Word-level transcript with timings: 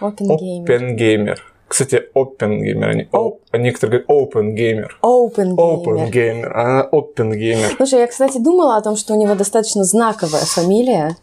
Опенгеймер. 0.00 0.64
Опенгеймер. 0.64 1.42
Кстати, 1.66 2.02
Опенгеймер, 2.14 2.88
они, 2.88 3.08
Оп. 3.10 3.40
а 3.50 3.58
некоторые 3.58 4.02
говорят 4.02 4.28
Опенгеймер. 4.28 4.98
Опенгеймер. 5.02 5.94
Опенгеймер, 5.94 6.56
а 6.56 6.62
она 6.62 6.80
Опенгеймер. 6.82 7.74
Слушай, 7.76 8.00
я, 8.00 8.06
кстати, 8.06 8.38
думала 8.38 8.76
о 8.76 8.82
том, 8.82 8.96
что 8.96 9.14
у 9.14 9.20
него 9.20 9.34
достаточно 9.34 9.84
знаковая 9.84 10.42
фамилия. 10.44 11.16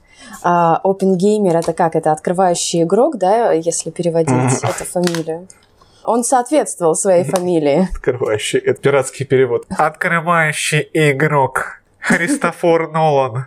А, 0.43 0.79
Опенгеймер 0.83 1.55
это 1.57 1.73
как? 1.73 1.95
Это 1.95 2.11
открывающий 2.11 2.83
игрок, 2.83 3.17
да, 3.17 3.51
если 3.53 3.91
переводить 3.91 4.63
эту 4.63 4.83
фамилию? 4.85 5.47
Он 6.03 6.23
соответствовал 6.23 6.95
своей 6.95 7.23
фамилии. 7.23 7.87
Открывающий. 7.93 8.59
Это 8.59 8.81
пиратский 8.81 9.25
перевод. 9.25 9.65
Открывающий 9.69 10.89
игрок. 10.93 11.81
Христофор 11.99 12.91
Нолан. 12.91 13.45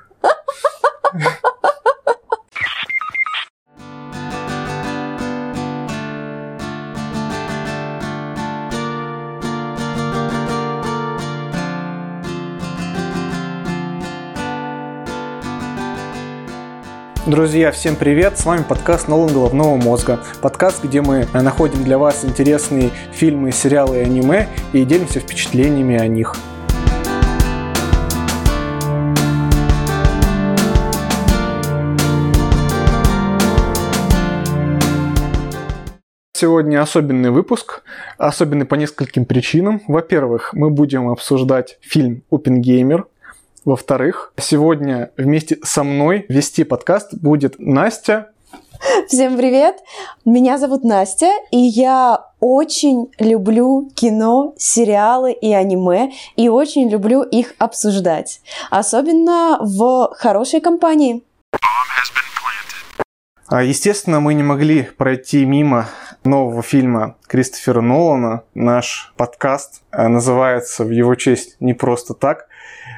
Друзья, 17.27 17.73
всем 17.73 17.97
привет! 17.97 18.39
С 18.39 18.45
вами 18.45 18.65
подкаст 18.69 19.09
«Нолан 19.09 19.33
головного 19.33 19.77
мозга». 19.77 20.21
Подкаст, 20.43 20.85
где 20.85 21.01
мы 21.01 21.27
находим 21.33 21.83
для 21.83 21.97
вас 21.97 22.23
интересные 22.23 22.91
фильмы, 23.13 23.51
сериалы 23.51 23.97
и 23.97 24.01
аниме 24.01 24.47
и 24.75 24.85
делимся 24.85 25.21
впечатлениями 25.21 25.97
о 25.97 26.07
них. 26.07 26.37
Сегодня 36.37 36.83
особенный 36.83 37.31
выпуск, 37.31 37.85
особенный 38.19 38.67
по 38.67 38.75
нескольким 38.75 39.25
причинам. 39.25 39.81
Во-первых, 39.89 40.53
мы 40.53 40.69
будем 40.69 41.09
обсуждать 41.09 41.79
фильм 41.81 42.23
«Опенгеймер», 42.31 43.07
во-вторых, 43.65 44.33
сегодня 44.37 45.11
вместе 45.17 45.59
со 45.63 45.85
мной 45.85 46.27
вести 46.29 46.65
подкаст 46.65 47.15
будет 47.15 47.59
Настя. 47.59 48.31
Всем 49.09 49.37
привет! 49.37 49.77
Меня 50.27 50.59
зовут 50.59 50.85
Настя, 50.85 51.31
и 51.51 51.57
я 51.57 52.27
очень 52.41 53.11
люблю 53.19 53.91
кино, 53.95 54.55
сериалы 54.59 55.33
и 55.33 55.53
аниме, 55.53 56.13
и 56.37 56.51
очень 56.51 56.91
люблю 56.91 57.23
их 57.23 57.55
обсуждать. 57.59 58.43
Особенно 58.71 59.59
в 59.61 60.11
хорошей 60.15 60.61
компании. 60.61 61.23
А, 63.47 63.63
Естественно, 63.63 64.21
мы 64.21 64.35
не 64.35 64.43
могли 64.43 64.83
пройти 64.83 65.45
мимо 65.47 65.89
нового 66.25 66.63
фильма 66.63 67.17
Кристофера 67.27 67.81
Нолана. 67.81 68.43
Наш 68.55 69.13
подкаст 69.17 69.83
э, 69.93 70.09
называется 70.09 70.85
в 70.85 70.91
его 70.91 71.15
честь 71.15 71.57
не 71.61 71.73
просто 71.75 72.15
так. 72.15 72.49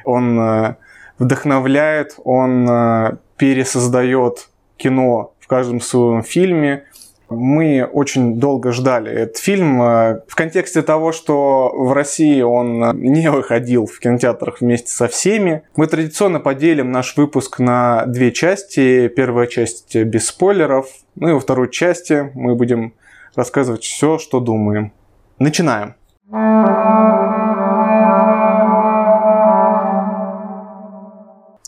Он 0.07 0.39
э, 0.39 0.75
вдохновляет, 1.19 2.15
он 2.23 2.67
э, 2.69 3.17
пересоздает 3.37 4.49
кино 4.77 5.33
в 5.39 5.47
каждом 5.47 5.81
своем 5.81 6.23
фильме. 6.23 6.85
Мы 7.29 7.83
очень 7.83 8.39
долго 8.39 8.71
ждали 8.71 9.11
этот 9.11 9.37
фильм 9.37 9.81
э, 9.81 10.21
в 10.27 10.35
контексте 10.35 10.81
того, 10.81 11.11
что 11.11 11.69
в 11.75 11.91
России 11.91 12.41
он 12.41 12.97
не 13.01 13.29
выходил 13.29 13.85
в 13.85 13.99
кинотеатрах 13.99 14.61
вместе 14.61 14.91
со 14.91 15.09
всеми. 15.09 15.63
Мы 15.75 15.87
традиционно 15.87 16.39
поделим 16.39 16.91
наш 16.91 17.17
выпуск 17.17 17.59
на 17.59 18.05
две 18.05 18.31
части. 18.31 19.09
Первая 19.09 19.47
часть 19.47 19.95
без 19.95 20.27
спойлеров, 20.27 20.87
ну 21.15 21.29
и 21.29 21.33
во 21.33 21.39
второй 21.41 21.69
части 21.69 22.31
мы 22.33 22.55
будем 22.55 22.93
рассказывать 23.35 23.83
все, 23.83 24.17
что 24.17 24.39
думаем. 24.39 24.93
Начинаем. 25.37 25.95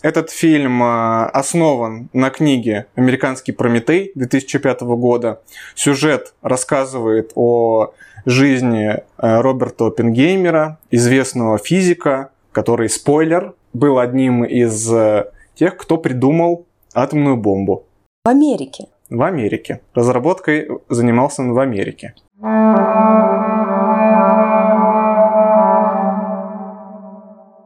Этот 0.02 0.30
фильм 0.30 0.82
э, 0.82 1.26
основан 1.34 2.10
на 2.14 2.30
книге 2.30 2.86
«Американский 2.96 3.52
Прометей» 3.52 4.12
2005 4.16 4.82
года. 4.82 5.42
Сюжет 5.76 6.34
рассказывает 6.42 7.32
о 7.36 7.92
жизни 8.26 8.92
э, 8.92 9.02
Роберта 9.42 9.88
Оппенгеймера, 9.88 10.80
известного 10.90 11.58
физика, 11.58 12.30
который, 12.54 12.88
спойлер, 12.90 13.56
был 13.74 14.00
одним 14.00 14.46
из 14.46 14.90
э, 14.90 15.32
тех, 15.56 15.76
кто 15.76 15.98
придумал 15.98 16.66
атомную 16.94 17.36
бомбу 17.36 17.84
В 18.24 18.30
Америке. 18.30 18.86
в 19.10 19.22
Америке. 19.22 19.82
Разработкой 19.94 20.70
занимался 20.88 21.42
он 21.42 21.52
в 21.52 21.60
Америке. 21.60 22.14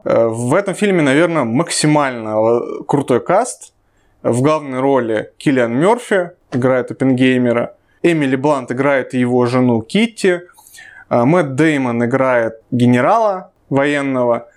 В 0.04 0.54
этом 0.54 0.74
фильме, 0.74 1.02
наверное, 1.02 1.44
максимально 1.44 2.28
э, 2.28 2.60
крутой 2.86 3.20
каст. 3.20 3.72
В 4.22 4.42
главной 4.42 4.80
роли 4.80 5.32
Киллиан 5.38 5.72
Мерфи 5.72 6.30
играет 6.52 6.90
Оппенгеймера. 6.90 7.74
Эмили 8.02 8.36
Блант 8.36 8.70
играет 8.70 9.14
его 9.14 9.46
жену 9.46 9.80
Китти. 9.80 10.40
Э, 11.08 11.24
Мэтт 11.24 11.54
Деймон 11.54 12.04
играет 12.04 12.60
генерала 12.70 13.50
военного. 13.70 14.48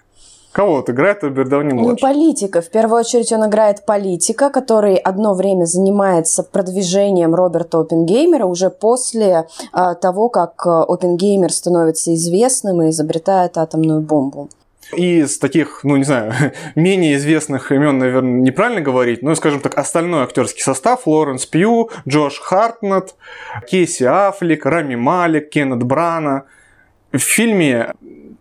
Кого 0.51 0.77
вот 0.77 0.89
играет 0.89 1.23
Роберт 1.23 1.49
Дауни 1.49 1.71
Ну, 1.73 1.95
политика. 1.95 2.61
В 2.61 2.69
первую 2.69 3.01
очередь 3.01 3.31
он 3.31 3.47
играет 3.47 3.85
политика, 3.85 4.49
который 4.49 4.95
одно 4.95 5.33
время 5.33 5.65
занимается 5.65 6.43
продвижением 6.43 7.35
Роберта 7.35 7.79
Оппенгеймера 7.79 8.45
уже 8.45 8.69
после 8.71 9.47
а, 9.71 9.93
того, 9.93 10.29
как 10.29 10.65
Оппенгеймер 10.65 11.53
становится 11.53 12.13
известным 12.15 12.81
и 12.81 12.89
изобретает 12.89 13.57
атомную 13.57 14.01
бомбу. 14.01 14.49
Из 14.93 15.37
таких, 15.37 15.81
ну 15.83 15.97
не 15.97 16.03
знаю, 16.03 16.33
менее 16.75 17.15
известных 17.15 17.71
имен, 17.71 17.97
наверное, 17.97 18.41
неправильно 18.41 18.81
говорить, 18.81 19.21
но, 19.21 19.35
скажем 19.35 19.59
так, 19.59 19.77
остальной 19.77 20.23
актерский 20.23 20.61
состав 20.61 21.07
Лоренс 21.07 21.45
Пью, 21.45 21.89
Джош 22.07 22.39
Хартнет, 22.39 23.15
Кейси 23.69 24.03
Аффлек, 24.03 24.65
Рами 24.65 24.95
Малик, 24.95 25.49
Кеннет 25.49 25.83
Брана. 25.83 26.45
В 27.11 27.19
фильме 27.19 27.93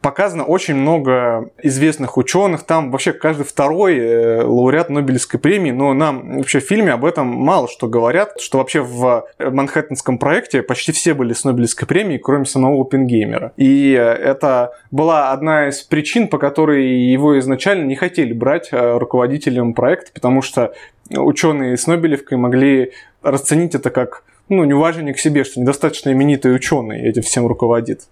показано 0.06 0.44
очень 0.44 0.76
много 0.76 1.50
известных 1.64 2.16
ученых. 2.16 2.62
Там 2.62 2.92
вообще 2.92 3.12
каждый 3.12 3.44
второй 3.44 3.98
э, 3.98 4.44
лауреат 4.44 4.88
Нобелевской 4.88 5.40
премии, 5.40 5.72
но 5.72 5.94
нам 5.94 6.36
вообще 6.36 6.60
в 6.60 6.62
фильме 6.62 6.92
об 6.92 7.04
этом 7.04 7.26
мало 7.26 7.66
что 7.66 7.88
говорят, 7.88 8.40
что 8.40 8.58
вообще 8.58 8.82
в 8.82 9.26
Манхэттенском 9.40 10.18
проекте 10.18 10.62
почти 10.62 10.92
все 10.92 11.12
были 11.12 11.32
с 11.32 11.42
Нобелевской 11.42 11.88
премией, 11.88 12.20
кроме 12.20 12.44
самого 12.44 12.82
Оппенгеймера. 12.82 13.50
И 13.56 13.94
э, 13.94 14.00
это 14.00 14.74
была 14.92 15.32
одна 15.32 15.70
из 15.70 15.82
причин, 15.82 16.28
по 16.28 16.38
которой 16.38 16.86
его 16.86 17.36
изначально 17.40 17.84
не 17.84 17.96
хотели 17.96 18.32
брать 18.32 18.68
э, 18.70 18.98
руководителем 18.98 19.74
проекта, 19.74 20.12
потому 20.14 20.40
что 20.40 20.72
ученые 21.10 21.76
с 21.76 21.88
Нобелевкой 21.88 22.38
могли 22.38 22.92
расценить 23.24 23.74
это 23.74 23.90
как 23.90 24.22
ну, 24.48 24.62
неуважение 24.62 25.14
к 25.14 25.18
себе, 25.18 25.42
что 25.42 25.60
недостаточно 25.60 26.12
именитый 26.12 26.54
ученый 26.54 27.02
этим 27.02 27.22
всем 27.22 27.48
руководит. 27.48 28.02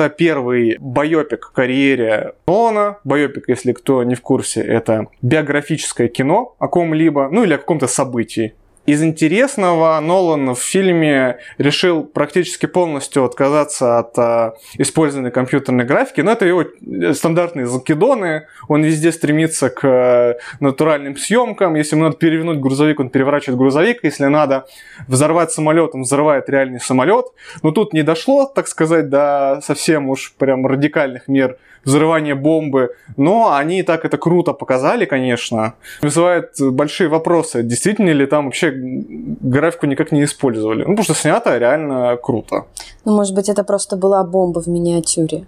Это 0.00 0.08
первый 0.08 0.78
байопик 0.80 1.48
в 1.48 1.52
карьере 1.52 2.32
Нолана. 2.46 2.96
Байопик, 3.04 3.50
если 3.50 3.72
кто 3.72 4.02
не 4.02 4.14
в 4.14 4.22
курсе, 4.22 4.62
это 4.62 5.08
биографическое 5.20 6.08
кино 6.08 6.56
о 6.58 6.68
ком-либо, 6.68 7.28
ну 7.30 7.44
или 7.44 7.52
о 7.52 7.58
каком-то 7.58 7.86
событии. 7.86 8.54
Из 8.90 9.04
интересного 9.04 10.00
Нолан 10.00 10.52
в 10.56 10.58
фильме 10.58 11.38
решил 11.58 12.02
практически 12.02 12.66
полностью 12.66 13.24
отказаться 13.24 14.00
от 14.00 14.18
а, 14.18 14.54
использования 14.78 15.30
компьютерной 15.30 15.84
графики, 15.84 16.22
но 16.22 16.32
это 16.32 16.44
его 16.44 16.64
э, 16.64 17.14
стандартные 17.14 17.66
закидоны, 17.66 18.48
он 18.66 18.82
везде 18.82 19.12
стремится 19.12 19.70
к 19.70 19.86
э, 19.86 20.38
натуральным 20.58 21.16
съемкам, 21.16 21.76
если 21.76 21.94
ему 21.94 22.06
надо 22.06 22.16
перевернуть 22.16 22.58
грузовик, 22.58 22.98
он 22.98 23.10
переворачивает 23.10 23.58
грузовик, 23.58 24.00
если 24.02 24.24
надо 24.24 24.66
взорвать 25.06 25.52
самолет, 25.52 25.94
он 25.94 26.02
взрывает 26.02 26.50
реальный 26.50 26.80
самолет, 26.80 27.26
но 27.62 27.70
тут 27.70 27.92
не 27.92 28.02
дошло, 28.02 28.44
так 28.44 28.66
сказать, 28.66 29.08
до 29.08 29.60
совсем 29.62 30.08
уж 30.08 30.34
прям 30.36 30.66
радикальных 30.66 31.28
мер 31.28 31.58
взрывания 31.84 32.34
бомбы, 32.34 32.94
но 33.16 33.54
они 33.54 33.80
и 33.80 33.82
так 33.82 34.04
это 34.04 34.18
круто 34.18 34.52
показали, 34.52 35.04
конечно. 35.04 35.74
Вызывает 36.02 36.50
большие 36.60 37.08
вопросы, 37.08 37.62
действительно 37.62 38.10
ли 38.10 38.26
там 38.26 38.44
вообще 38.46 38.72
графику 38.74 39.86
никак 39.86 40.12
не 40.12 40.24
использовали. 40.24 40.84
Ну, 40.84 40.90
потому 40.96 41.04
что 41.04 41.14
снято 41.14 41.58
реально 41.58 42.16
круто. 42.22 42.64
Ну, 43.04 43.16
может 43.16 43.34
быть, 43.34 43.48
это 43.48 43.64
просто 43.64 43.96
была 43.96 44.24
бомба 44.24 44.60
в 44.60 44.66
миниатюре. 44.68 45.44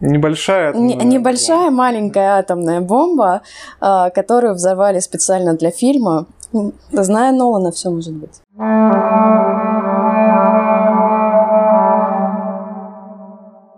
Небольшая. 0.00 0.72
Не- 0.74 0.94
атомная 0.94 1.12
небольшая 1.18 1.70
маленькая 1.70 2.38
атомная 2.38 2.80
бомба, 2.80 3.40
а, 3.80 4.10
которую 4.10 4.54
взорвали 4.54 5.00
специально 5.00 5.54
для 5.54 5.70
фильма. 5.70 6.26
Зная 6.92 7.32
Нолана, 7.32 7.70
все 7.70 7.90
может 7.90 8.12
быть. 8.12 8.40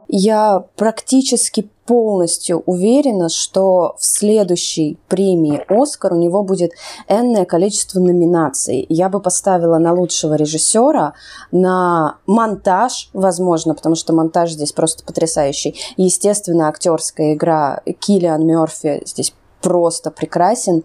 Я 0.09 0.65
практически 0.77 1.69
полностью 1.87 2.63
уверена, 2.67 3.29
что 3.29 3.95
в 3.99 4.05
следующей 4.05 4.99
премии 5.09 5.63
«Оскар» 5.69 6.15
у 6.15 6.17
него 6.17 6.43
будет 6.43 6.73
энное 7.09 7.45
количество 7.45 8.01
номинаций. 8.01 8.87
Я 8.89 9.09
бы 9.09 9.21
поставила 9.21 9.79
на 9.79 9.93
лучшего 9.93 10.35
режиссера, 10.35 11.15
на 11.53 12.17
монтаж, 12.27 13.11
возможно, 13.13 13.75
потому 13.75 13.95
что 13.95 14.13
монтаж 14.13 14.51
здесь 14.51 14.73
просто 14.73 15.05
потрясающий. 15.05 15.77
Естественно, 15.97 16.69
актерская 16.69 17.35
игра 17.35 17.83
Киллиан 18.01 18.45
Мерфи 18.45 19.03
здесь 19.07 19.33
просто 19.63 20.11
прекрасен. 20.11 20.83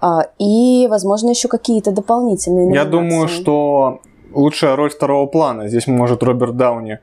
А, 0.00 0.26
и, 0.38 0.86
возможно, 0.90 1.30
еще 1.30 1.48
какие-то 1.48 1.90
дополнительные 1.90 2.66
номинации. 2.66 2.84
Я 2.84 2.90
думаю, 2.90 3.28
что 3.28 4.00
лучшая 4.34 4.76
роль 4.76 4.90
второго 4.90 5.26
плана 5.26 5.68
здесь 5.68 5.86
может 5.86 6.22
Роберт 6.22 6.56
Дауни 6.56 6.98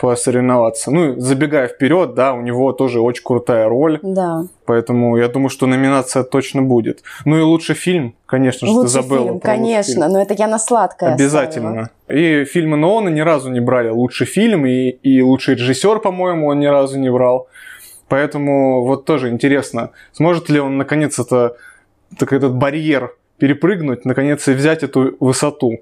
посоревноваться. 0.00 0.90
Ну, 0.90 1.20
забегая 1.20 1.68
вперед, 1.68 2.14
да, 2.14 2.32
у 2.32 2.40
него 2.40 2.72
тоже 2.72 3.00
очень 3.00 3.22
крутая 3.22 3.68
роль. 3.68 3.98
Да. 4.02 4.44
Поэтому 4.64 5.16
я 5.18 5.28
думаю, 5.28 5.50
что 5.50 5.66
номинация 5.66 6.22
точно 6.22 6.62
будет. 6.62 7.02
Ну 7.26 7.38
и 7.38 7.42
лучший 7.42 7.74
фильм, 7.74 8.14
конечно 8.24 8.66
же, 8.66 8.72
лучший 8.72 8.86
ты 8.86 9.02
забыла. 9.02 9.26
Фильм, 9.26 9.40
конечно, 9.40 9.92
фильм. 9.92 10.12
но 10.12 10.22
это 10.22 10.34
я 10.34 10.46
на 10.46 10.58
сладкое 10.58 11.14
Обязательно. 11.14 11.90
Оставила. 12.08 12.42
И 12.42 12.44
фильмы 12.46 12.78
Нолана 12.78 13.10
ни 13.10 13.20
разу 13.20 13.50
не 13.50 13.60
брали 13.60 13.90
лучший 13.90 14.26
фильм, 14.26 14.64
и, 14.64 14.88
и 14.88 15.20
лучший 15.20 15.56
режиссер, 15.56 16.00
по-моему, 16.00 16.48
он 16.48 16.60
ни 16.60 16.66
разу 16.66 16.98
не 16.98 17.10
брал. 17.10 17.48
Поэтому 18.08 18.84
вот 18.84 19.04
тоже 19.04 19.28
интересно, 19.28 19.90
сможет 20.12 20.48
ли 20.48 20.58
он 20.58 20.78
наконец 20.78 21.18
это 21.18 21.56
так 22.18 22.32
этот 22.32 22.54
барьер 22.54 23.14
перепрыгнуть, 23.38 24.04
наконец 24.04 24.48
и 24.48 24.52
взять 24.52 24.82
эту 24.82 25.14
высоту. 25.20 25.78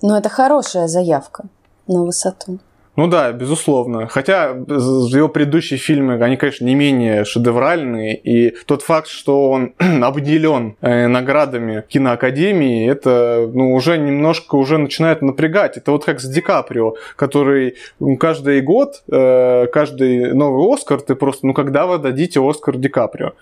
Ну, 0.00 0.16
это 0.16 0.28
хорошая 0.28 0.88
заявка 0.88 1.44
на 1.86 2.02
высоту. 2.02 2.58
Ну 2.94 3.06
да, 3.06 3.32
безусловно. 3.32 4.06
Хотя 4.06 4.50
его 4.50 5.28
предыдущие 5.28 5.78
фильмы, 5.78 6.22
они, 6.22 6.36
конечно, 6.36 6.66
не 6.66 6.74
менее 6.74 7.24
шедевральные. 7.24 8.16
И 8.16 8.54
тот 8.66 8.82
факт, 8.82 9.08
что 9.08 9.50
он 9.50 9.72
обделен 9.78 10.76
э, 10.82 11.06
наградами 11.06 11.84
киноакадемии, 11.88 12.90
это 12.90 13.50
ну, 13.52 13.72
уже 13.72 13.96
немножко 13.96 14.56
уже 14.56 14.76
начинает 14.76 15.22
напрягать. 15.22 15.78
Это 15.78 15.92
вот 15.92 16.04
как 16.04 16.20
с 16.20 16.28
Ди 16.28 16.42
Каприо, 16.42 16.96
который 17.16 17.76
каждый 18.20 18.60
год, 18.60 19.02
э, 19.10 19.68
каждый 19.72 20.34
новый 20.34 20.74
Оскар, 20.74 21.00
ты 21.00 21.14
просто, 21.14 21.46
ну 21.46 21.54
когда 21.54 21.86
вы 21.86 21.96
дадите 21.96 22.46
Оскар 22.46 22.76
Ди 22.76 22.88
Каприо? 22.88 23.32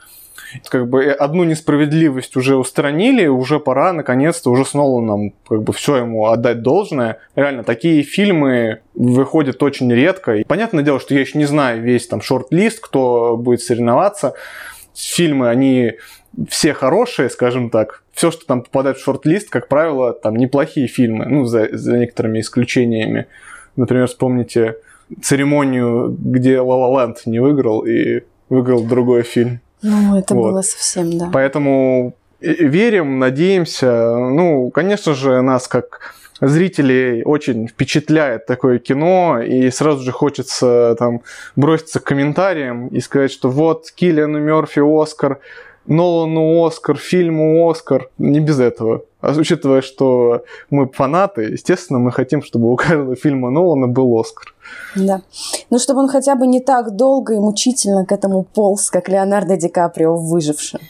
Как 0.69 0.89
бы 0.89 1.05
э, 1.05 1.13
одну 1.13 1.45
несправедливость 1.45 2.37
уже 2.37 2.57
устранили, 2.57 3.27
уже 3.27 3.61
пора 3.61 3.93
наконец-то 3.93 4.51
уже 4.51 4.65
с 4.65 4.75
Ноланом 4.75 5.33
как 5.49 5.63
бы 5.63 5.73
все 5.73 5.97
ему 5.97 6.27
отдать 6.27 6.63
должное. 6.63 7.19
Реально, 7.37 7.65
такие 7.65 8.03
фильмы 8.03 8.81
выходят 8.95 9.63
очень 9.63 9.93
редко. 9.93 10.37
И 10.37 10.45
понятное 10.45 10.83
дело, 10.83 11.01
что 11.01 11.15
я 11.15 11.21
еще 11.21 11.39
не 11.39 11.47
знаю 11.47 11.83
весь 11.83 12.07
там 12.07 12.21
шорт-лист, 12.21 12.81
кто 12.81 13.37
будет 13.37 13.63
соревноваться. 13.63 14.35
Фильмы, 14.95 15.49
они 15.49 15.95
все 16.49 16.75
хорошие, 16.75 17.31
скажем 17.31 17.71
так. 17.71 18.03
Все, 18.13 18.31
что 18.31 18.47
там 18.47 18.63
попадает 18.63 18.99
в 18.99 19.05
шорт-лист, 19.05 19.51
как 19.51 19.69
правило, 19.69 20.13
там 20.13 20.37
неплохие 20.37 20.89
фильмы, 20.89 21.27
ну, 21.27 21.45
за, 21.45 21.69
за 21.73 21.99
некоторыми 21.99 22.41
исключениями. 22.41 23.27
Например, 23.77 24.07
вспомните 24.07 24.77
церемонию, 25.23 26.17
где 26.19 26.57
La 26.57 26.65
La 26.65 26.95
Land 26.95 27.17
не 27.27 27.39
выиграл 27.41 27.81
и 27.81 28.23
выиграл 28.49 28.85
другой 28.85 29.23
фильм. 29.23 29.61
Ну, 29.83 30.19
это 30.19 30.35
вот. 30.35 30.51
было 30.51 30.63
совсем, 30.63 31.17
да. 31.19 31.31
Поэтому 31.33 32.15
верим, 32.41 33.19
надеемся. 33.19 34.15
Ну, 34.17 34.71
конечно 34.71 35.15
же, 35.15 35.41
нас 35.43 35.69
как 35.69 36.15
зрителей 36.41 37.23
очень 37.23 37.69
впечатляет 37.69 38.47
такое 38.47 38.79
кино, 38.79 39.41
и 39.41 39.71
сразу 39.71 40.03
же 40.03 40.13
хочется 40.13 40.97
там 40.99 41.23
броситься 41.57 42.01
к 42.01 42.05
комментариям 42.05 42.89
и 42.89 43.01
сказать, 43.01 43.31
что 43.31 43.51
вот 43.51 43.91
Киллиану 43.95 44.39
Мерфи 44.39 44.81
Оскар, 44.81 45.41
Нолану 45.87 46.65
Оскар, 46.65 46.97
фильму 46.97 47.69
Оскар. 47.69 48.11
Не 48.19 48.41
без 48.41 48.61
этого. 48.61 49.03
А 49.21 49.33
учитывая, 49.33 49.83
что 49.83 50.45
мы 50.71 50.89
фанаты, 50.89 51.43
естественно, 51.43 51.99
мы 51.99 52.13
хотим, 52.13 52.43
чтобы 52.43 52.73
у 52.73 52.77
каждого 52.77 53.17
фильма 53.17 53.51
Нолана 53.51 53.89
был 53.89 54.19
Оскар. 54.19 54.55
Да. 54.97 55.23
Ну, 55.71 55.79
чтобы 55.79 56.01
он 56.01 56.09
хотя 56.09 56.35
бы 56.37 56.47
не 56.47 56.61
так 56.61 56.97
долго 56.97 57.35
и 57.35 57.39
мучительно 57.39 58.07
к 58.07 58.13
этому 58.13 58.45
полз, 58.45 58.91
как 58.91 59.09
Леонардо 59.09 59.57
Ди 59.57 59.69
Каприо 59.69 60.15
в 60.15 60.31
«Выжившем». 60.31 60.81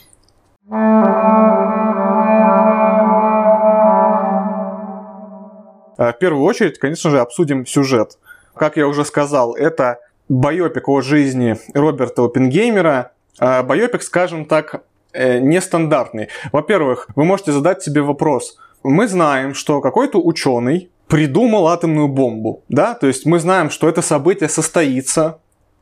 А, 5.97 6.13
в 6.13 6.17
первую 6.19 6.45
очередь, 6.45 6.79
конечно 6.79 7.11
же, 7.11 7.19
обсудим 7.19 7.65
сюжет. 7.65 8.17
Как 8.55 8.77
я 8.77 8.87
уже 8.87 9.05
сказал, 9.05 9.53
это 9.53 9.99
байопик 10.29 10.87
о 10.89 11.01
жизни 11.01 11.57
Роберта 11.73 12.23
Оппенгеймера. 12.23 13.11
А, 13.41 13.63
байопик, 13.63 14.03
скажем 14.03 14.45
так, 14.45 14.83
э, 15.13 15.39
нестандартный. 15.39 16.27
Во-первых, 16.51 17.07
вы 17.15 17.25
можете 17.25 17.51
задать 17.51 17.81
себе 17.81 18.01
вопрос. 18.03 18.57
Мы 18.83 19.07
знаем, 19.07 19.55
что 19.55 19.81
какой-то 19.81 20.21
ученый 20.21 20.91
придумал 21.07 21.67
атомную 21.67 22.07
бомбу, 22.07 22.63
да, 22.69 22.93
то 22.93 23.07
есть 23.07 23.25
мы 23.25 23.39
знаем, 23.39 23.71
что 23.71 23.89
это 23.89 24.03
событие 24.03 24.47
состоится, 24.47 25.39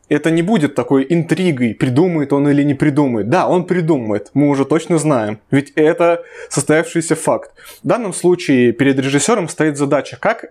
это 0.08 0.32
не 0.32 0.42
будет 0.42 0.74
такой 0.74 1.06
интригой, 1.10 1.76
придумает 1.76 2.32
он 2.32 2.48
или 2.48 2.64
не 2.64 2.76
придумает. 2.76 3.30
Да, 3.30 3.48
он 3.48 3.66
придумает, 3.66 4.32
мы 4.34 4.48
уже 4.48 4.64
точно 4.64 4.98
знаем, 4.98 5.40
ведь 5.52 5.74
это 5.76 6.24
состоявшийся 6.50 7.16
факт. 7.16 7.52
В 7.84 7.88
данном 7.88 8.14
случае 8.14 8.72
перед 8.72 8.98
режиссером 8.98 9.50
стоит 9.50 9.78
задача, 9.78 10.18
как 10.20 10.46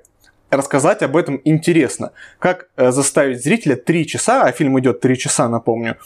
рассказать 0.51 1.03
об 1.03 1.17
этом 1.17 1.41
интересно, 1.45 2.13
как 2.39 2.69
э, 2.77 2.91
заставить 2.91 3.43
зрителя 3.43 3.77
три 3.77 4.07
часа, 4.07 4.43
а 4.43 4.53
фильм 4.53 4.79
идет 4.81 5.01
три 5.01 5.19
часа, 5.19 5.49
напомню, 5.49 5.97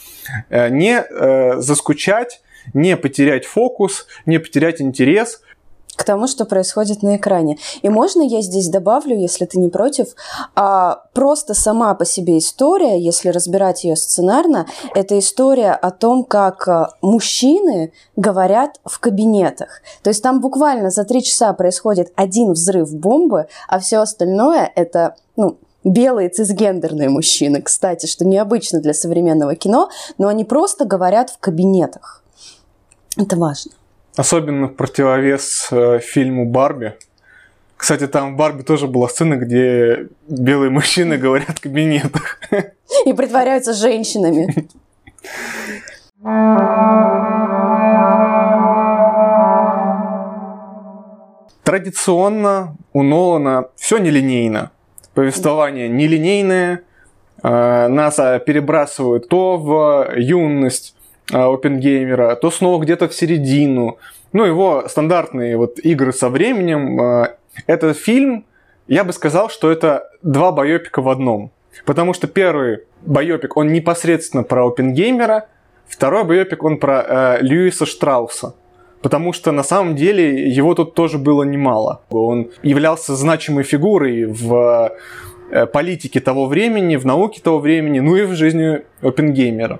э, 0.49 0.69
не 0.69 0.99
э, 0.99 1.59
заскучать, 1.59 2.41
не 2.73 2.97
потерять 2.97 3.45
фокус, 3.45 4.07
не 4.25 4.39
потерять 4.39 4.81
интерес– 4.81 5.41
к 5.95 6.03
тому, 6.03 6.27
что 6.27 6.45
происходит 6.45 7.03
на 7.03 7.17
экране. 7.17 7.57
И 7.81 7.89
можно 7.89 8.21
я 8.21 8.41
здесь 8.41 8.69
добавлю, 8.69 9.17
если 9.17 9.45
ты 9.45 9.59
не 9.59 9.69
против, 9.69 10.15
а, 10.55 11.03
просто 11.13 11.53
сама 11.53 11.93
по 11.93 12.05
себе 12.05 12.37
история, 12.37 12.99
если 12.99 13.29
разбирать 13.29 13.83
ее 13.83 13.95
сценарно, 13.95 14.65
это 14.95 15.17
история 15.19 15.71
о 15.71 15.91
том, 15.91 16.23
как 16.23 16.67
а, 16.67 16.93
мужчины 17.01 17.93
говорят 18.15 18.79
в 18.85 18.99
кабинетах. 18.99 19.81
То 20.01 20.09
есть 20.09 20.23
там 20.23 20.41
буквально 20.41 20.89
за 20.89 21.03
три 21.03 21.23
часа 21.23 21.53
происходит 21.53 22.11
один 22.15 22.53
взрыв 22.53 22.93
бомбы, 22.93 23.47
а 23.67 23.79
все 23.79 23.97
остальное 23.99 24.71
это, 24.75 25.15
ну, 25.35 25.57
белые 25.83 26.29
цисгендерные 26.29 27.09
мужчины, 27.09 27.61
кстати, 27.61 28.05
что 28.05 28.25
необычно 28.25 28.79
для 28.79 28.93
современного 28.93 29.55
кино, 29.55 29.89
но 30.17 30.27
они 30.27 30.45
просто 30.45 30.85
говорят 30.85 31.29
в 31.29 31.37
кабинетах. 31.39 32.23
Это 33.17 33.35
важно. 33.35 33.71
Особенно 34.15 34.67
в 34.67 34.75
противовес 34.75 35.69
э, 35.71 35.99
фильму 35.99 36.45
«Барби». 36.45 36.93
Кстати, 37.75 38.07
там 38.07 38.33
в 38.33 38.37
«Барби» 38.37 38.61
тоже 38.61 38.87
была 38.87 39.09
сцена, 39.09 39.35
где 39.35 40.07
белые 40.27 40.69
мужчины 40.69 41.17
говорят 41.17 41.57
в 41.57 41.61
кабинетах. 41.61 42.39
И 43.05 43.13
притворяются 43.13 43.73
женщинами. 43.73 44.67
Традиционно 51.63 52.77
у 52.93 53.01
Нолана 53.01 53.69
все 53.75 53.97
нелинейно. 53.97 54.69
Повествование 55.15 55.89
нелинейное, 55.89 56.83
э, 57.41 57.87
нас 57.87 58.15
перебрасывают 58.45 59.27
то 59.27 59.57
в 59.57 60.13
юность, 60.17 60.95
Оппенгеймера, 61.31 62.35
то 62.35 62.51
снова 62.51 62.81
где-то 62.81 63.07
в 63.07 63.13
середину. 63.13 63.97
Ну, 64.33 64.45
его 64.45 64.85
стандартные 64.87 65.57
вот 65.57 65.79
игры 65.79 66.11
со 66.11 66.29
временем. 66.29 66.99
А, 66.99 67.35
этот 67.67 67.97
фильм, 67.97 68.45
я 68.87 69.03
бы 69.03 69.13
сказал, 69.13 69.49
что 69.49 69.71
это 69.71 70.09
два 70.21 70.51
байопика 70.51 71.01
в 71.01 71.09
одном. 71.09 71.51
Потому 71.85 72.13
что 72.13 72.27
первый 72.27 72.79
байопик, 73.01 73.57
он 73.57 73.71
непосредственно 73.71 74.43
про 74.43 74.67
Оппенгеймера, 74.67 75.47
второй 75.87 76.23
байопик, 76.23 76.63
он 76.63 76.77
про 76.77 77.01
э, 77.01 77.37
Льюиса 77.41 77.85
Штрауса. 77.85 78.55
Потому 79.01 79.33
что 79.33 79.51
на 79.51 79.63
самом 79.63 79.95
деле 79.95 80.49
его 80.49 80.75
тут 80.75 80.93
тоже 80.93 81.17
было 81.17 81.43
немало. 81.43 82.01
Он 82.09 82.51
являлся 82.61 83.15
значимой 83.15 83.63
фигурой 83.63 84.25
в 84.25 84.93
э, 85.51 85.65
политике 85.65 86.19
того 86.19 86.45
времени, 86.45 86.95
в 86.95 87.05
науке 87.05 87.41
того 87.41 87.59
времени, 87.59 87.99
ну 87.99 88.15
и 88.15 88.23
в 88.23 88.33
жизни 88.33 88.81
опенгеймера. 89.01 89.79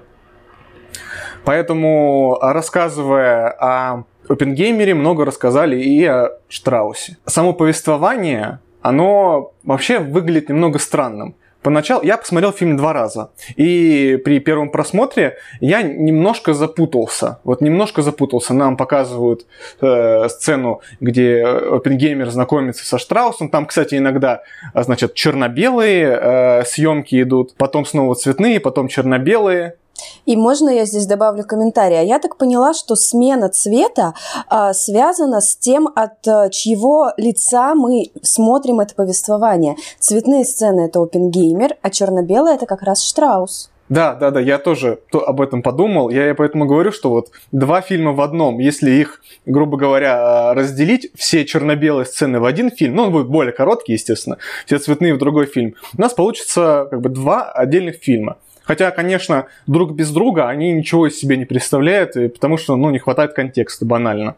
Поэтому, 1.46 2.38
рассказывая 2.42 3.50
о 3.50 4.04
Опенгеймере, 4.28 4.94
много 4.94 5.26
рассказали 5.26 5.80
и 5.80 6.04
о 6.06 6.32
Штраусе. 6.48 7.18
Само 7.26 7.54
повествование, 7.54 8.60
оно 8.82 9.54
вообще 9.64 10.00
выглядит 10.00 10.50
немного 10.50 10.80
странным. 10.80 11.36
Поначалу 11.64 12.04
я 12.04 12.18
посмотрел 12.18 12.52
фильм 12.52 12.76
два 12.76 12.92
раза. 12.92 13.32
И 13.56 14.22
при 14.24 14.40
первом 14.40 14.70
просмотре 14.70 15.38
я 15.62 15.82
немножко 15.82 16.54
запутался. 16.54 17.40
Вот 17.46 17.62
немножко 17.62 18.02
запутался. 18.02 18.54
Нам 18.54 18.76
показывают 18.76 19.46
э, 19.80 20.28
сцену, 20.28 20.82
где 21.00 21.42
Оппенгеймер 21.46 22.30
знакомится 22.30 22.86
со 22.86 22.98
Штраусом. 22.98 23.50
Там, 23.50 23.66
кстати, 23.66 23.96
иногда, 23.96 24.44
а, 24.74 24.84
значит, 24.84 25.14
черно-белые 25.14 26.20
э, 26.22 26.66
съемки 26.66 27.22
идут, 27.22 27.56
потом 27.56 27.86
снова 27.86 28.14
цветные, 28.16 28.60
потом 28.60 28.90
черно-белые. 28.90 29.76
И 30.26 30.36
можно 30.36 30.70
я 30.70 30.86
здесь 30.86 31.06
добавлю 31.06 31.44
комментарий? 31.44 32.00
А 32.00 32.04
я 32.04 32.20
так 32.20 32.38
поняла, 32.38 32.74
что 32.74 32.96
смена 32.96 33.50
цвета 33.50 34.14
а, 34.48 34.74
связана 34.74 35.42
с 35.42 35.56
тем, 35.56 35.90
от 35.96 36.28
а, 36.28 36.50
чьего 36.50 37.12
лица 37.18 37.76
мы 37.76 38.12
смотрим 38.22 38.80
это 38.80 38.96
повествование. 38.96 39.76
Цветные 40.00 40.46
сцены 40.46 40.82
это 40.82 41.02
Опенгеймер, 41.02 41.78
а 41.82 41.90
черно-белое 41.90 42.56
это 42.56 42.66
как 42.66 42.84
раз 42.84 43.04
Штраус. 43.04 43.70
Да, 43.90 44.16
да, 44.16 44.32
да, 44.32 44.40
я 44.40 44.58
тоже 44.58 45.00
об 45.12 45.42
этом 45.42 45.62
подумал. 45.62 46.10
Я 46.10 46.34
поэтому 46.36 46.66
говорю, 46.66 46.92
что 46.92 47.10
вот 47.10 47.30
два 47.52 47.82
фильма 47.82 48.14
в 48.14 48.22
одном, 48.22 48.60
если 48.60 48.90
их, 48.90 49.22
грубо 49.46 49.78
говоря, 49.78 50.50
а, 50.50 50.54
разделить, 50.54 51.12
все 51.16 51.46
черно-белые 51.46 52.06
сцены 52.06 52.40
в 52.40 52.46
один 52.46 52.72
фильм, 52.72 52.96
ну, 52.96 53.04
он 53.04 53.12
будет 53.12 53.28
более 53.28 53.52
короткий, 53.52 53.94
естественно, 53.94 54.38
все 54.66 54.80
цветные 54.80 55.14
в 55.14 55.18
другой 55.18 55.48
фильм, 55.48 55.76
у 55.98 56.02
нас 56.02 56.14
получится 56.14 56.88
как 56.90 57.02
бы 57.02 57.10
два 57.10 57.52
отдельных 57.52 57.98
фильма. 57.98 58.38
Хотя, 58.64 58.92
конечно, 58.92 59.48
друг 59.68 59.94
без 59.94 60.12
друга 60.12 60.48
они 60.48 60.72
ничего 60.72 61.08
из 61.08 61.18
себя 61.18 61.36
не 61.36 61.46
представляют, 61.46 62.14
потому 62.34 62.58
что, 62.58 62.76
ну, 62.76 62.90
не 62.90 63.00
хватает 63.00 63.34
контекста 63.34 63.86
банально. 63.86 64.36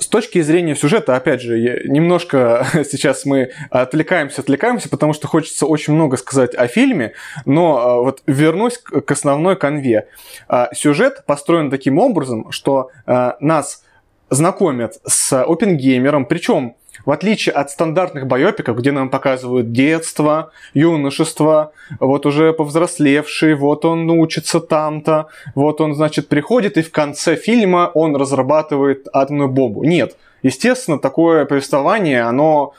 С 0.00 0.06
точки 0.06 0.40
зрения 0.40 0.74
сюжета, 0.74 1.14
опять 1.14 1.42
же, 1.42 1.82
немножко 1.84 2.66
сейчас 2.90 3.26
мы 3.26 3.50
отвлекаемся, 3.70 4.40
отвлекаемся, 4.40 4.88
потому 4.88 5.12
что 5.12 5.28
хочется 5.28 5.66
очень 5.66 5.92
много 5.92 6.16
сказать 6.16 6.54
о 6.54 6.66
фильме, 6.68 7.12
но 7.44 7.78
а, 7.78 8.00
вот 8.00 8.22
вернусь 8.26 8.78
к 8.78 9.10
основной 9.10 9.56
конве. 9.56 10.08
А, 10.48 10.70
сюжет 10.72 11.24
построен 11.26 11.70
таким 11.70 11.98
образом, 11.98 12.50
что 12.50 12.90
а, 13.04 13.36
нас 13.40 13.84
знакомят 14.30 14.94
с 15.06 15.42
опенгеймером, 15.42 16.24
причем 16.24 16.76
в 17.04 17.10
отличие 17.10 17.54
от 17.54 17.70
стандартных 17.70 18.26
байопиков, 18.26 18.76
где 18.76 18.92
нам 18.92 19.10
показывают 19.10 19.72
детство, 19.72 20.52
юношество, 20.74 21.72
вот 21.98 22.26
уже 22.26 22.52
повзрослевший, 22.52 23.54
вот 23.54 23.84
он 23.84 24.10
учится 24.10 24.60
там-то, 24.60 25.28
вот 25.54 25.80
он, 25.80 25.94
значит, 25.94 26.28
приходит, 26.28 26.76
и 26.76 26.82
в 26.82 26.90
конце 26.90 27.36
фильма 27.36 27.90
он 27.94 28.16
разрабатывает 28.16 29.06
атомную 29.12 29.48
бомбу. 29.48 29.84
Нет, 29.84 30.16
естественно, 30.42 30.98
такое 30.98 31.44
повествование, 31.44 32.22
оно, 32.22 32.74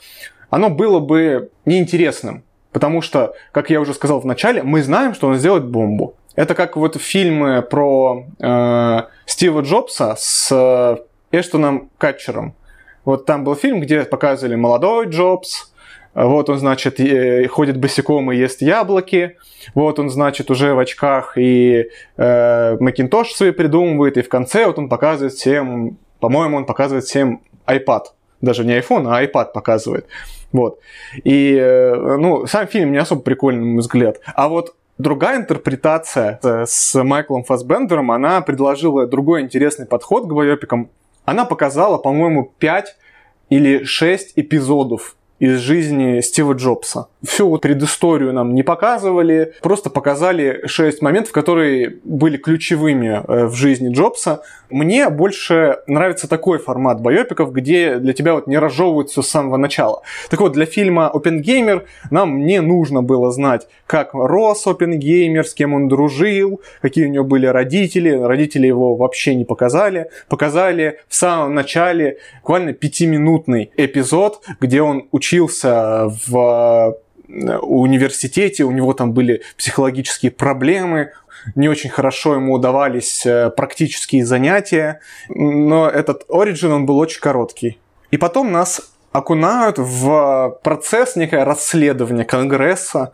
оно 0.49 0.69
было 0.69 0.99
бы 0.99 1.49
неинтересным. 1.65 2.43
Потому 2.71 3.01
что, 3.01 3.33
как 3.51 3.69
я 3.69 3.81
уже 3.81 3.93
сказал 3.93 4.21
в 4.21 4.25
начале, 4.25 4.63
мы 4.63 4.81
знаем, 4.81 5.13
что 5.13 5.27
он 5.27 5.35
сделает 5.35 5.65
бомбу. 5.65 6.15
Это 6.35 6.55
как 6.55 6.77
вот 6.77 6.95
фильмы 6.95 7.61
про 7.61 8.25
э, 8.39 9.01
Стива 9.25 9.61
Джобса 9.61 10.15
с 10.17 10.49
э, 10.51 10.97
Эштоном 11.37 11.89
Катчером. 11.97 12.55
Вот 13.05 13.25
там 13.25 13.43
был 13.43 13.55
фильм, 13.55 13.81
где 13.81 14.03
показывали 14.03 14.55
молодой 14.55 15.07
Джобс, 15.07 15.71
вот 16.13 16.49
он, 16.49 16.59
значит, 16.59 16.99
ходит 17.49 17.77
босиком 17.77 18.31
и 18.31 18.37
ест 18.37 18.61
яблоки. 18.61 19.37
Вот 19.73 19.97
он, 19.99 20.09
значит, 20.09 20.51
уже 20.51 20.73
в 20.73 20.79
очках 20.79 21.37
и 21.37 21.87
э, 22.17 22.77
Макинтош 22.79 23.31
свои 23.31 23.51
придумывает. 23.51 24.17
И 24.17 24.21
в 24.21 24.29
конце 24.29 24.65
вот 24.65 24.77
он 24.77 24.89
показывает 24.89 25.33
всем, 25.33 25.97
по-моему, 26.19 26.57
он 26.57 26.65
показывает 26.65 27.05
всем 27.05 27.41
iPad. 27.65 28.01
Даже 28.41 28.65
не 28.65 28.77
iPhone, 28.77 29.07
а 29.07 29.23
iPad 29.23 29.53
показывает. 29.53 30.05
Вот. 30.51 30.79
И, 31.23 31.55
э, 31.55 31.95
ну, 31.95 32.45
сам 32.45 32.67
фильм 32.67 32.91
не 32.91 32.97
особо 32.97 33.21
прикольный, 33.21 33.61
на 33.61 33.67
мой 33.67 33.79
взгляд. 33.79 34.19
А 34.35 34.49
вот 34.49 34.75
другая 34.97 35.37
интерпретация 35.37 36.39
с 36.41 37.01
Майклом 37.01 37.45
Фасбендером, 37.45 38.11
она 38.11 38.41
предложила 38.41 39.07
другой 39.07 39.41
интересный 39.41 39.85
подход 39.85 40.25
к 40.27 40.33
байопикам. 40.33 40.89
Она 41.25 41.45
показала, 41.45 41.97
по-моему, 41.97 42.53
5 42.59 42.95
или 43.49 43.83
6 43.83 44.33
эпизодов 44.37 45.15
из 45.41 45.57
жизни 45.57 46.21
Стива 46.21 46.53
Джобса. 46.53 47.07
Всю 47.23 47.49
вот 47.49 47.63
предысторию 47.63 48.31
нам 48.31 48.53
не 48.53 48.61
показывали, 48.61 49.53
просто 49.63 49.89
показали 49.89 50.61
шесть 50.67 51.01
моментов, 51.01 51.31
которые 51.31 51.97
были 52.03 52.37
ключевыми 52.37 53.23
э, 53.27 53.45
в 53.47 53.55
жизни 53.55 53.91
Джобса. 53.91 54.43
Мне 54.69 55.09
больше 55.09 55.79
нравится 55.87 56.29
такой 56.29 56.59
формат 56.59 57.01
байопиков, 57.01 57.51
где 57.53 57.97
для 57.97 58.13
тебя 58.13 58.35
вот 58.35 58.45
не 58.45 58.59
разжевывают 58.59 59.09
все 59.09 59.23
с 59.23 59.29
самого 59.29 59.57
начала. 59.57 60.03
Так 60.29 60.41
вот, 60.41 60.53
для 60.53 60.67
фильма 60.67 61.09
Опенгеймер 61.09 61.85
нам 62.11 62.45
не 62.45 62.61
нужно 62.61 63.01
было 63.01 63.31
знать, 63.31 63.67
как 63.87 64.13
рос 64.13 64.67
Опенгеймер, 64.67 65.47
с 65.47 65.55
кем 65.55 65.73
он 65.73 65.87
дружил, 65.87 66.61
какие 66.83 67.05
у 67.05 67.09
него 67.09 67.25
были 67.25 67.47
родители. 67.47 68.11
Родители 68.11 68.67
его 68.67 68.95
вообще 68.95 69.33
не 69.33 69.45
показали. 69.45 70.11
Показали 70.29 70.99
в 71.09 71.15
самом 71.15 71.55
начале 71.55 72.19
буквально 72.41 72.73
пятиминутный 72.73 73.71
эпизод, 73.75 74.43
где 74.59 74.83
он 74.83 75.07
учил 75.11 75.30
учился 75.31 76.09
в 76.27 76.97
э, 77.27 77.57
университете, 77.57 78.63
у 78.63 78.71
него 78.71 78.93
там 78.93 79.13
были 79.13 79.41
психологические 79.57 80.31
проблемы, 80.31 81.11
не 81.55 81.69
очень 81.69 81.89
хорошо 81.89 82.35
ему 82.35 82.53
удавались 82.53 83.25
э, 83.25 83.49
практические 83.49 84.25
занятия, 84.25 84.99
но 85.29 85.89
этот 85.89 86.25
Origin, 86.29 86.71
он 86.71 86.85
был 86.85 86.97
очень 86.97 87.21
короткий. 87.21 87.79
И 88.11 88.17
потом 88.17 88.51
нас 88.51 88.91
окунают 89.13 89.77
в 89.77 90.59
процесс, 90.63 91.15
некое 91.15 91.45
расследование 91.45 92.25
Конгресса. 92.25 93.13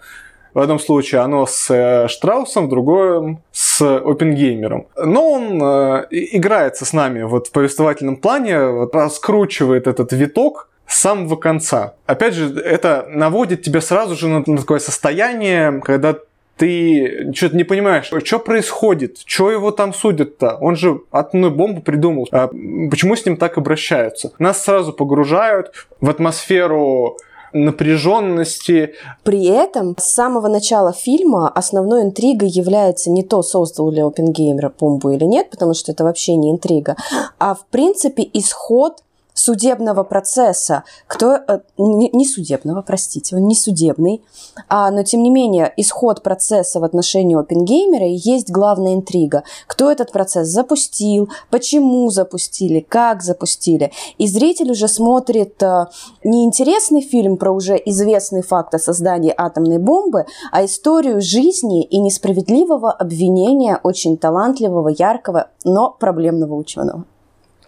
В 0.53 0.59
одном 0.59 0.79
случае 0.79 1.21
оно 1.21 1.45
с 1.45 1.69
э, 1.69 2.07
Штраусом, 2.07 2.65
в 2.65 2.69
другом 2.69 3.43
с 3.51 3.79
Опенгеймером. 3.81 4.87
Но 4.97 5.33
он 5.33 5.61
играется 6.09 6.83
с 6.83 6.93
нами 6.93 7.21
вот 7.21 7.47
в 7.47 7.51
повествовательном 7.51 8.15
плане, 8.15 8.65
вот 8.65 8.95
раскручивает 8.95 9.85
этот 9.85 10.13
виток, 10.13 10.67
с 10.87 10.99
самого 10.99 11.35
конца. 11.35 11.95
Опять 12.05 12.33
же, 12.33 12.59
это 12.59 13.07
наводит 13.09 13.61
тебя 13.61 13.81
сразу 13.81 14.15
же 14.15 14.27
на, 14.27 14.43
на 14.45 14.57
такое 14.57 14.79
состояние, 14.79 15.81
когда 15.83 16.15
ты 16.57 17.31
что-то 17.33 17.55
не 17.55 17.63
понимаешь, 17.63 18.11
что 18.23 18.39
происходит, 18.39 19.19
что 19.25 19.51
его 19.51 19.71
там 19.71 19.93
судят-то? 19.93 20.57
Он 20.59 20.75
же 20.75 21.01
атомную 21.11 21.53
бомбу 21.53 21.81
придумал. 21.81 22.27
А 22.31 22.47
почему 22.89 23.15
с 23.15 23.25
ним 23.25 23.37
так 23.37 23.57
обращаются? 23.57 24.31
Нас 24.39 24.63
сразу 24.63 24.91
погружают 24.91 25.71
в 26.01 26.09
атмосферу 26.09 27.17
напряженности. 27.53 28.93
При 29.23 29.45
этом 29.45 29.95
с 29.97 30.13
самого 30.13 30.47
начала 30.47 30.93
фильма 30.93 31.49
основной 31.49 32.03
интригой 32.03 32.49
является 32.49 33.09
не 33.09 33.23
то, 33.23 33.41
создал 33.41 33.89
ли 33.91 34.01
Опенгеймер 34.01 34.73
бомбу 34.79 35.11
или 35.11 35.23
нет, 35.23 35.49
потому 35.49 35.73
что 35.73 35.91
это 35.91 36.03
вообще 36.03 36.35
не 36.35 36.51
интрига, 36.51 36.95
а 37.39 37.55
в 37.55 37.65
принципе 37.67 38.27
исход 38.33 39.03
судебного 39.37 40.03
процесса, 40.03 40.83
кто 41.05 41.35
э, 41.35 41.59
не, 41.77 42.25
судебного, 42.25 42.81
простите, 42.81 43.35
он 43.35 43.47
не 43.47 43.55
судебный, 43.55 44.23
а, 44.67 44.89
но 44.89 45.03
тем 45.03 45.21
не 45.21 45.29
менее 45.29 45.71
исход 45.77 46.23
процесса 46.23 46.79
в 46.79 46.83
отношении 46.83 47.37
Опенгеймера 47.37 48.07
есть 48.07 48.49
главная 48.49 48.95
интрига. 48.95 49.43
Кто 49.67 49.91
этот 49.91 50.11
процесс 50.11 50.47
запустил, 50.47 51.29
почему 51.51 52.09
запустили, 52.09 52.79
как 52.79 53.21
запустили. 53.21 53.91
И 54.17 54.27
зритель 54.27 54.71
уже 54.71 54.87
смотрит 54.87 55.61
а, 55.61 55.89
не 56.23 56.43
интересный 56.43 57.01
фильм 57.01 57.37
про 57.37 57.51
уже 57.51 57.79
известный 57.85 58.41
факт 58.41 58.73
о 58.73 58.79
создании 58.79 59.33
атомной 59.37 59.77
бомбы, 59.77 60.25
а 60.51 60.65
историю 60.65 61.21
жизни 61.21 61.83
и 61.83 61.99
несправедливого 61.99 62.91
обвинения 62.91 63.79
очень 63.83 64.17
талантливого, 64.17 64.89
яркого, 64.89 65.49
но 65.63 65.91
проблемного 65.91 66.55
ученого. 66.55 67.05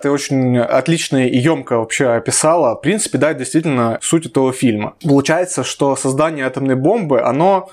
Ты 0.01 0.09
очень 0.09 0.57
отлично 0.57 1.27
и 1.27 1.37
емко 1.37 1.77
вообще 1.77 2.07
описала. 2.07 2.75
В 2.75 2.81
принципе, 2.81 3.17
да, 3.17 3.33
действительно 3.33 3.99
суть 4.01 4.25
этого 4.25 4.53
фильма. 4.53 4.95
Получается, 5.03 5.63
что 5.63 5.95
создание 5.95 6.45
атомной 6.45 6.75
бомбы, 6.75 7.21
оно 7.21 7.69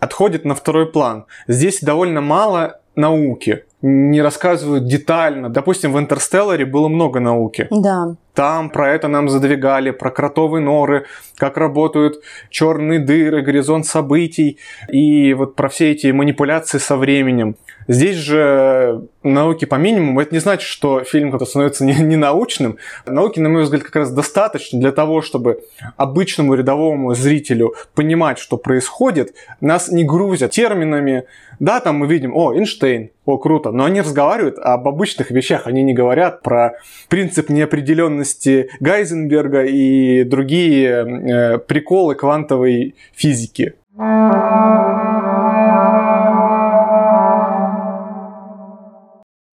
отходит 0.00 0.44
на 0.44 0.54
второй 0.54 0.90
план. 0.90 1.26
Здесь 1.46 1.80
довольно 1.80 2.20
мало 2.20 2.80
науки. 2.96 3.64
Не 3.82 4.20
рассказывают 4.20 4.86
детально. 4.86 5.48
Допустим, 5.48 5.92
в 5.92 5.98
«Интерстелларе» 5.98 6.66
было 6.66 6.88
много 6.88 7.18
науки. 7.18 7.66
Да. 7.70 8.16
Там 8.34 8.70
про 8.70 8.90
это 8.90 9.08
нам 9.08 9.28
задвигали, 9.28 9.90
про 9.90 10.10
кротовые 10.10 10.62
норы, 10.62 11.06
как 11.36 11.56
работают 11.56 12.22
черные 12.48 12.98
дыры, 12.98 13.42
горизонт 13.42 13.86
событий 13.86 14.58
и 14.88 15.34
вот 15.34 15.56
про 15.56 15.68
все 15.68 15.90
эти 15.90 16.08
манипуляции 16.08 16.78
со 16.78 16.96
временем. 16.96 17.56
Здесь 17.88 18.16
же 18.16 19.08
науки 19.24 19.64
по 19.64 19.74
минимуму. 19.74 20.20
Это 20.20 20.32
не 20.32 20.38
значит, 20.38 20.68
что 20.68 21.02
фильм 21.02 21.32
как-то 21.32 21.44
становится 21.44 21.84
не, 21.84 21.94
не. 21.94 22.16
Науки, 22.16 23.40
на 23.40 23.48
мой 23.48 23.64
взгляд, 23.64 23.82
как 23.82 23.96
раз 23.96 24.12
достаточно 24.12 24.78
для 24.78 24.92
того, 24.92 25.22
чтобы 25.22 25.64
обычному 25.96 26.54
рядовому 26.54 27.14
зрителю 27.14 27.74
понимать, 27.94 28.38
что 28.38 28.58
происходит. 28.58 29.34
Нас 29.60 29.90
не 29.90 30.04
грузят 30.04 30.52
терминами. 30.52 31.24
Да, 31.58 31.80
там 31.80 31.96
мы 31.96 32.06
видим, 32.06 32.34
о, 32.34 32.54
Эйнштейн, 32.54 33.10
о, 33.26 33.38
круто. 33.38 33.70
Но 33.70 33.84
они 33.84 34.00
разговаривают 34.00 34.58
об 34.58 34.88
обычных 34.88 35.30
вещах. 35.30 35.66
Они 35.66 35.82
не 35.82 35.92
говорят 35.92 36.42
про 36.42 36.74
принцип 37.08 37.50
неопределенности 37.50 38.70
Гайзенберга 38.80 39.64
и 39.64 40.24
другие 40.24 40.88
э, 40.88 41.58
приколы 41.58 42.14
квантовой 42.14 42.94
физики. 43.14 43.74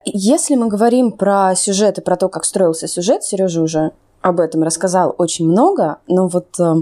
Если 0.06 0.56
мы 0.56 0.70
говорим 0.70 1.12
про 1.12 1.54
сюжет 1.56 1.98
и 1.98 2.02
про 2.02 2.16
то, 2.16 2.30
как 2.30 2.46
строился 2.46 2.88
сюжет, 2.88 3.24
Сережа 3.24 3.62
уже 3.62 3.92
об 4.22 4.40
этом 4.40 4.64
рассказал 4.64 5.14
очень 5.18 5.48
много, 5.48 5.98
но 6.08 6.28
вот 6.28 6.60
э, 6.60 6.76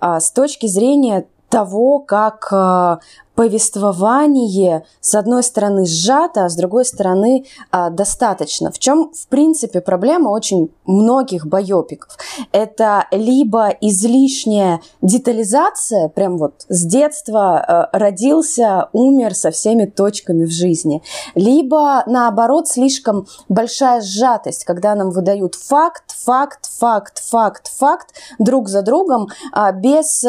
а, 0.00 0.20
с 0.20 0.30
точки 0.32 0.66
зрения 0.66 1.26
того, 1.50 1.98
как 1.98 2.48
э, 2.52 2.98
повествование, 3.34 4.84
с 5.00 5.14
одной 5.14 5.42
стороны, 5.42 5.86
сжато, 5.86 6.44
а 6.44 6.48
с 6.48 6.56
другой 6.56 6.84
стороны, 6.84 7.46
а, 7.70 7.90
достаточно. 7.90 8.70
В 8.70 8.78
чем, 8.78 9.12
в 9.14 9.28
принципе, 9.28 9.80
проблема 9.80 10.28
очень 10.28 10.70
многих 10.84 11.46
байопиков? 11.46 12.18
Это 12.52 13.06
либо 13.10 13.68
излишняя 13.80 14.80
детализация, 15.00 16.08
прям 16.08 16.36
вот 16.36 16.66
с 16.68 16.84
детства 16.84 17.58
а, 17.58 17.98
родился, 17.98 18.88
умер 18.92 19.34
со 19.34 19.50
всеми 19.50 19.86
точками 19.86 20.44
в 20.44 20.50
жизни, 20.50 21.02
либо, 21.34 22.02
наоборот, 22.06 22.68
слишком 22.68 23.26
большая 23.48 24.02
сжатость, 24.02 24.64
когда 24.64 24.94
нам 24.94 25.10
выдают 25.10 25.54
факт, 25.54 26.04
факт, 26.24 26.68
факт, 26.78 27.22
факт, 27.24 27.70
факт 27.78 28.08
друг 28.38 28.68
за 28.68 28.82
другом 28.82 29.28
а, 29.52 29.72
без 29.72 30.20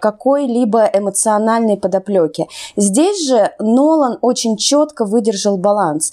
какой-либо 0.00 0.90
эмоциональной 0.92 1.76
подоплеки. 1.76 2.37
Здесь 2.76 3.26
же 3.26 3.52
Нолан 3.58 4.18
очень 4.20 4.56
четко 4.56 5.04
выдержал 5.04 5.56
баланс. 5.56 6.12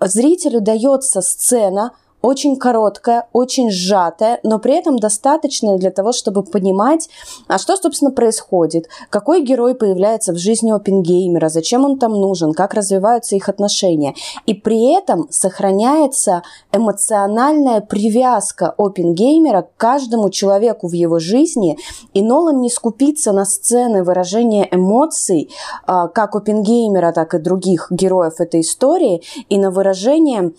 Зрителю 0.00 0.60
дается 0.60 1.20
сцена, 1.20 1.92
очень 2.26 2.56
короткая, 2.56 3.28
очень 3.32 3.70
сжатая, 3.70 4.40
но 4.42 4.58
при 4.58 4.74
этом 4.74 4.98
достаточная 4.98 5.78
для 5.78 5.92
того, 5.92 6.10
чтобы 6.10 6.42
понимать, 6.42 7.08
а 7.46 7.56
что, 7.58 7.76
собственно, 7.76 8.10
происходит, 8.10 8.88
какой 9.10 9.42
герой 9.42 9.76
появляется 9.76 10.32
в 10.32 10.36
жизни 10.36 10.72
опенгеймера, 10.72 11.48
зачем 11.48 11.84
он 11.84 11.98
там 11.98 12.12
нужен, 12.12 12.52
как 12.52 12.74
развиваются 12.74 13.36
их 13.36 13.48
отношения. 13.48 14.14
И 14.44 14.54
при 14.54 14.92
этом 14.92 15.28
сохраняется 15.30 16.42
эмоциональная 16.72 17.80
привязка 17.80 18.74
опенгеймера 18.76 19.62
к 19.62 19.76
каждому 19.76 20.30
человеку 20.30 20.88
в 20.88 20.92
его 20.94 21.20
жизни, 21.20 21.78
и 22.12 22.22
Нолан 22.22 22.60
не 22.60 22.70
скупится 22.70 23.30
на 23.30 23.44
сцены 23.44 24.02
выражения 24.02 24.68
эмоций, 24.72 25.48
а, 25.86 26.08
как 26.08 26.34
опенгеймера, 26.34 27.12
так 27.12 27.34
и 27.34 27.38
других 27.38 27.86
героев 27.90 28.40
этой 28.40 28.62
истории, 28.62 29.22
и 29.48 29.58
на 29.58 29.70
выражение 29.70 30.52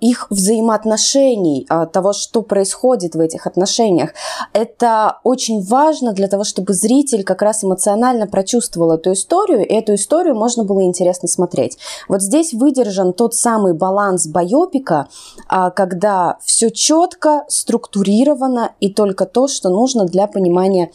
их 0.00 0.26
взаимоотношений, 0.30 1.66
э, 1.70 1.86
того, 1.92 2.12
что 2.12 2.42
происходит 2.42 3.14
в 3.14 3.20
этих 3.20 3.46
отношениях. 3.46 4.10
Это 4.52 5.18
очень 5.22 5.62
важно 5.62 6.12
для 6.12 6.26
того, 6.26 6.42
чтобы 6.42 6.72
зритель 6.72 7.22
как 7.22 7.42
раз 7.42 7.62
эмоционально 7.62 8.26
прочувствовал 8.26 8.92
эту 8.92 9.12
историю, 9.12 9.66
и 9.66 9.72
эту 9.72 9.94
историю 9.94 10.34
можно 10.34 10.64
было 10.64 10.82
интересно 10.82 11.28
смотреть. 11.28 11.78
Вот 12.08 12.22
здесь 12.22 12.52
выдержан 12.52 13.12
тот 13.12 13.34
самый 13.34 13.72
баланс 13.74 14.26
байопика, 14.26 15.08
а, 15.46 15.70
когда 15.70 16.38
все 16.42 16.70
четко, 16.70 17.44
структурировано, 17.48 18.72
и 18.80 18.92
только 18.92 19.26
то, 19.26 19.46
что 19.46 19.68
нужно 19.70 20.06
для 20.06 20.26
понимания 20.26 20.90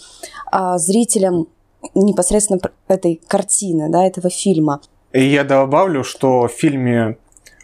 зрителям 0.77 1.47
непосредственно 1.93 2.59
этой 2.87 3.21
картины, 3.27 3.89
да, 3.89 4.05
этого 4.05 4.29
фильма. 4.29 4.81
И 5.13 5.23
я 5.23 5.43
добавлю, 5.43 6.03
что 6.03 6.47
в 6.47 6.51
фильме 6.51 7.17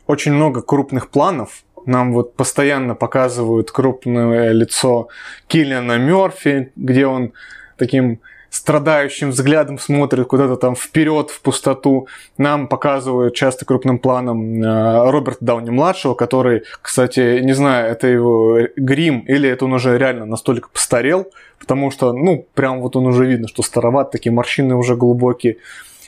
очень 0.08 0.34
много 0.34 0.62
крупных 0.62 1.10
планов. 1.10 1.64
Нам 1.86 2.14
вот 2.14 2.36
постоянно 2.36 2.96
показывают 2.96 3.72
крупное 3.72 4.52
лицо 4.52 5.10
Киллиана 5.48 5.98
Мерфи, 5.98 6.72
где 6.76 7.06
он 7.06 7.34
таким 7.78 8.20
страдающим 8.54 9.32
взглядом 9.32 9.80
смотрит 9.80 10.28
куда-то 10.28 10.58
там 10.58 10.76
вперед, 10.76 11.32
в 11.32 11.42
пустоту. 11.42 12.08
Нам 12.38 12.68
показывают 12.68 13.34
часто 13.34 13.66
крупным 13.66 13.98
планом 13.98 14.62
э, 14.62 15.10
Роберта 15.10 15.44
Дауни-младшего, 15.44 16.14
который, 16.14 16.62
кстати, 16.84 17.40
не 17.40 17.54
знаю, 17.54 17.92
это 17.92 18.08
его 18.08 18.60
грим 18.76 19.22
или 19.22 19.50
это 19.50 19.66
он 19.66 19.74
уже 19.74 19.98
реально 19.98 20.28
настолько 20.28 20.70
постарел, 20.70 21.32
потому 21.60 21.90
что, 21.90 22.14
ну, 22.14 22.46
прям 22.54 22.82
вот 22.82 22.96
он 22.96 23.08
уже 23.08 23.26
видно, 23.26 23.48
что 23.48 23.64
староват, 23.64 24.12
такие 24.12 24.32
морщины 24.32 24.76
уже 24.76 24.96
глубокие 24.96 25.58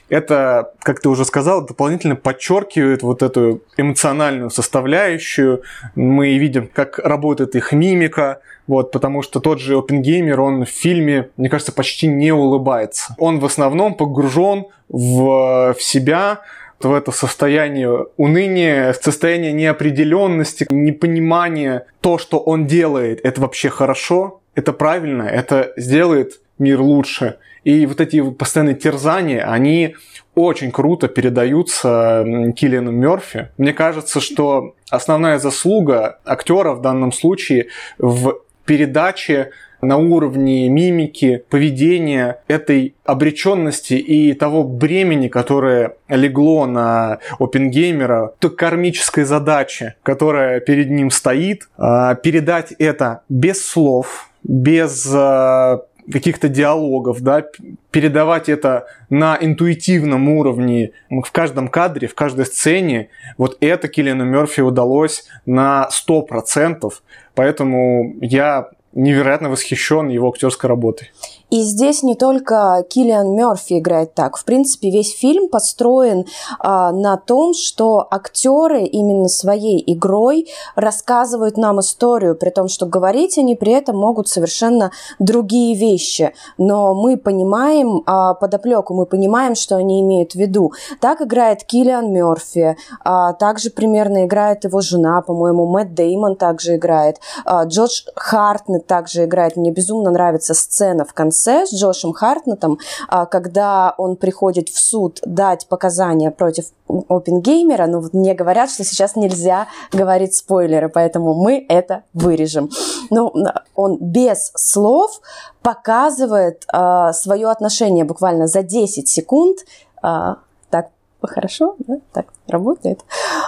это, 0.09 0.71
как 0.79 0.99
ты 0.99 1.09
уже 1.09 1.25
сказал, 1.25 1.65
дополнительно 1.65 2.15
подчеркивает 2.15 3.03
вот 3.03 3.23
эту 3.23 3.61
эмоциональную 3.77 4.49
составляющую. 4.49 5.63
Мы 5.95 6.37
видим, 6.37 6.69
как 6.71 6.99
работает 6.99 7.55
их 7.55 7.71
мимика, 7.71 8.39
вот, 8.67 8.91
потому 8.91 9.21
что 9.21 9.39
тот 9.39 9.59
же 9.59 9.77
Опенгеймер, 9.77 10.39
он 10.41 10.65
в 10.65 10.69
фильме, 10.69 11.29
мне 11.37 11.49
кажется, 11.49 11.71
почти 11.71 12.07
не 12.07 12.31
улыбается. 12.31 13.15
Он 13.17 13.39
в 13.39 13.45
основном 13.45 13.95
погружен 13.95 14.65
в, 14.89 15.73
в 15.73 15.81
себя, 15.81 16.41
в 16.79 16.93
это 16.93 17.11
состояние 17.11 18.05
уныния, 18.17 18.93
состояние 18.93 19.53
неопределенности, 19.53 20.67
непонимания. 20.69 21.85
То, 22.01 22.17
что 22.17 22.39
он 22.39 22.67
делает, 22.67 23.21
это 23.23 23.41
вообще 23.41 23.69
хорошо, 23.69 24.41
это 24.55 24.73
правильно, 24.73 25.23
это 25.23 25.73
сделает 25.77 26.39
мир 26.59 26.81
лучше. 26.81 27.37
И 27.65 27.85
вот 27.87 27.99
эти 27.99 28.21
постоянные 28.29 28.75
терзания, 28.75 29.43
они 29.45 29.95
очень 30.35 30.71
круто 30.71 31.07
передаются 31.07 32.23
Киллиану 32.55 32.91
Мерфи. 32.91 33.49
Мне 33.57 33.73
кажется, 33.73 34.21
что 34.21 34.75
основная 34.89 35.39
заслуга 35.39 36.19
актера 36.23 36.73
в 36.73 36.81
данном 36.81 37.11
случае 37.11 37.67
в 37.97 38.37
передаче 38.65 39.51
на 39.81 39.97
уровне 39.97 40.69
мимики, 40.69 41.43
поведения, 41.49 42.39
этой 42.47 42.95
обреченности 43.03 43.93
и 43.93 44.33
того 44.33 44.63
бремени, 44.63 45.27
которое 45.27 45.95
легло 46.07 46.65
на 46.65 47.19
Опенгеймера, 47.39 48.33
той 48.39 48.55
кармической 48.55 49.23
задачи, 49.23 49.95
которая 50.03 50.59
перед 50.59 50.89
ним 50.89 51.11
стоит, 51.11 51.67
а, 51.77 52.15
передать 52.15 52.73
это 52.73 53.21
без 53.29 53.65
слов, 53.65 54.29
без 54.43 55.11
а, 55.13 55.81
каких-то 56.11 56.49
диалогов, 56.49 57.21
да, 57.21 57.45
передавать 57.91 58.49
это 58.49 58.87
на 59.09 59.37
интуитивном 59.39 60.29
уровне 60.29 60.91
в 61.09 61.31
каждом 61.31 61.67
кадре, 61.67 62.07
в 62.07 62.15
каждой 62.15 62.45
сцене, 62.45 63.09
вот 63.37 63.57
это 63.61 63.87
Киллиану 63.87 64.25
Мерфи 64.25 64.61
удалось 64.61 65.25
на 65.45 65.89
100%, 65.91 66.91
поэтому 67.33 68.15
я 68.21 68.69
невероятно 68.93 69.49
восхищен 69.49 70.07
его 70.07 70.29
актерской 70.29 70.69
работой. 70.69 71.11
И 71.51 71.61
здесь 71.61 72.01
не 72.01 72.15
только 72.15 72.83
Киллиан 72.89 73.35
Мерфи 73.35 73.79
играет 73.79 74.13
так. 74.15 74.35
В 74.35 74.45
принципе, 74.45 74.89
весь 74.89 75.15
фильм 75.15 75.47
построен 75.47 76.25
а, 76.59 76.91
на 76.91 77.17
том, 77.17 77.53
что 77.53 78.07
актеры 78.09 78.83
именно 78.83 79.29
своей 79.29 79.83
игрой 79.93 80.47
рассказывают 80.75 81.57
нам 81.57 81.79
историю, 81.79 82.35
при 82.35 82.49
том, 82.49 82.67
что 82.67 82.87
говорить 82.87 83.37
они 83.37 83.55
при 83.55 83.73
этом 83.73 83.97
могут 83.97 84.27
совершенно 84.27 84.91
другие 85.19 85.75
вещи. 85.75 86.33
Но 86.57 86.95
мы 86.95 87.15
понимаем 87.15 88.01
а, 88.05 88.33
подоплеку, 88.33 88.93
мы 88.95 89.05
понимаем, 89.05 89.55
что 89.55 89.75
они 89.75 90.01
имеют 90.01 90.31
в 90.31 90.35
виду. 90.35 90.73
Так 90.99 91.21
играет 91.21 91.63
Киллиан 91.63 92.11
Мерфи, 92.11 92.75
а, 93.03 93.33
также 93.33 93.69
примерно 93.69 94.25
играет 94.25 94.63
его 94.63 94.81
жена, 94.81 95.21
по-моему, 95.21 95.67
Мэтт 95.67 95.93
Деймон 95.93 96.35
также 96.35 96.75
играет, 96.75 97.19
а, 97.45 97.65
Джордж 97.65 98.01
Хартнет 98.15 98.87
также 98.87 99.25
играет. 99.25 99.55
Мне 99.55 99.71
безумно 99.71 100.09
нравится 100.09 100.53
сцена 100.53 101.05
в 101.05 101.13
конце 101.13 101.34
конце 101.35 101.65
с 101.65 101.73
Джошем 101.73 102.13
Хартнетом, 102.13 102.79
а, 103.09 103.25
когда 103.25 103.93
он 103.97 104.15
приходит 104.15 104.69
в 104.69 104.79
суд 104.79 105.19
дать 105.25 105.67
показания 105.67 106.31
против 106.31 106.65
Опенгеймера, 106.87 107.87
но 107.87 107.99
вот 107.99 108.13
мне 108.13 108.33
говорят, 108.33 108.69
что 108.69 108.83
сейчас 108.83 109.15
нельзя 109.15 109.67
говорить 109.91 110.33
спойлеры, 110.35 110.87
поэтому 110.87 111.33
мы 111.33 111.65
это 111.67 112.03
вырежем. 112.13 112.69
Но 113.09 113.33
он 113.75 113.97
без 113.99 114.51
слов 114.55 115.19
показывает 115.61 116.63
а, 116.71 117.11
свое 117.13 117.49
отношение 117.49 118.05
буквально 118.05 118.47
за 118.47 118.63
10 118.63 119.09
секунд. 119.09 119.59
Э, 120.03 120.35
так 120.69 120.89
хорошо, 121.21 121.75
да? 121.79 121.97
Так 122.13 122.27
работает. 122.47 123.01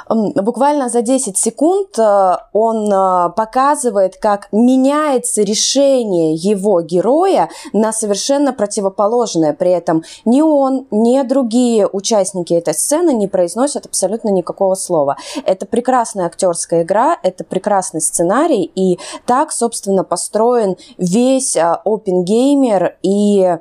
Буквально 0.10 0.90
за 0.90 1.02
10 1.02 1.38
секунд 1.38 2.00
э, 2.00 2.38
он 2.54 2.92
э, 2.92 3.30
показывает, 3.36 4.18
как 4.18 4.48
меняется 4.52 5.42
решение 5.42 6.34
его 6.34 6.82
героя 6.82 7.50
на 7.74 7.92
совершенно 7.92 8.54
противоположное. 8.54 9.54
При 9.54 9.72
этом 9.72 10.04
ни 10.26 10.42
он, 10.42 10.88
ни 10.92 11.22
другие 11.24 11.88
участники 11.88 12.54
этой 12.54 12.74
сцены 12.74 13.12
не 13.12 13.28
произносят 13.28 13.86
абсолютно 13.86 14.30
никакого 14.30 14.76
слова. 14.76 15.18
Это 15.46 15.66
прекрасная 15.66 16.26
актерская 16.28 16.84
игра, 16.84 17.18
это 17.22 17.44
прекрасный 17.44 18.02
сценарий, 18.02 18.72
и 18.76 19.00
так, 19.26 19.52
собственно, 19.52 20.04
построен 20.04 20.78
весь 20.98 21.58
Опенгеймер, 21.58 22.84
э, 22.84 22.92
и 23.02 23.58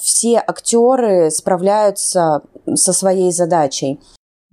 все 0.00 0.42
актеры 0.46 1.30
справляются 1.30 2.42
со 2.74 2.92
своей 2.92 3.30
задачей. 3.30 4.00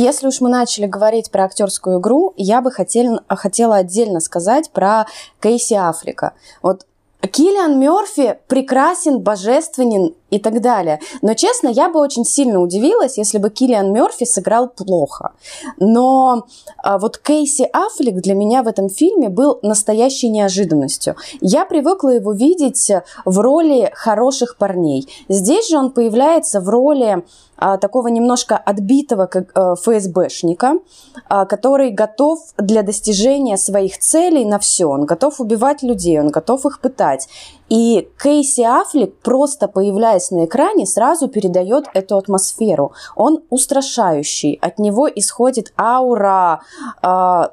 Если 0.03 0.27
уж 0.27 0.41
мы 0.41 0.49
начали 0.49 0.85
говорить 0.85 1.31
про 1.31 1.45
актерскую 1.45 2.01
игру, 2.01 2.33
я 2.35 2.59
бы 2.59 2.71
хотел, 2.71 3.21
хотела 3.29 3.77
отдельно 3.77 4.19
сказать 4.19 4.69
про 4.71 5.05
Кейси 5.41 5.75
Африка. 5.75 6.33
Вот 6.61 6.85
Киллиан 7.21 7.79
Мерфи 7.79 8.37
прекрасен, 8.47 9.21
божественен 9.21 10.13
и 10.33 10.39
так 10.39 10.61
далее. 10.61 10.99
Но, 11.21 11.35
честно, 11.35 11.67
я 11.67 11.89
бы 11.89 11.99
очень 11.99 12.25
сильно 12.25 12.59
удивилась, 12.59 13.17
если 13.17 13.37
бы 13.37 13.51
Киллиан 13.51 13.93
Мерфи 13.93 14.25
сыграл 14.25 14.67
плохо. 14.67 15.33
Но 15.77 16.47
а, 16.77 16.97
вот 16.97 17.19
Кейси 17.19 17.69
Аффлек 17.71 18.15
для 18.15 18.33
меня 18.33 18.63
в 18.63 18.67
этом 18.67 18.89
фильме 18.89 19.29
был 19.29 19.59
настоящей 19.61 20.29
неожиданностью. 20.29 21.15
Я 21.39 21.65
привыкла 21.65 22.09
его 22.09 22.33
видеть 22.33 22.91
в 23.25 23.39
роли 23.39 23.91
хороших 23.93 24.57
парней. 24.57 25.07
Здесь 25.29 25.69
же 25.69 25.77
он 25.77 25.91
появляется 25.91 26.59
в 26.59 26.69
роли 26.69 27.23
а, 27.57 27.77
такого 27.77 28.07
немножко 28.07 28.57
отбитого 28.57 29.25
как, 29.27 29.51
а, 29.53 29.75
ФСБшника, 29.75 30.79
а, 31.29 31.45
который 31.45 31.91
готов 31.91 32.39
для 32.57 32.83
достижения 32.83 33.57
своих 33.57 33.99
целей 33.99 34.45
на 34.45 34.59
все. 34.59 34.85
Он 34.85 35.05
готов 35.05 35.39
убивать 35.39 35.83
людей, 35.83 36.19
он 36.19 36.29
готов 36.29 36.65
их 36.65 36.81
пытать. 36.81 37.29
И 37.73 38.07
Кейси 38.21 38.61
Аффлек, 38.61 39.15
просто 39.23 39.67
появляясь 39.67 40.29
на 40.29 40.45
экране, 40.45 40.85
сразу 40.85 41.27
передает 41.27 41.85
эту 41.95 42.17
атмосферу. 42.17 42.91
Он 43.15 43.41
устрашающий, 43.49 44.59
от 44.61 44.77
него 44.77 45.09
исходит 45.09 45.73
аура 45.75 46.61
э, 47.01 47.07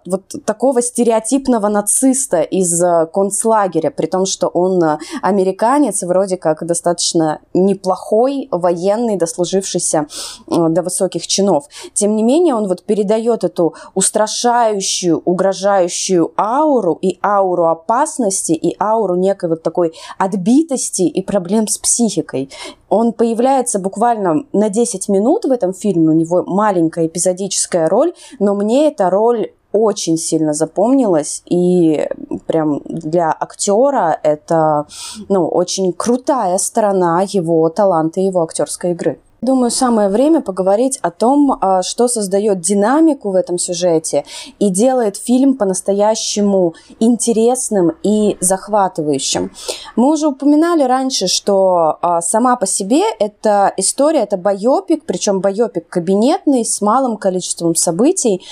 вот 0.05 0.23
такого 0.45 0.83
стереотипного 0.83 1.69
нациста 1.69 2.43
из 2.43 2.83
э, 2.83 3.07
концлагеря, 3.07 3.91
при 3.91 4.05
том, 4.05 4.27
что 4.27 4.49
он 4.49 4.85
э, 4.85 4.99
американец, 5.23 6.03
вроде 6.03 6.37
как 6.37 6.67
достаточно 6.67 7.41
неплохой 7.55 8.49
военный, 8.51 9.17
дослужившийся 9.17 10.07
э, 10.47 10.69
до 10.69 10.83
высоких 10.83 11.27
чинов. 11.27 11.65
Тем 11.95 12.15
не 12.15 12.23
менее, 12.23 12.55
он 12.55 12.69
вот 12.69 12.83
передает 12.83 13.43
эту 13.43 13.75
устрашающую, 13.95 15.23
угрожающую 15.25 16.31
ауру 16.37 16.99
и 17.01 17.19
ауру 17.23 17.69
опасности, 17.69 18.53
и 18.53 18.77
ауру 18.79 19.15
некой 19.15 19.49
вот 19.49 19.63
такой 19.63 19.95
отбитости 20.19 21.03
и 21.03 21.23
проблем 21.23 21.67
с 21.67 21.79
психикой. 21.79 22.51
Он 22.89 23.13
появляется 23.13 23.79
буквально 23.79 24.45
на 24.53 24.69
10 24.69 25.09
минут 25.09 25.45
в 25.45 25.51
этом 25.51 25.73
фильме, 25.73 26.11
у 26.11 26.15
него 26.15 26.45
маленькая 26.47 27.07
эпизодическая 27.07 27.89
роль, 27.89 28.13
но 28.39 28.55
мне 28.55 28.89
эта 28.89 29.11
роль 29.11 29.53
очень 29.73 30.17
сильно 30.17 30.53
запомнилась, 30.53 31.43
и 31.47 32.09
прям 32.47 32.83
для 32.85 33.31
актера 33.39 34.19
это 34.23 34.87
ну, 35.29 35.47
очень 35.47 35.93
крутая 35.93 36.59
сторона 36.59 37.25
его 37.27 37.69
таланта 37.69 38.21
и 38.21 38.25
его 38.25 38.43
актерской 38.43 38.93
игры. 38.93 39.21
Думаю, 39.43 39.71
самое 39.71 40.11
время 40.11 40.43
поговорить 40.43 40.99
о 41.01 41.11
том, 41.11 41.57
а, 41.61 41.83
что 41.83 42.09
создает 42.09 42.61
динамику 42.61 43.31
в 43.31 43.35
этом 43.35 43.57
сюжете 43.57 44.25
и 44.59 44.69
делает 44.69 45.17
фильм 45.17 45.55
по-настоящему 45.55 46.75
интересным 46.99 47.93
и 48.03 48.37
захватывающим. 48.41 49.51
Мы 49.97 50.13
уже 50.13 50.29
упоминали 50.29 50.83
раньше, 50.83 51.27
что 51.27 51.97
а, 52.03 52.21
сама 52.21 52.57
по 52.57 52.67
себе 52.67 53.03
эта 53.19 53.73
история, 53.79 54.21
это 54.21 54.37
байопик, 54.37 55.05
причем 55.07 55.41
байопик 55.41 55.89
кабинетный 55.89 56.67
с 56.67 56.83
малым 56.83 57.17
количеством 57.17 57.75
событий. 57.75 58.43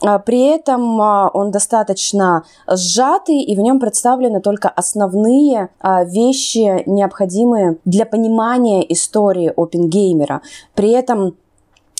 А, 0.00 0.20
при 0.20 0.42
этом 0.42 1.00
он 1.00 1.50
достаточно 1.50 2.44
сжатый, 2.68 3.42
и 3.42 3.56
в 3.56 3.60
нем 3.60 3.80
представлены 3.80 4.40
только 4.40 4.68
основные 4.68 5.70
вещи, 6.06 6.84
необходимые 6.86 7.78
для 7.84 8.06
понимания 8.06 8.80
истории 8.92 9.52
Опенгеймера. 9.56 10.35
При 10.74 10.90
этом 10.90 11.36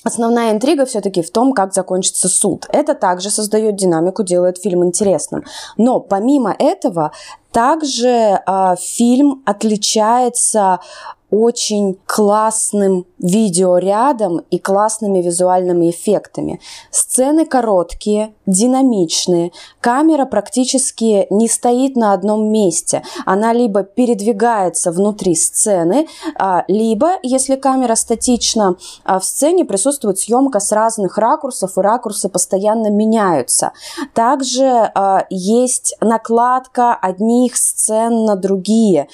Основная 0.07 0.53
интрига 0.53 0.87
все-таки 0.87 1.20
в 1.20 1.33
том, 1.33 1.53
как 1.53 1.75
закончится 1.75 2.29
суд. 2.29 2.66
Это 2.70 2.94
также 2.94 3.29
создает 3.29 3.75
динамику, 3.75 4.22
делает 4.22 4.57
фильм 4.57 4.85
интересным. 4.85 5.42
Но 5.77 5.99
помимо 5.99 6.55
этого, 6.57 7.11
также 7.57 8.09
э, 8.47 8.77
фильм 8.79 9.42
отличается 9.47 10.79
очень 11.31 11.99
классным 12.07 13.05
видеорядом 13.19 14.42
и 14.51 14.59
классными 14.59 15.21
визуальными 15.21 15.90
эффектами. 15.90 16.61
Сцены 16.90 17.47
короткие, 17.47 18.35
динамичные. 18.47 19.51
Камера 19.81 20.25
практически 20.27 21.27
не 21.31 21.49
стоит 21.49 21.97
на 21.97 22.12
одном 22.12 22.51
месте. 22.53 23.03
Она 23.25 23.53
либо 23.53 23.83
передвигается 23.83 24.92
внутри 24.92 25.35
сцены, 25.35 26.07
а, 26.38 26.64
либо, 26.69 27.19
если 27.23 27.57
камера 27.57 27.97
статична, 27.97 28.77
а, 29.05 29.19
в 29.19 29.25
сцене 29.25 29.64
присутствует 29.64 30.19
съемка 30.19 30.61
с 30.61 30.71
разных 30.71 31.19
ракурсов, 31.19 31.77
и 31.77 31.81
ракурсы 31.81 32.29
постоянно 32.29 32.88
меняются. 32.88 33.73
Также 34.14 34.92
есть 35.31 35.97
накладка 36.01 36.95
одних 37.47 37.57
сцен 37.57 38.25
на 38.25 38.37
другие 38.37 39.09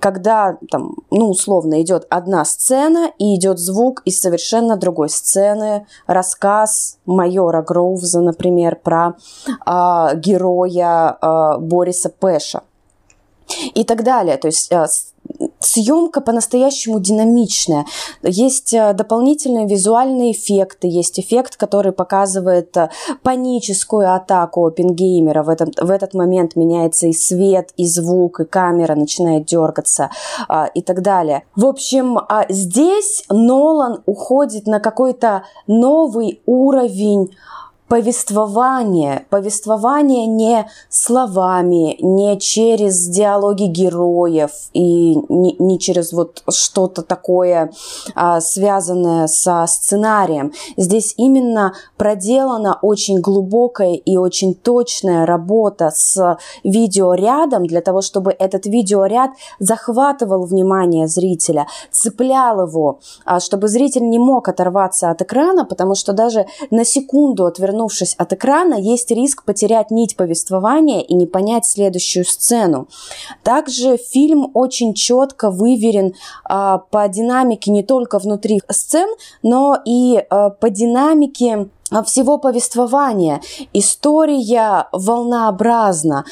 когда 0.00 0.56
там, 0.68 0.96
ну, 1.12 1.30
условно, 1.30 1.80
идет 1.80 2.08
одна 2.10 2.44
сцена 2.44 3.12
и 3.18 3.36
идет 3.36 3.60
звук 3.60 4.02
из 4.04 4.20
совершенно 4.20 4.76
другой 4.76 5.10
сцены, 5.10 5.86
рассказ 6.08 6.98
майора 7.06 7.62
Гроувза, 7.62 8.20
например, 8.20 8.74
про 8.74 9.14
а, 9.64 10.12
героя 10.16 11.16
а, 11.20 11.58
Бориса 11.58 12.08
Пэша 12.08 12.62
и 13.74 13.84
так 13.84 14.02
далее. 14.02 14.38
То 14.38 14.48
есть 14.48 14.72
а, 14.72 14.88
съемка 15.60 16.20
по-настоящему 16.20 17.00
динамичная. 17.00 17.86
Есть 18.22 18.72
э, 18.74 18.92
дополнительные 18.92 19.66
визуальные 19.66 20.32
эффекты, 20.32 20.88
есть 20.88 21.18
эффект, 21.20 21.56
который 21.56 21.92
показывает 21.92 22.76
э, 22.76 22.90
паническую 23.22 24.14
атаку 24.14 24.66
опенгеймера. 24.66 25.42
В 25.42 25.48
этот, 25.48 25.80
в 25.80 25.90
этот 25.90 26.14
момент 26.14 26.56
меняется 26.56 27.06
и 27.06 27.12
свет, 27.12 27.70
и 27.76 27.86
звук, 27.86 28.40
и 28.40 28.44
камера 28.44 28.94
начинает 28.94 29.46
дергаться 29.46 30.10
а, 30.48 30.66
и 30.66 30.82
так 30.82 31.02
далее. 31.02 31.44
В 31.54 31.66
общем, 31.66 32.18
а 32.18 32.46
здесь 32.48 33.24
Нолан 33.28 34.02
уходит 34.06 34.66
на 34.66 34.80
какой-то 34.80 35.44
новый 35.66 36.40
уровень 36.46 37.30
повествование, 37.88 39.26
повествование 39.30 40.26
не 40.26 40.68
словами, 40.88 41.96
не 42.00 42.38
через 42.40 43.06
диалоги 43.06 43.64
героев 43.64 44.50
и 44.72 45.14
не, 45.14 45.54
не 45.58 45.78
через 45.78 46.12
вот 46.12 46.42
что-то 46.50 47.02
такое 47.02 47.70
а, 48.14 48.40
связанное 48.40 49.28
со 49.28 49.64
сценарием. 49.68 50.52
Здесь 50.76 51.14
именно 51.16 51.74
проделана 51.96 52.76
очень 52.82 53.20
глубокая 53.20 53.94
и 53.94 54.16
очень 54.16 54.54
точная 54.54 55.24
работа 55.24 55.90
с 55.94 56.38
видеорядом 56.64 57.66
для 57.66 57.82
того, 57.82 58.02
чтобы 58.02 58.34
этот 58.36 58.66
видеоряд 58.66 59.30
захватывал 59.60 60.44
внимание 60.44 61.06
зрителя, 61.06 61.68
цеплял 61.92 62.66
его, 62.66 62.98
а, 63.24 63.38
чтобы 63.38 63.68
зритель 63.68 64.08
не 64.08 64.18
мог 64.18 64.48
оторваться 64.48 65.10
от 65.10 65.22
экрана, 65.22 65.64
потому 65.64 65.94
что 65.94 66.12
даже 66.12 66.46
на 66.70 66.84
секунду 66.84 67.46
отвернуться 67.46 67.75
отвернувшись 67.76 68.14
от 68.18 68.32
экрана, 68.32 68.74
есть 68.74 69.10
риск 69.10 69.44
потерять 69.44 69.90
нить 69.90 70.16
повествования 70.16 71.00
и 71.00 71.14
не 71.14 71.26
понять 71.26 71.66
следующую 71.66 72.24
сцену. 72.24 72.88
Также 73.42 73.96
фильм 73.96 74.50
очень 74.54 74.94
четко 74.94 75.50
выверен 75.50 76.14
а, 76.44 76.78
по 76.78 77.08
динамике 77.08 77.70
не 77.70 77.82
только 77.82 78.18
внутри 78.18 78.60
сцен, 78.70 79.08
но 79.42 79.78
и 79.86 80.16
а, 80.30 80.50
по 80.50 80.70
динамике 80.70 81.68
всего 82.04 82.38
повествования. 82.38 83.40
История 83.72 84.88
волнообразна. 84.92 86.24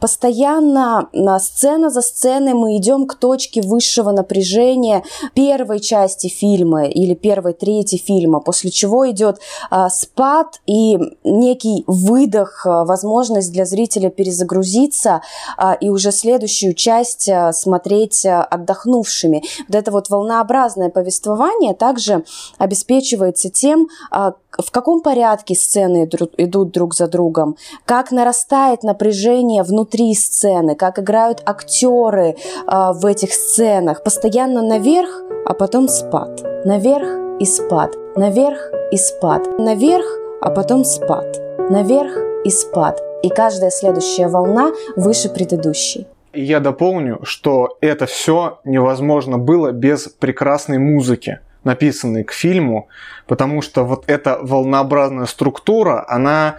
Постоянно 0.00 1.08
на 1.12 1.38
сцена 1.38 1.90
за 1.90 2.02
сценой 2.02 2.54
мы 2.54 2.76
идем 2.76 3.06
к 3.06 3.14
точке 3.14 3.62
высшего 3.62 4.10
напряжения 4.10 5.04
первой 5.34 5.80
части 5.80 6.28
фильма 6.28 6.86
или 6.86 7.14
первой 7.14 7.52
трети 7.52 7.96
фильма, 7.96 8.40
после 8.40 8.70
чего 8.70 9.08
идет 9.10 9.38
а, 9.70 9.88
спад 9.88 10.60
и 10.66 10.98
некий 11.22 11.84
выдох, 11.86 12.66
а, 12.66 12.84
возможность 12.84 13.52
для 13.52 13.64
зрителя 13.64 14.10
перезагрузиться 14.10 15.22
а, 15.56 15.74
и 15.74 15.90
уже 15.90 16.10
следующую 16.10 16.74
часть 16.74 17.28
а, 17.28 17.52
смотреть 17.52 18.26
а, 18.26 18.42
отдохнувшими. 18.42 19.44
Вот 19.68 19.74
это 19.76 19.90
вот 19.90 20.10
волнообразное 20.10 20.90
повествование 20.90 21.74
также 21.74 22.24
обеспечивается 22.58 23.48
тем, 23.50 23.88
а, 24.10 24.34
в 24.58 24.70
каком 24.70 24.87
порядке 25.02 25.54
сцены 25.54 26.08
идут 26.36 26.72
друг 26.72 26.94
за 26.94 27.08
другом, 27.08 27.56
как 27.84 28.10
нарастает 28.10 28.82
напряжение 28.82 29.62
внутри 29.62 30.14
сцены, 30.14 30.74
как 30.74 30.98
играют 30.98 31.42
актеры 31.46 32.36
э, 32.36 32.92
в 32.92 33.06
этих 33.06 33.32
сценах. 33.32 34.02
Постоянно 34.02 34.62
наверх, 34.62 35.22
а 35.46 35.54
потом 35.54 35.88
спад. 35.88 36.42
Наверх 36.64 37.08
и 37.40 37.44
спад. 37.44 37.94
Наверх 38.16 38.70
и 38.90 38.96
спад. 38.96 39.58
Наверх, 39.58 40.06
а 40.40 40.50
потом 40.50 40.84
спад. 40.84 41.38
Наверх 41.70 42.16
и 42.44 42.50
спад. 42.50 43.00
И 43.22 43.28
каждая 43.28 43.70
следующая 43.70 44.28
волна 44.28 44.72
выше 44.96 45.28
предыдущей. 45.28 46.06
Я 46.32 46.60
дополню, 46.60 47.20
что 47.24 47.78
это 47.80 48.06
все 48.06 48.58
невозможно 48.64 49.38
было 49.38 49.72
без 49.72 50.08
прекрасной 50.08 50.78
музыки 50.78 51.40
написанный 51.64 52.24
к 52.24 52.32
фильму, 52.32 52.88
потому 53.26 53.62
что 53.62 53.84
вот 53.84 54.04
эта 54.06 54.38
волнообразная 54.40 55.26
структура, 55.26 56.04
она 56.08 56.56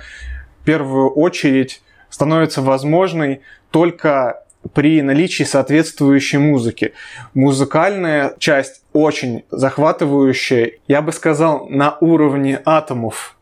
в 0.62 0.66
первую 0.66 1.10
очередь 1.10 1.82
становится 2.10 2.62
возможной 2.62 3.42
только 3.72 4.44
при 4.74 5.02
наличии 5.02 5.44
соответствующей 5.44 6.38
музыки. 6.38 6.94
Музыкальная 7.34 8.36
часть 8.40 8.84
очень 8.94 9.46
захватывающая, 9.52 10.74
я 10.88 11.02
бы 11.02 11.12
сказал, 11.12 11.68
на 11.70 11.98
уровне 12.02 12.62
атомов 12.66 13.38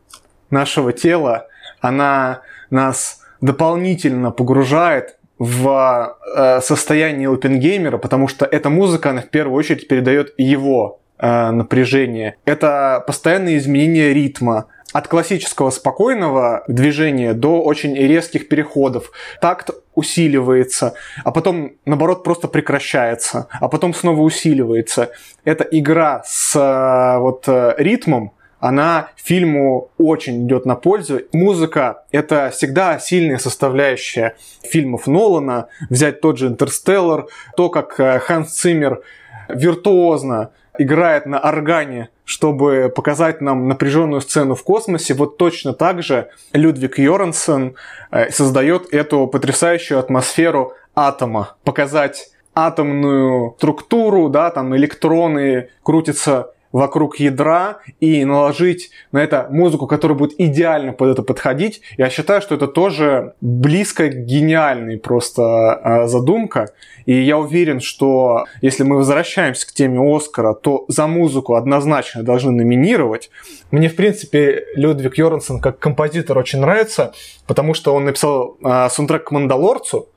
нашего 0.50 0.92
тела. 0.92 1.48
Она 1.80 2.42
нас 2.70 3.22
дополнительно 3.40 4.30
погружает 4.30 5.18
в 5.38 6.16
э, 6.36 6.60
состояние 6.60 7.32
опенгеймера, 7.32 7.98
потому 7.98 8.28
что 8.28 8.44
эта 8.44 8.70
музыка, 8.70 9.10
она 9.10 9.22
в 9.22 9.28
первую 9.28 9.56
очередь 9.56 9.86
передает 9.86 10.34
его 10.36 11.00
э, 11.18 11.50
напряжение. 11.50 12.36
Это 12.44 13.02
постоянное 13.06 13.56
изменение 13.56 14.12
ритма, 14.12 14.66
от 14.94 15.06
классического 15.06 15.68
спокойного 15.68 16.64
движения 16.66 17.34
до 17.34 17.60
очень 17.60 17.94
резких 17.94 18.48
переходов. 18.48 19.12
Такт 19.38 19.68
усиливается, 19.94 20.94
а 21.24 21.30
потом, 21.30 21.72
наоборот, 21.84 22.24
просто 22.24 22.48
прекращается, 22.48 23.48
а 23.60 23.68
потом 23.68 23.92
снова 23.92 24.22
усиливается. 24.22 25.10
Это 25.44 25.64
игра 25.70 26.22
с 26.24 26.56
э, 26.56 27.18
вот 27.18 27.44
ритмом, 27.76 28.32
она 28.60 29.10
фильму 29.16 29.90
очень 29.98 30.46
идет 30.46 30.66
на 30.66 30.74
пользу. 30.74 31.20
Музыка— 31.32 32.04
это 32.10 32.50
всегда 32.50 32.98
сильная 32.98 33.38
составляющая 33.38 34.34
фильмов 34.62 35.06
Нолана. 35.06 35.68
Взять 35.90 36.20
тот 36.20 36.38
же 36.38 36.48
«Интерстеллар», 36.48 37.26
то, 37.56 37.68
как 37.68 38.00
э, 38.00 38.18
Ханс 38.18 38.52
Циммер 38.54 39.02
виртуозно 39.48 40.50
играет 40.78 41.26
на 41.26 41.38
органе, 41.38 42.08
чтобы 42.24 42.92
показать 42.94 43.40
нам 43.40 43.68
напряженную 43.68 44.20
сцену 44.20 44.54
в 44.54 44.62
космосе, 44.62 45.14
вот 45.14 45.36
точно 45.36 45.74
так 45.74 46.02
же 46.02 46.30
Людвиг 46.52 46.98
Йорансен 46.98 47.74
э, 48.10 48.30
создает 48.30 48.92
эту 48.94 49.26
потрясающую 49.26 49.98
атмосферу 49.98 50.72
атома. 50.94 51.56
Показать 51.64 52.30
атомную 52.54 53.54
структуру, 53.58 54.28
да, 54.28 54.50
там 54.50 54.74
электроны 54.76 55.70
крутятся 55.82 56.52
вокруг 56.72 57.16
ядра 57.18 57.78
и 58.00 58.24
наложить 58.24 58.90
на 59.12 59.22
это 59.22 59.48
музыку, 59.50 59.86
которая 59.86 60.18
будет 60.18 60.38
идеально 60.38 60.92
под 60.92 61.10
это 61.10 61.22
подходить. 61.22 61.80
Я 61.96 62.10
считаю, 62.10 62.42
что 62.42 62.54
это 62.54 62.66
тоже 62.66 63.34
близко 63.40 64.08
гениальный 64.08 64.98
просто 64.98 65.80
э, 65.82 66.06
задумка. 66.08 66.70
И 67.06 67.14
я 67.14 67.38
уверен, 67.38 67.80
что 67.80 68.44
если 68.60 68.82
мы 68.82 68.96
возвращаемся 68.96 69.66
к 69.66 69.72
теме 69.72 69.98
Оскара, 69.98 70.54
то 70.54 70.84
за 70.88 71.06
музыку 71.06 71.54
однозначно 71.54 72.22
должны 72.22 72.52
номинировать. 72.52 73.30
Мне, 73.70 73.88
в 73.88 73.96
принципе, 73.96 74.64
Людвиг 74.74 75.16
Йорнсон 75.16 75.60
как 75.60 75.78
композитор 75.78 76.36
очень 76.36 76.60
нравится, 76.60 77.14
потому 77.46 77.74
что 77.74 77.94
он 77.94 78.04
написал 78.04 78.56
э, 78.62 78.88
саундтрек 78.90 79.24
к 79.24 79.30
«Мандалорцу», 79.30 80.08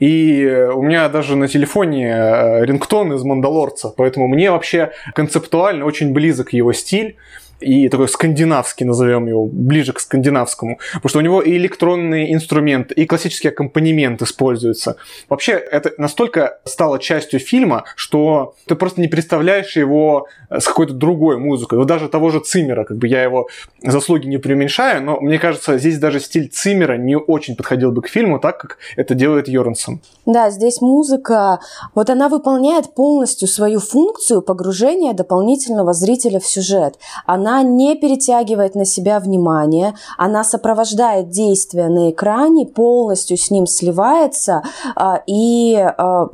и 0.00 0.68
у 0.74 0.82
меня 0.82 1.08
даже 1.08 1.36
на 1.36 1.46
телефоне 1.46 2.08
э, 2.08 2.64
рингтон 2.64 3.12
из 3.12 3.22
«Мандалорца», 3.22 3.92
поэтому 3.96 4.26
мне 4.26 4.50
вообще 4.50 4.92
концептуально 5.14 5.84
очень 5.84 6.12
близок 6.12 6.52
его 6.52 6.72
стиль 6.72 7.16
и 7.60 7.88
такой 7.88 8.08
скандинавский, 8.08 8.86
назовем 8.86 9.26
его, 9.26 9.46
ближе 9.46 9.92
к 9.92 10.00
скандинавскому. 10.00 10.78
Потому 10.94 11.08
что 11.08 11.18
у 11.18 11.22
него 11.22 11.42
и 11.42 11.56
электронные 11.56 12.32
инструменты, 12.32 12.94
и 12.94 13.06
классический 13.06 13.48
аккомпанемент 13.48 14.22
используется. 14.22 14.96
Вообще, 15.28 15.52
это 15.52 15.92
настолько 15.98 16.58
стало 16.64 16.98
частью 16.98 17.40
фильма, 17.40 17.84
что 17.96 18.54
ты 18.66 18.74
просто 18.74 19.00
не 19.00 19.08
представляешь 19.08 19.76
его 19.76 20.26
с 20.50 20.64
какой-то 20.64 20.94
другой 20.94 21.38
музыкой. 21.38 21.78
Вот 21.78 21.86
даже 21.86 22.08
того 22.08 22.30
же 22.30 22.40
Циммера, 22.40 22.84
как 22.84 22.96
бы 22.96 23.06
я 23.06 23.22
его 23.22 23.48
заслуги 23.82 24.26
не 24.26 24.38
преуменьшаю, 24.38 25.02
но 25.02 25.20
мне 25.20 25.38
кажется, 25.38 25.78
здесь 25.78 25.98
даже 25.98 26.20
стиль 26.20 26.48
Циммера 26.48 26.96
не 26.96 27.16
очень 27.16 27.56
подходил 27.56 27.92
бы 27.92 28.02
к 28.02 28.08
фильму, 28.08 28.38
так 28.38 28.58
как 28.58 28.78
это 28.96 29.14
делает 29.14 29.48
Йорнсон. 29.48 30.00
Да, 30.26 30.50
здесь 30.50 30.80
музыка, 30.80 31.60
вот 31.94 32.10
она 32.10 32.28
выполняет 32.28 32.94
полностью 32.94 33.48
свою 33.48 33.80
функцию 33.80 34.42
погружения 34.42 35.12
дополнительного 35.12 35.92
зрителя 35.92 36.40
в 36.40 36.46
сюжет. 36.46 36.98
Она 37.26 37.49
она 37.50 37.62
не 37.62 37.96
перетягивает 37.96 38.74
на 38.74 38.84
себя 38.84 39.18
внимание, 39.18 39.94
она 40.16 40.44
сопровождает 40.44 41.30
действие 41.30 41.88
на 41.88 42.10
экране, 42.10 42.66
полностью 42.66 43.36
с 43.36 43.50
ним 43.50 43.66
сливается 43.66 44.62
а, 44.94 45.22
и, 45.26 45.74
а, 45.76 46.28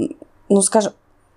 ну 0.49 0.63
скажем, 0.63 0.93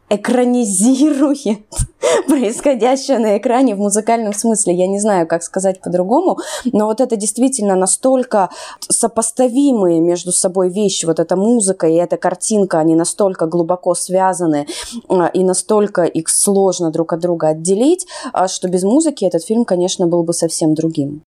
экранизирует 0.09 1.59
происходящее 2.27 3.19
на 3.19 3.37
экране 3.37 3.75
в 3.75 3.79
музыкальном 3.79 4.33
смысле. 4.33 4.73
Я 4.73 4.87
не 4.87 4.99
знаю, 4.99 5.27
как 5.27 5.43
сказать 5.43 5.81
по-другому, 5.81 6.37
но 6.71 6.85
вот 6.85 7.01
это 7.01 7.15
действительно 7.15 7.75
настолько 7.75 8.49
сопоставимые 8.87 9.99
между 9.99 10.31
собой 10.31 10.69
вещи. 10.69 11.05
Вот 11.05 11.19
эта 11.19 11.35
музыка 11.35 11.87
и 11.87 11.95
эта 11.95 12.17
картинка, 12.17 12.79
они 12.79 12.95
настолько 12.95 13.45
глубоко 13.45 13.95
связаны 13.95 14.67
а, 15.07 15.27
и 15.27 15.43
настолько 15.43 16.03
их 16.03 16.29
сложно 16.29 16.91
друг 16.91 17.13
от 17.13 17.19
друга 17.19 17.49
отделить, 17.49 18.07
а, 18.33 18.47
что 18.47 18.67
без 18.67 18.83
музыки 18.83 19.25
этот 19.25 19.43
фильм, 19.43 19.65
конечно, 19.65 20.07
был 20.07 20.23
бы 20.23 20.33
совсем 20.33 20.73
другим. 20.73 21.23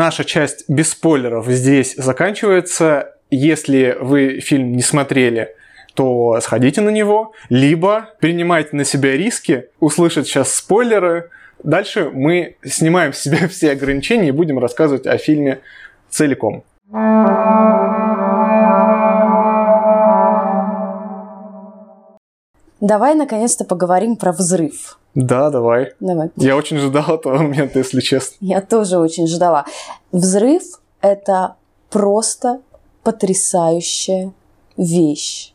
Наша 0.00 0.24
часть 0.24 0.64
без 0.66 0.92
спойлеров 0.92 1.46
здесь 1.46 1.94
заканчивается. 1.94 3.16
Если 3.30 3.98
вы 4.00 4.40
фильм 4.40 4.72
не 4.72 4.80
смотрели, 4.80 5.54
то 5.92 6.40
сходите 6.40 6.80
на 6.80 6.88
него, 6.88 7.32
либо 7.50 8.08
принимайте 8.18 8.76
на 8.76 8.84
себя 8.84 9.14
риски, 9.14 9.66
услышать 9.78 10.26
сейчас 10.26 10.54
спойлеры. 10.54 11.28
Дальше 11.62 12.10
мы 12.10 12.56
снимаем 12.64 13.12
с 13.12 13.18
себя 13.18 13.46
все 13.50 13.72
ограничения 13.72 14.28
и 14.28 14.32
будем 14.32 14.58
рассказывать 14.58 15.06
о 15.06 15.18
фильме 15.18 15.60
целиком. 16.08 16.64
Давай 22.80 23.14
наконец-то 23.14 23.64
поговорим 23.64 24.16
про 24.16 24.32
взрыв. 24.32 24.98
Да, 25.14 25.50
давай. 25.50 25.92
Давай. 26.00 26.30
Я 26.36 26.56
очень 26.56 26.78
ждала 26.78 27.14
этого 27.16 27.38
момента, 27.38 27.78
если 27.78 28.00
честно. 28.00 28.36
Я 28.40 28.60
тоже 28.60 28.98
очень 28.98 29.26
ждала. 29.26 29.66
Взрыв– 30.12 30.62
это 31.00 31.56
просто 31.90 32.60
потрясающая 33.02 34.32
вещь. 34.76 35.52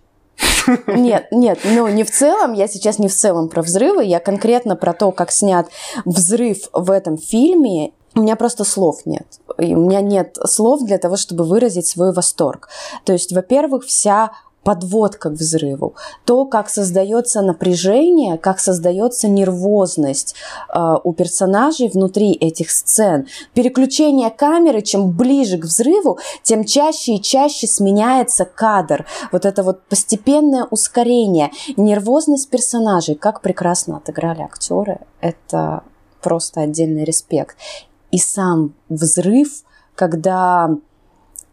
Нет, 0.88 1.28
нет, 1.32 1.60
ну 1.64 1.88
не 1.88 2.04
в 2.04 2.12
целом, 2.12 2.54
я 2.54 2.68
сейчас 2.68 3.00
не 3.00 3.08
в 3.08 3.16
целом 3.16 3.50
про 3.50 3.62
взрывы, 3.62 4.04
я 4.04 4.20
конкретно 4.20 4.76
про 4.76 4.94
то, 4.94 5.12
как 5.12 5.32
снят 5.32 5.68
взрыв 6.04 6.70
в 6.74 6.92
этом 6.92 7.18
фильме. 7.18 7.92
У 8.16 8.22
меня 8.22 8.36
просто 8.36 8.64
слов 8.64 9.06
нет. 9.06 9.26
И 9.58 9.76
у 9.76 9.80
меня 9.80 10.02
нет 10.02 10.38
слов 10.46 10.84
для 10.84 10.98
того, 10.98 11.18
чтобы 11.18 11.44
выразить 11.44 11.86
свой 11.86 12.14
восторг. 12.14 12.70
То 13.04 13.14
есть, 13.14 13.32
во-первых, 13.32 13.86
вся 13.86 14.32
подводка 14.66 15.30
к 15.30 15.34
взрыву, 15.34 15.94
то, 16.26 16.46
как 16.46 16.70
создается 16.70 17.44
напряжение, 17.44 18.40
как 18.40 18.60
создается 18.60 19.28
нервозность 19.28 20.36
э, 20.74 20.96
у 21.04 21.14
персонажей 21.14 21.88
внутри 21.88 22.32
этих 22.34 22.72
сцен. 22.72 23.28
Переключение 23.54 24.32
камеры, 24.32 24.82
чем 24.82 25.12
ближе 25.12 25.60
к 25.60 25.66
взрыву, 25.66 26.18
тем 26.42 26.66
чаще 26.66 27.14
и 27.14 27.22
чаще 27.22 27.68
сменяется 27.68 28.44
кадр. 28.44 29.06
Вот 29.32 29.46
это 29.46 29.62
вот 29.62 29.84
постепенное 29.84 30.66
ускорение, 30.72 31.52
нервозность 31.78 32.50
персонажей, 32.50 33.14
как 33.14 33.42
прекрасно 33.42 33.98
отыграли 33.98 34.42
актеры, 34.42 35.02
это 35.22 35.84
просто 36.24 36.62
отдельный 36.62 37.04
респект. 37.04 37.56
И 38.10 38.18
сам 38.18 38.74
взрыв, 38.90 39.64
когда 39.94 40.72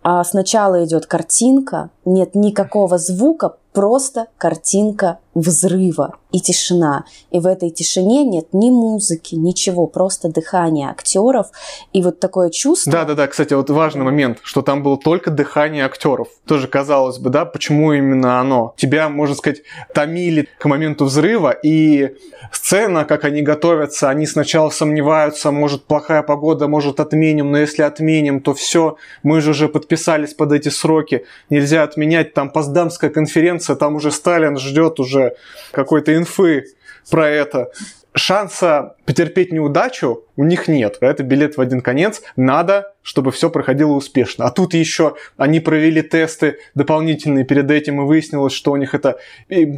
а 0.03 0.23
сначала 0.25 0.85
идет 0.85 1.07
картинка, 1.07 1.91
нет 2.05 2.35
никакого 2.35 2.99
звука, 2.99 3.57
просто 3.73 4.27
картинка 4.37 5.19
взрыва 5.35 6.17
и 6.31 6.41
тишина. 6.41 7.05
И 7.31 7.39
в 7.41 7.47
этой 7.47 7.71
тишине 7.71 8.25
нет 8.25 8.49
ни 8.53 8.71
музыки, 8.71 9.35
ничего, 9.35 9.87
просто 9.87 10.29
дыхание 10.29 10.89
актеров. 10.91 11.49
И 11.93 12.03
вот 12.03 12.21
такое 12.21 12.51
чувство... 12.51 12.93
Да-да-да, 12.93 13.27
кстати, 13.27 13.55
вот 13.55 13.71
важный 13.71 14.05
момент, 14.05 14.39
что 14.43 14.63
там 14.63 14.83
было 14.83 14.99
только 14.99 15.31
дыхание 15.31 15.85
актеров. 15.85 16.29
Тоже 16.47 16.69
казалось 16.69 17.19
бы, 17.19 17.31
да, 17.31 17.45
почему 17.45 17.93
именно 17.93 18.41
оно? 18.41 18.75
Тебя, 18.77 19.09
можно 19.09 19.35
сказать, 19.35 19.63
томили 19.95 20.49
к 20.59 20.65
моменту 20.67 21.05
взрыва, 21.05 21.51
и 21.51 22.17
сцена, 22.51 23.05
как 23.05 23.25
они 23.25 23.43
готовятся, 23.43 24.11
они 24.11 24.27
сначала 24.27 24.71
сомневаются, 24.71 25.51
может 25.51 25.85
плохая 25.85 26.23
погода, 26.23 26.69
может 26.69 27.01
отменим, 27.01 27.53
но 27.53 27.59
если 27.59 27.83
отменим, 27.83 28.41
то 28.41 28.55
все, 28.55 28.97
мы 29.23 29.41
же 29.41 29.51
уже 29.51 29.69
подписались 29.69 30.35
под 30.35 30.53
эти 30.53 30.69
сроки, 30.69 31.25
нельзя 31.51 31.83
отменять, 31.83 32.35
там 32.35 32.51
Поздамская 32.51 33.11
конференция, 33.11 33.77
там 33.77 33.97
уже 33.97 34.11
Сталин 34.11 34.59
ждет 34.59 35.01
уже 35.01 35.22
какой-то 35.71 36.15
инфы 36.15 36.67
про 37.11 37.29
это. 37.29 37.71
шанса 38.15 38.97
потерпеть 39.07 39.53
неудачу 39.53 40.25
у 40.37 40.45
них 40.45 40.69
нет. 40.69 40.99
Это 41.01 41.23
билет 41.23 41.57
в 41.57 41.61
один 41.61 41.81
конец. 41.81 42.23
Надо, 42.37 42.93
чтобы 43.03 43.33
все 43.33 43.51
проходило 43.51 43.93
успешно. 43.93 44.47
А 44.47 44.51
тут 44.51 44.75
еще 44.75 45.15
они 45.37 45.61
провели 45.61 46.03
тесты 46.03 46.59
дополнительные 46.75 47.45
перед 47.45 47.71
этим, 47.71 48.01
и 48.01 48.05
выяснилось, 48.05 48.53
что 48.53 48.73
у 48.73 48.77
них 48.77 48.95
это 48.95 49.19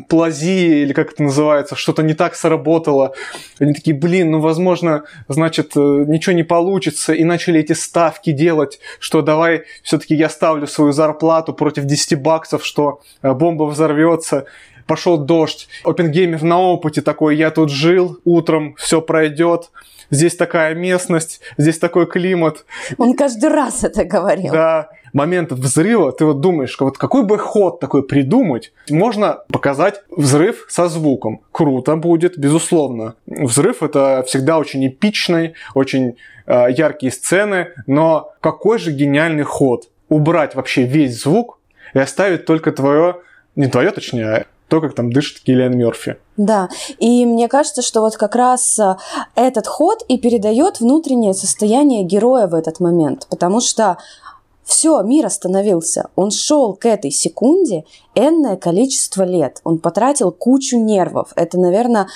плазия, 0.08 0.82
или 0.82 0.92
как 0.92 1.12
это 1.12 1.22
называется, 1.22 1.76
что-то 1.76 2.02
не 2.02 2.14
так 2.14 2.34
сработало. 2.34 3.14
Они 3.58 3.72
такие, 3.72 3.96
блин, 3.96 4.30
ну, 4.30 4.40
возможно, 4.40 5.04
значит, 5.28 5.72
э, 5.76 5.80
ничего 5.80 6.34
не 6.34 6.44
получится. 6.44 7.12
И 7.12 7.24
начали 7.24 7.60
эти 7.60 7.72
ставки 7.72 8.30
делать, 8.30 8.78
что 8.98 9.22
давай 9.22 9.64
все-таки 9.82 10.14
я 10.14 10.28
ставлю 10.28 10.66
свою 10.66 10.92
зарплату 10.92 11.52
против 11.52 11.84
10 11.84 12.20
баксов, 12.20 12.64
что 12.64 13.00
э, 13.22 13.32
бомба 13.32 13.64
взорвется 13.64 14.46
пошел 14.86 15.18
дождь. 15.18 15.68
Опенгеймер 15.84 16.42
на 16.42 16.60
опыте 16.60 17.02
такой, 17.02 17.36
я 17.36 17.50
тут 17.50 17.70
жил, 17.70 18.18
утром 18.24 18.74
все 18.76 19.00
пройдет, 19.00 19.70
здесь 20.10 20.36
такая 20.36 20.74
местность, 20.74 21.40
здесь 21.56 21.78
такой 21.78 22.06
климат. 22.06 22.64
Он 22.98 23.14
каждый 23.14 23.50
раз 23.50 23.84
это 23.84 24.04
говорил. 24.04 24.52
Да, 24.52 24.90
момент 25.12 25.52
взрыва, 25.52 26.12
ты 26.12 26.24
вот 26.24 26.40
думаешь, 26.40 26.76
вот 26.78 26.98
какой 26.98 27.24
бы 27.24 27.38
ход 27.38 27.80
такой 27.80 28.02
придумать, 28.02 28.72
можно 28.90 29.40
показать 29.50 30.02
взрыв 30.10 30.66
со 30.68 30.88
звуком. 30.88 31.40
Круто 31.52 31.96
будет, 31.96 32.38
безусловно. 32.38 33.14
Взрыв 33.26 33.82
это 33.82 34.24
всегда 34.26 34.58
очень 34.58 34.86
эпичный, 34.86 35.54
очень 35.74 36.16
э, 36.46 36.66
яркие 36.70 37.12
сцены, 37.12 37.68
но 37.86 38.32
какой 38.40 38.78
же 38.78 38.92
гениальный 38.92 39.44
ход 39.44 39.88
убрать 40.08 40.54
вообще 40.54 40.82
весь 40.84 41.22
звук 41.22 41.58
и 41.94 41.98
оставить 41.98 42.44
только 42.44 42.72
твое, 42.72 43.20
не 43.56 43.68
твое, 43.68 43.90
точнее, 43.90 44.26
а 44.26 44.46
то, 44.68 44.80
как 44.80 44.94
там 44.94 45.12
дышит 45.12 45.40
Киллиан 45.40 45.76
Мерфи. 45.76 46.16
Да, 46.36 46.68
и 46.98 47.26
мне 47.26 47.48
кажется, 47.48 47.82
что 47.82 48.00
вот 48.00 48.16
как 48.16 48.34
раз 48.34 48.78
э, 48.78 48.96
этот 49.36 49.66
ход 49.66 50.02
и 50.08 50.18
передает 50.18 50.80
внутреннее 50.80 51.32
состояние 51.32 52.02
героя 52.02 52.48
в 52.48 52.54
этот 52.54 52.80
момент, 52.80 53.26
потому 53.30 53.60
что 53.60 53.98
все, 54.64 55.02
мир 55.02 55.26
остановился. 55.26 56.08
Он 56.16 56.30
шел 56.30 56.74
к 56.74 56.86
этой 56.86 57.10
секунде 57.10 57.84
энное 58.14 58.56
количество 58.56 59.22
лет. 59.24 59.60
Он 59.64 59.78
потратил 59.78 60.30
кучу 60.30 60.78
нервов. 60.78 61.32
Это, 61.36 61.58
наверное, 61.58 62.08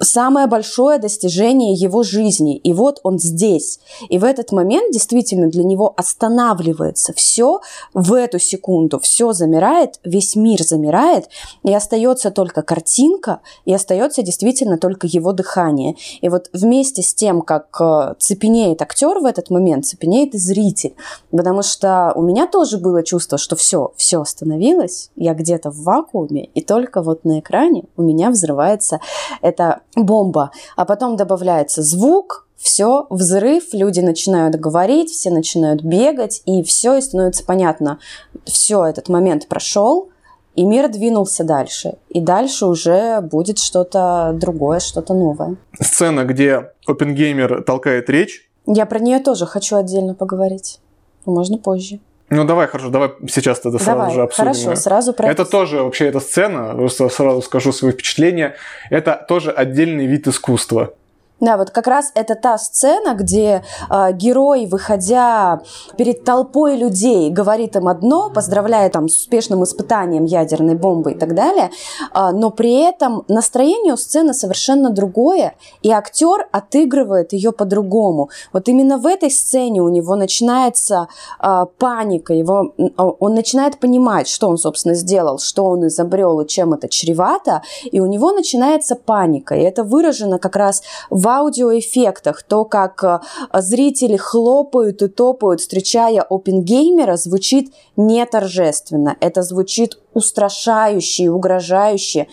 самое 0.00 0.46
большое 0.46 0.98
достижение 0.98 1.72
его 1.72 2.02
жизни. 2.02 2.56
И 2.56 2.72
вот 2.72 3.00
он 3.02 3.18
здесь. 3.18 3.80
И 4.08 4.18
в 4.18 4.24
этот 4.24 4.52
момент 4.52 4.92
действительно 4.92 5.48
для 5.48 5.64
него 5.64 5.94
останавливается 5.96 7.12
все 7.12 7.60
в 7.94 8.12
эту 8.12 8.38
секунду. 8.38 9.00
Все 9.00 9.32
замирает, 9.32 9.98
весь 10.04 10.36
мир 10.36 10.62
замирает, 10.62 11.28
и 11.62 11.72
остается 11.72 12.30
только 12.30 12.62
картинка, 12.62 13.40
и 13.64 13.74
остается 13.74 14.22
действительно 14.22 14.78
только 14.78 15.06
его 15.06 15.32
дыхание. 15.32 15.96
И 16.20 16.28
вот 16.28 16.50
вместе 16.52 17.02
с 17.02 17.14
тем, 17.14 17.42
как 17.42 17.80
э, 17.80 18.14
цепенеет 18.18 18.82
актер 18.82 19.18
в 19.18 19.24
этот 19.24 19.50
момент, 19.50 19.86
цепенеет 19.86 20.34
и 20.34 20.38
зритель. 20.38 20.94
Потому 21.30 21.62
что 21.62 21.95
у 22.14 22.22
меня 22.22 22.46
тоже 22.46 22.78
было 22.78 23.02
чувство, 23.02 23.38
что 23.38 23.56
все, 23.56 23.92
все 23.96 24.20
остановилось, 24.20 25.10
я 25.16 25.34
где-то 25.34 25.70
в 25.70 25.82
вакууме, 25.82 26.46
и 26.54 26.60
только 26.60 27.02
вот 27.02 27.24
на 27.24 27.40
экране 27.40 27.84
у 27.96 28.02
меня 28.02 28.30
взрывается 28.30 29.00
эта 29.42 29.80
бомба. 29.94 30.50
А 30.76 30.84
потом 30.84 31.16
добавляется 31.16 31.82
звук, 31.82 32.46
все, 32.56 33.06
взрыв, 33.10 33.72
люди 33.72 34.00
начинают 34.00 34.56
говорить, 34.56 35.10
все 35.10 35.30
начинают 35.30 35.82
бегать, 35.82 36.42
и 36.46 36.62
все, 36.62 36.96
и 36.96 37.00
становится 37.00 37.44
понятно, 37.44 37.98
все, 38.44 38.84
этот 38.86 39.08
момент 39.08 39.46
прошел, 39.46 40.08
и 40.56 40.64
мир 40.64 40.88
двинулся 40.88 41.44
дальше. 41.44 41.96
И 42.08 42.20
дальше 42.20 42.66
уже 42.66 43.20
будет 43.20 43.58
что-то 43.58 44.32
другое, 44.34 44.80
что-то 44.80 45.12
новое. 45.12 45.56
Сцена, 45.78 46.24
где 46.24 46.72
Опенгеймер 46.86 47.62
толкает 47.62 48.08
речь. 48.08 48.50
Я 48.66 48.86
про 48.86 48.98
нее 48.98 49.20
тоже 49.20 49.46
хочу 49.46 49.76
отдельно 49.76 50.14
поговорить. 50.14 50.80
Можно 51.26 51.58
позже. 51.58 51.98
Ну 52.28 52.44
давай, 52.44 52.66
хорошо, 52.66 52.90
давай 52.90 53.10
сейчас 53.28 53.60
тогда 53.60 53.78
сразу 53.78 53.98
давай, 53.98 54.14
же 54.14 54.22
обсудим. 54.22 54.52
Хорошо, 54.52 54.74
сразу 54.74 55.12
про 55.12 55.28
это. 55.28 55.44
тоже 55.44 55.82
вообще 55.82 56.06
эта 56.06 56.18
сцена, 56.18 56.74
просто 56.74 57.08
сразу 57.08 57.40
скажу 57.40 57.72
свои 57.72 57.92
впечатления, 57.92 58.56
это 58.90 59.24
тоже 59.28 59.52
отдельный 59.52 60.06
вид 60.06 60.26
искусства. 60.26 60.94
Да, 61.38 61.58
вот 61.58 61.70
как 61.70 61.86
раз 61.86 62.12
это 62.14 62.34
та 62.34 62.56
сцена, 62.56 63.14
где 63.14 63.62
э, 63.90 64.12
герой, 64.12 64.64
выходя 64.64 65.60
перед 65.98 66.24
толпой 66.24 66.76
людей, 66.76 67.30
говорит 67.30 67.76
им 67.76 67.88
одно, 67.88 68.30
поздравляя 68.30 68.88
там 68.88 69.06
с 69.10 69.18
успешным 69.18 69.62
испытанием 69.62 70.24
ядерной 70.24 70.76
бомбы 70.76 71.12
и 71.12 71.14
так 71.14 71.34
далее, 71.34 71.70
э, 72.14 72.30
но 72.32 72.50
при 72.50 72.80
этом 72.80 73.24
настроение 73.28 73.92
у 73.92 73.96
сцены 73.98 74.32
совершенно 74.32 74.88
другое, 74.88 75.56
и 75.82 75.90
актер 75.90 76.48
отыгрывает 76.52 77.34
ее 77.34 77.52
по-другому. 77.52 78.30
Вот 78.54 78.68
именно 78.68 78.96
в 78.96 79.06
этой 79.06 79.30
сцене 79.30 79.82
у 79.82 79.90
него 79.90 80.16
начинается 80.16 81.08
э, 81.42 81.66
паника, 81.78 82.32
его, 82.32 82.72
он 82.96 83.34
начинает 83.34 83.78
понимать, 83.78 84.26
что 84.26 84.48
он, 84.48 84.56
собственно, 84.56 84.94
сделал, 84.94 85.38
что 85.38 85.66
он 85.66 85.86
изобрел 85.86 86.40
и 86.40 86.46
чем 86.46 86.72
это 86.72 86.88
чревато, 86.88 87.60
и 87.84 88.00
у 88.00 88.06
него 88.06 88.32
начинается 88.32 88.96
паника, 88.96 89.54
и 89.54 89.60
это 89.60 89.84
выражено 89.84 90.38
как 90.38 90.56
раз 90.56 90.82
в 91.10 91.25
в 91.26 91.28
аудиоэффектах, 91.28 92.44
то, 92.44 92.64
как 92.64 93.02
э, 93.02 93.18
зрители 93.54 94.16
хлопают 94.16 95.02
и 95.02 95.08
топают, 95.08 95.60
встречая 95.60 96.22
опенгеймера, 96.22 97.16
звучит 97.16 97.74
не 97.96 98.24
торжественно. 98.26 99.16
Это 99.18 99.42
звучит 99.42 99.98
устрашающе 100.14 101.24
и 101.24 101.28
угрожающе. 101.28 102.28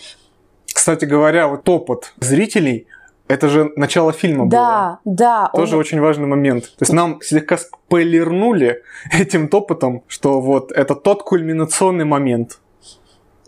Кстати 0.72 1.06
говоря, 1.06 1.48
вот 1.48 1.64
топот 1.64 2.12
зрителей 2.20 2.86
это 3.26 3.48
же 3.48 3.72
начало 3.74 4.12
фильма 4.12 4.48
да, 4.48 5.00
было. 5.04 5.16
Да, 5.16 5.50
да. 5.50 5.50
Тоже 5.58 5.74
он... 5.74 5.80
очень 5.80 6.00
важный 6.00 6.28
момент. 6.28 6.64
То 6.64 6.82
есть 6.82 6.92
нам 6.92 7.20
слегка 7.20 7.56
спойлернули 7.56 8.84
этим 9.10 9.48
топотом, 9.48 10.04
что 10.06 10.40
вот 10.40 10.70
это 10.70 10.94
тот 10.94 11.24
кульминационный 11.24 12.04
момент. 12.04 12.60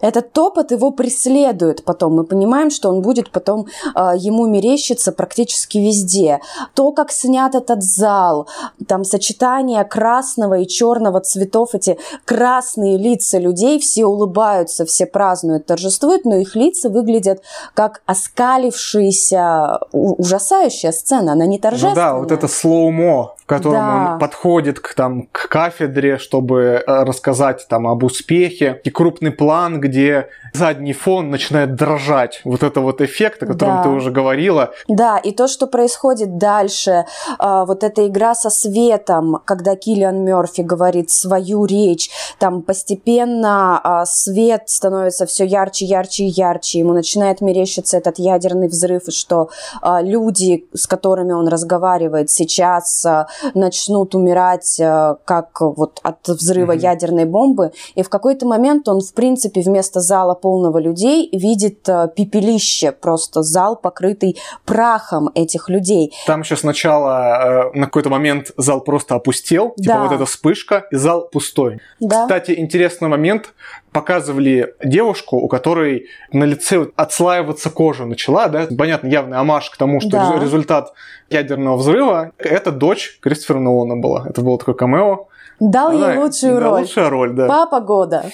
Этот 0.00 0.32
топот 0.32 0.72
его 0.72 0.90
преследует 0.90 1.84
потом. 1.84 2.16
Мы 2.16 2.24
понимаем, 2.24 2.70
что 2.70 2.90
он 2.90 3.02
будет 3.02 3.30
потом 3.30 3.66
э, 3.94 4.12
ему 4.16 4.46
мерещиться 4.46 5.12
практически 5.12 5.78
везде. 5.78 6.40
То, 6.74 6.92
как 6.92 7.10
снят 7.10 7.54
этот 7.54 7.82
зал, 7.82 8.46
там 8.86 9.04
сочетание 9.04 9.84
красного 9.84 10.58
и 10.58 10.66
черного 10.66 11.20
цветов, 11.20 11.74
эти 11.74 11.98
красные 12.24 12.98
лица 12.98 13.38
людей, 13.38 13.78
все 13.78 14.04
улыбаются, 14.04 14.84
все 14.84 15.06
празднуют, 15.06 15.66
торжествуют, 15.66 16.24
но 16.24 16.36
их 16.36 16.54
лица 16.54 16.90
выглядят 16.90 17.42
как 17.74 18.02
оскалившиеся, 18.06 19.78
ужасающая 19.92 20.92
сцена, 20.92 21.32
она 21.32 21.46
не 21.46 21.58
торжественная. 21.58 21.94
Ну 21.94 22.00
да, 22.00 22.18
вот 22.18 22.32
это 22.32 22.48
слоумо, 22.48 23.34
в 23.38 23.46
котором 23.46 23.78
да. 23.78 24.12
он 24.12 24.18
подходит 24.18 24.80
к, 24.80 24.94
там, 24.94 25.28
к 25.32 25.48
кафедре, 25.48 26.18
чтобы 26.18 26.82
э, 26.86 27.04
рассказать 27.04 27.66
там 27.68 27.86
об 27.86 28.04
успехе, 28.04 28.80
и 28.84 28.90
крупный 28.90 29.30
план, 29.30 29.80
где 29.88 30.28
задний 30.56 30.92
фон 30.92 31.30
начинает 31.30 31.74
дрожать. 31.76 32.40
Вот 32.44 32.62
это 32.62 32.80
вот 32.80 33.00
эффект, 33.00 33.42
о 33.42 33.46
котором 33.46 33.76
да. 33.76 33.82
ты 33.82 33.88
уже 33.90 34.10
говорила. 34.10 34.72
Да, 34.88 35.18
и 35.18 35.32
то, 35.32 35.48
что 35.48 35.66
происходит 35.66 36.38
дальше, 36.38 37.04
а, 37.38 37.64
вот 37.64 37.84
эта 37.84 38.06
игра 38.06 38.34
со 38.34 38.50
светом, 38.50 39.40
когда 39.44 39.76
Киллиан 39.76 40.24
Мерфи 40.24 40.62
говорит 40.62 41.10
свою 41.10 41.66
речь, 41.66 42.10
там 42.38 42.62
постепенно 42.62 43.80
а, 43.82 44.06
свет 44.06 44.64
становится 44.66 45.26
все 45.26 45.44
ярче, 45.44 45.84
ярче 45.84 46.24
и 46.24 46.28
ярче, 46.28 46.78
ему 46.78 46.92
начинает 46.92 47.40
мерещиться 47.40 47.98
этот 47.98 48.18
ядерный 48.18 48.68
взрыв, 48.68 49.08
и 49.08 49.10
что 49.10 49.50
а, 49.82 50.00
люди, 50.02 50.66
с 50.74 50.86
которыми 50.86 51.32
он 51.32 51.48
разговаривает 51.48 52.30
сейчас, 52.30 53.06
начнут 53.54 54.14
умирать 54.14 54.80
как 55.24 55.60
вот 55.60 56.00
от 56.02 56.26
взрыва 56.26 56.72
mm-hmm. 56.72 56.80
ядерной 56.80 57.24
бомбы, 57.24 57.72
и 57.94 58.02
в 58.02 58.08
какой-то 58.08 58.46
момент 58.46 58.88
он, 58.88 59.00
в 59.00 59.12
принципе, 59.12 59.60
вместо 59.60 60.00
зала 60.00 60.34
полного 60.46 60.78
людей 60.78 61.28
видит 61.32 61.88
э, 61.88 62.06
пепелище, 62.14 62.92
просто 62.92 63.42
зал, 63.42 63.74
покрытый 63.74 64.36
прахом 64.64 65.28
этих 65.34 65.68
людей. 65.68 66.14
Там 66.24 66.42
еще 66.42 66.54
сначала 66.54 67.70
э, 67.74 67.76
на 67.76 67.86
какой-то 67.86 68.10
момент 68.10 68.52
зал 68.56 68.80
просто 68.80 69.16
опустел, 69.16 69.70
типа 69.70 69.94
да. 69.94 70.02
вот 70.04 70.12
эта 70.12 70.24
вспышка, 70.24 70.84
и 70.92 70.94
зал 70.94 71.28
пустой. 71.32 71.80
Да. 71.98 72.22
Кстати, 72.22 72.54
интересный 72.56 73.08
момент. 73.08 73.54
Показывали 73.90 74.74
девушку, 74.84 75.38
у 75.38 75.48
которой 75.48 76.06
на 76.30 76.44
лице 76.44 76.86
отслаиваться 76.94 77.70
кожа 77.70 78.04
начала, 78.04 78.46
да, 78.48 78.68
понятно, 78.78 79.08
явный 79.08 79.38
амаш 79.38 79.70
к 79.70 79.76
тому, 79.76 80.00
что 80.00 80.10
да. 80.10 80.38
результат 80.40 80.92
ядерного 81.28 81.76
взрыва, 81.76 82.30
это 82.38 82.70
дочь 82.70 83.18
Кристофера 83.20 83.58
Нолана 83.58 83.96
была. 83.96 84.26
Это 84.28 84.42
было 84.42 84.58
такое 84.58 84.76
камео. 84.76 85.26
Дал 85.60 85.88
Она, 85.88 86.12
ей 86.12 86.18
лучшую 86.18 86.60
роль. 86.60 86.80
Лучшая 86.82 87.10
роль, 87.10 87.34
да. 87.34 87.46
Папа 87.46 87.80
года. 87.80 88.24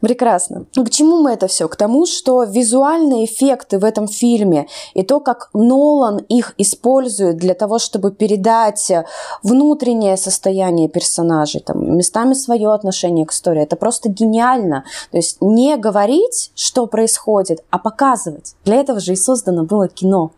Прекрасно. 0.00 0.66
К 0.74 0.90
чему 0.90 1.22
мы 1.22 1.32
это 1.32 1.46
все? 1.46 1.66
К 1.68 1.76
тому, 1.76 2.06
что 2.06 2.44
визуальные 2.44 3.24
эффекты 3.24 3.78
в 3.78 3.84
этом 3.84 4.06
фильме 4.06 4.66
и 4.94 5.02
то, 5.02 5.20
как 5.20 5.48
Нолан 5.54 6.18
их 6.28 6.54
использует 6.58 7.36
для 7.36 7.54
того, 7.54 7.78
чтобы 7.78 8.12
передать 8.12 8.92
внутреннее 9.42 10.16
состояние 10.16 10.88
персонажей, 10.88 11.60
там, 11.60 11.96
местами 11.96 12.34
свое 12.34 12.72
отношение 12.72 13.26
к 13.26 13.32
истории, 13.32 13.62
это 13.62 13.76
просто 13.76 14.08
гениально. 14.08 14.84
То 15.10 15.16
есть 15.16 15.38
не 15.40 15.76
говорить, 15.76 16.52
что 16.54 16.86
происходит, 16.86 17.64
а 17.70 17.78
показывать. 17.78 18.54
Для 18.64 18.76
этого 18.76 19.00
же 19.00 19.14
и 19.14 19.16
создано 19.16 19.64
было 19.64 19.88
кино. 19.88 20.32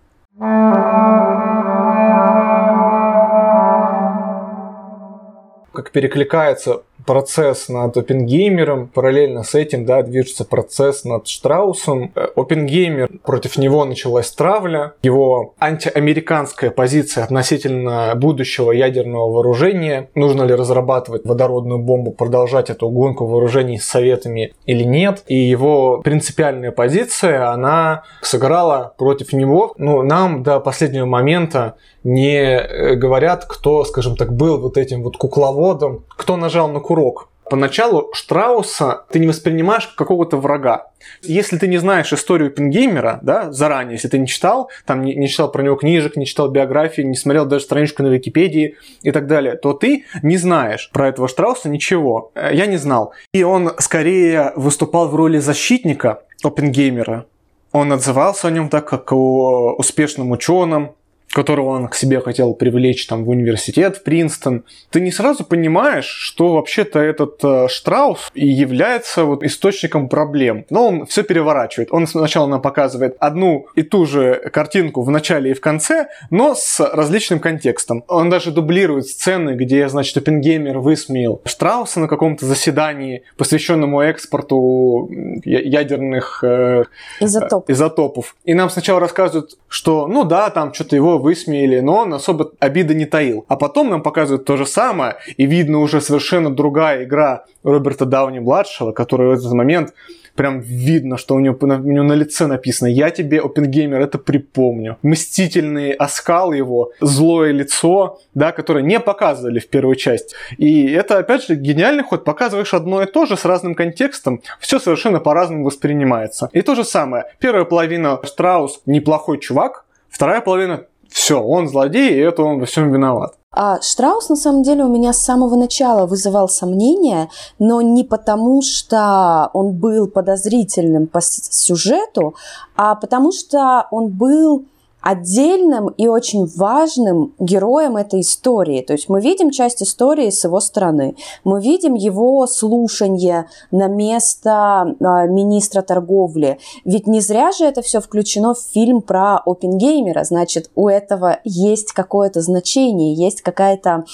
Как 5.79 5.93
перекликается 5.93 6.83
процесс 7.07 7.69
над 7.69 7.97
Опенгеймером, 7.97 8.89
параллельно 8.89 9.43
с 9.43 9.55
этим, 9.55 9.85
да, 9.85 10.03
движется 10.03 10.45
процесс 10.45 11.05
над 11.05 11.27
Штраусом. 11.27 12.13
Э, 12.15 12.29
Опенгеймер, 12.37 13.11
против 13.25 13.59
него 13.59 13.85
началась 13.85 14.31
травля, 14.31 14.93
его 15.03 15.55
антиамериканская 15.59 16.71
позиция 16.71 17.25
относительно 17.25 18.13
будущего 18.15 18.73
ядерного 18.73 19.31
вооружения, 19.31 20.11
нужно 20.15 20.43
ли 20.43 20.55
разрабатывать 20.55 21.25
водородную 21.25 21.79
бомбу, 21.79 22.11
продолжать 22.11 22.71
эту 22.71 22.89
гонку 22.91 23.27
вооружений 23.27 23.79
с 23.79 23.85
Советами 23.85 24.55
или 24.67 24.85
нет, 24.85 25.23
и 25.27 25.37
его 25.37 26.01
принципиальная 26.03 26.73
позиция, 26.73 27.51
она 27.51 28.05
сыграла 28.23 28.95
против 28.97 29.33
него. 29.33 29.75
Ну, 29.79 30.03
нам 30.03 30.43
до 30.43 30.61
последнего 30.61 31.07
момента 31.07 31.77
не 32.05 32.41
э, 32.41 32.95
говорят, 32.95 33.45
кто, 33.45 33.85
скажем 33.85 34.17
так, 34.17 34.33
был 34.33 34.61
вот 34.61 34.77
этим 34.77 35.03
вот 35.03 35.17
кукловодом, 35.17 36.05
кто 36.09 36.37
нажал 36.37 36.69
на 36.69 36.81
курок. 36.89 37.29
Поначалу 37.51 38.09
Штрауса 38.15 39.05
ты 39.11 39.19
не 39.19 39.27
воспринимаешь 39.27 39.87
как 39.87 39.97
какого-то 39.97 40.39
врага. 40.39 40.87
Если 41.23 41.59
ты 41.59 41.69
не 41.69 41.77
знаешь 41.77 42.13
историю 42.13 42.51
Пингеймера, 42.51 43.21
да, 43.23 43.53
заранее, 43.53 43.95
если 43.95 44.09
ты 44.09 44.19
не 44.19 44.27
читал, 44.27 44.71
там 44.87 45.03
не, 45.03 45.15
не 45.15 45.29
читал 45.29 45.51
про 45.51 45.63
него 45.63 45.77
книжек, 45.77 46.17
не 46.17 46.25
читал 46.25 46.49
биографии, 46.49 47.03
не 47.03 47.15
смотрел 47.15 47.45
даже 47.45 47.65
страничку 47.65 48.03
на 48.03 48.09
Википедии 48.09 48.77
и 49.03 49.13
так 49.13 49.27
далее, 49.27 49.57
то 49.57 49.75
ты 49.75 50.05
не 50.23 50.39
знаешь 50.39 50.91
про 50.91 51.09
этого 51.09 51.29
Штрауса 51.29 51.69
ничего. 51.69 52.33
Э, 52.35 52.51
я 52.55 52.65
не 52.65 52.79
знал. 52.79 53.13
И 53.35 53.43
он 53.43 53.73
скорее 53.79 54.53
выступал 54.57 55.09
в 55.09 55.15
роли 55.15 55.39
защитника 55.39 56.23
Опенгеймера. 56.43 57.27
Он 57.73 57.93
отзывался 57.93 58.49
о 58.49 58.51
нем 58.51 58.71
так, 58.71 58.89
как 58.89 59.13
о 59.13 59.75
успешном 59.77 60.31
ученом, 60.31 60.95
которого 61.39 61.69
он 61.69 61.87
к 61.87 61.95
себе 61.95 62.21
хотел 62.21 62.53
привлечь 62.53 63.07
там 63.07 63.25
в 63.25 63.29
университет, 63.29 63.99
в 63.99 64.03
Принстон, 64.03 64.65
ты 64.91 65.01
не 65.01 65.13
сразу 65.13 65.45
понимаешь, 65.45 66.05
что 66.05 66.55
вообще-то 66.55 66.99
этот 66.99 67.39
э, 67.45 67.69
Штраус 67.69 68.33
и 68.35 68.49
является 68.49 69.23
вот 69.23 69.45
источником 69.45 70.09
проблем. 70.09 70.65
Но 70.69 70.89
он 70.89 71.07
все 71.07 71.23
переворачивает. 71.23 71.93
Он 71.93 72.09
сначала 72.09 72.49
нам 72.49 72.61
показывает 72.61 73.17
одну 73.21 73.67
и 73.77 73.83
ту 73.83 74.05
же 74.05 74.51
картинку 74.53 75.03
в 75.03 75.11
начале 75.11 75.53
и 75.53 75.55
в 75.55 75.61
конце, 75.61 76.09
но 76.31 76.57
с 76.57 76.81
различным 76.81 77.39
контекстом. 77.39 78.03
Он 78.09 78.31
даже 78.31 78.51
дублирует 78.51 79.07
сцены, 79.07 79.51
где, 79.51 79.89
значит, 79.89 80.17
Оппенгеймер 80.17 80.79
высмеял 80.81 81.41
Штрауса 81.45 82.01
на 82.01 82.09
каком-то 82.09 82.47
заседании, 82.47 83.23
посвященному 83.37 84.01
экспорту 84.01 85.09
ядерных 85.45 86.43
э, 86.43 86.83
Изотоп. 87.21 87.71
изотопов. 87.71 88.35
И 88.45 88.55
нам 88.55 88.71
сначала 88.71 88.99
рассказывают, 88.99 89.57
что, 89.69 90.09
ну 90.09 90.25
да, 90.25 90.51
там 90.51 90.75
что-то 90.75 90.97
его 90.97 91.28
высмеяли, 91.29 91.81
но 91.81 91.99
он 91.99 92.15
особо 92.15 92.53
обиды 92.59 92.95
не 92.95 93.05
таил. 93.05 93.45
А 93.49 93.57
потом 93.57 93.91
нам 93.91 94.03
показывают 94.03 94.47
то 94.47 94.57
же 94.57 94.67
самое, 94.67 95.17
и 95.37 95.47
видно 95.47 95.79
уже 95.81 96.01
совершенно 96.01 96.51
другая 96.51 97.05
игра 97.05 97.45
Роберта 97.63 98.07
Дауни-младшего, 98.07 98.93
который 98.93 99.29
в 99.29 99.33
этот 99.33 99.53
момент 99.53 99.93
прям 100.39 100.61
видно, 100.61 101.19
что 101.19 101.35
у 101.35 101.41
него, 101.41 101.59
у 101.61 101.67
него 101.67 102.05
на 102.05 102.13
лице 102.15 102.47
написано 102.47 102.89
«Я 102.89 103.11
тебе, 103.11 103.41
Опенгеймер, 103.41 104.01
это 104.01 104.19
припомню». 104.19 104.97
Мстительный 105.03 105.91
оскал 105.91 106.53
его, 106.53 106.93
злое 107.01 107.51
лицо, 107.51 108.21
да, 108.35 108.53
которое 108.53 108.85
не 108.85 109.01
показывали 109.01 109.59
в 109.59 109.69
первую 109.69 109.97
часть. 109.97 110.35
И 110.57 110.87
это, 110.93 111.19
опять 111.19 111.45
же, 111.45 111.57
гениальный 111.57 112.05
ход. 112.05 112.25
Показываешь 112.25 112.73
одно 112.73 113.03
и 113.03 113.07
то 113.07 113.27
же 113.27 113.37
с 113.37 113.45
разным 113.45 113.75
контекстом, 113.75 114.41
все 114.61 114.79
совершенно 114.79 115.19
по-разному 115.19 115.65
воспринимается. 115.65 116.49
И 116.53 116.63
то 116.63 116.75
же 116.77 116.85
самое. 116.85 117.25
Первая 117.41 117.65
половина 117.65 118.21
Штраус 118.23 118.81
неплохой 118.87 119.41
чувак, 119.41 119.85
вторая 120.09 120.41
половина 120.41 120.85
все, 121.09 121.41
он 121.41 121.69
злодей, 121.69 122.15
и 122.15 122.21
это 122.21 122.43
он 122.43 122.61
во 122.61 122.67
всем 122.67 122.93
виноват. 122.93 123.35
А 123.51 123.81
Штраус, 123.81 124.29
на 124.29 124.37
самом 124.37 124.63
деле, 124.63 124.85
у 124.85 124.89
меня 124.89 125.13
с 125.13 125.25
самого 125.25 125.57
начала 125.57 126.07
вызывал 126.07 126.49
сомнения, 126.49 127.29
но 127.59 127.81
не 127.81 128.05
потому, 128.05 128.63
что 128.63 129.51
он 129.53 129.73
был 129.73 130.07
подозрительным 130.07 131.07
по 131.07 131.21
сюжету, 131.21 132.35
а 132.77 132.95
потому 132.95 133.33
что 133.33 133.89
он 133.91 134.09
был 134.09 134.67
отдельным 135.01 135.89
и 135.89 136.09
очень 136.09 136.47
важным 136.47 137.33
героем 137.39 137.97
этой 137.97 138.21
истории. 138.21 138.83
То 138.83 138.95
есть 138.95 139.09
мы 139.09 139.21
видим 139.21 139.51
часть 139.51 139.83
истории 139.83 140.31
с 140.31 140.45
его 140.45 140.61
стороны. 140.61 141.17
Мы 141.45 141.63
видим 141.63 141.95
его 141.95 142.47
слушание 142.47 143.49
на 143.71 143.87
место 143.87 144.97
а, 145.01 145.27
министра 145.27 145.83
торговли. 145.83 146.59
Ведь 146.85 147.07
не 147.07 147.21
зря 147.21 147.53
же 147.53 147.65
это 147.65 147.81
все 147.81 148.01
включено 148.01 148.55
в 148.55 148.59
фильм 148.59 149.01
про 149.01 149.39
Опенгеймера. 149.39 150.25
Значит, 150.25 150.71
у 150.75 150.89
этого 150.89 151.39
есть 151.45 151.93
какое-то 151.93 152.41
значение, 152.41 153.15
есть 153.15 153.43
какая-то 153.43 154.05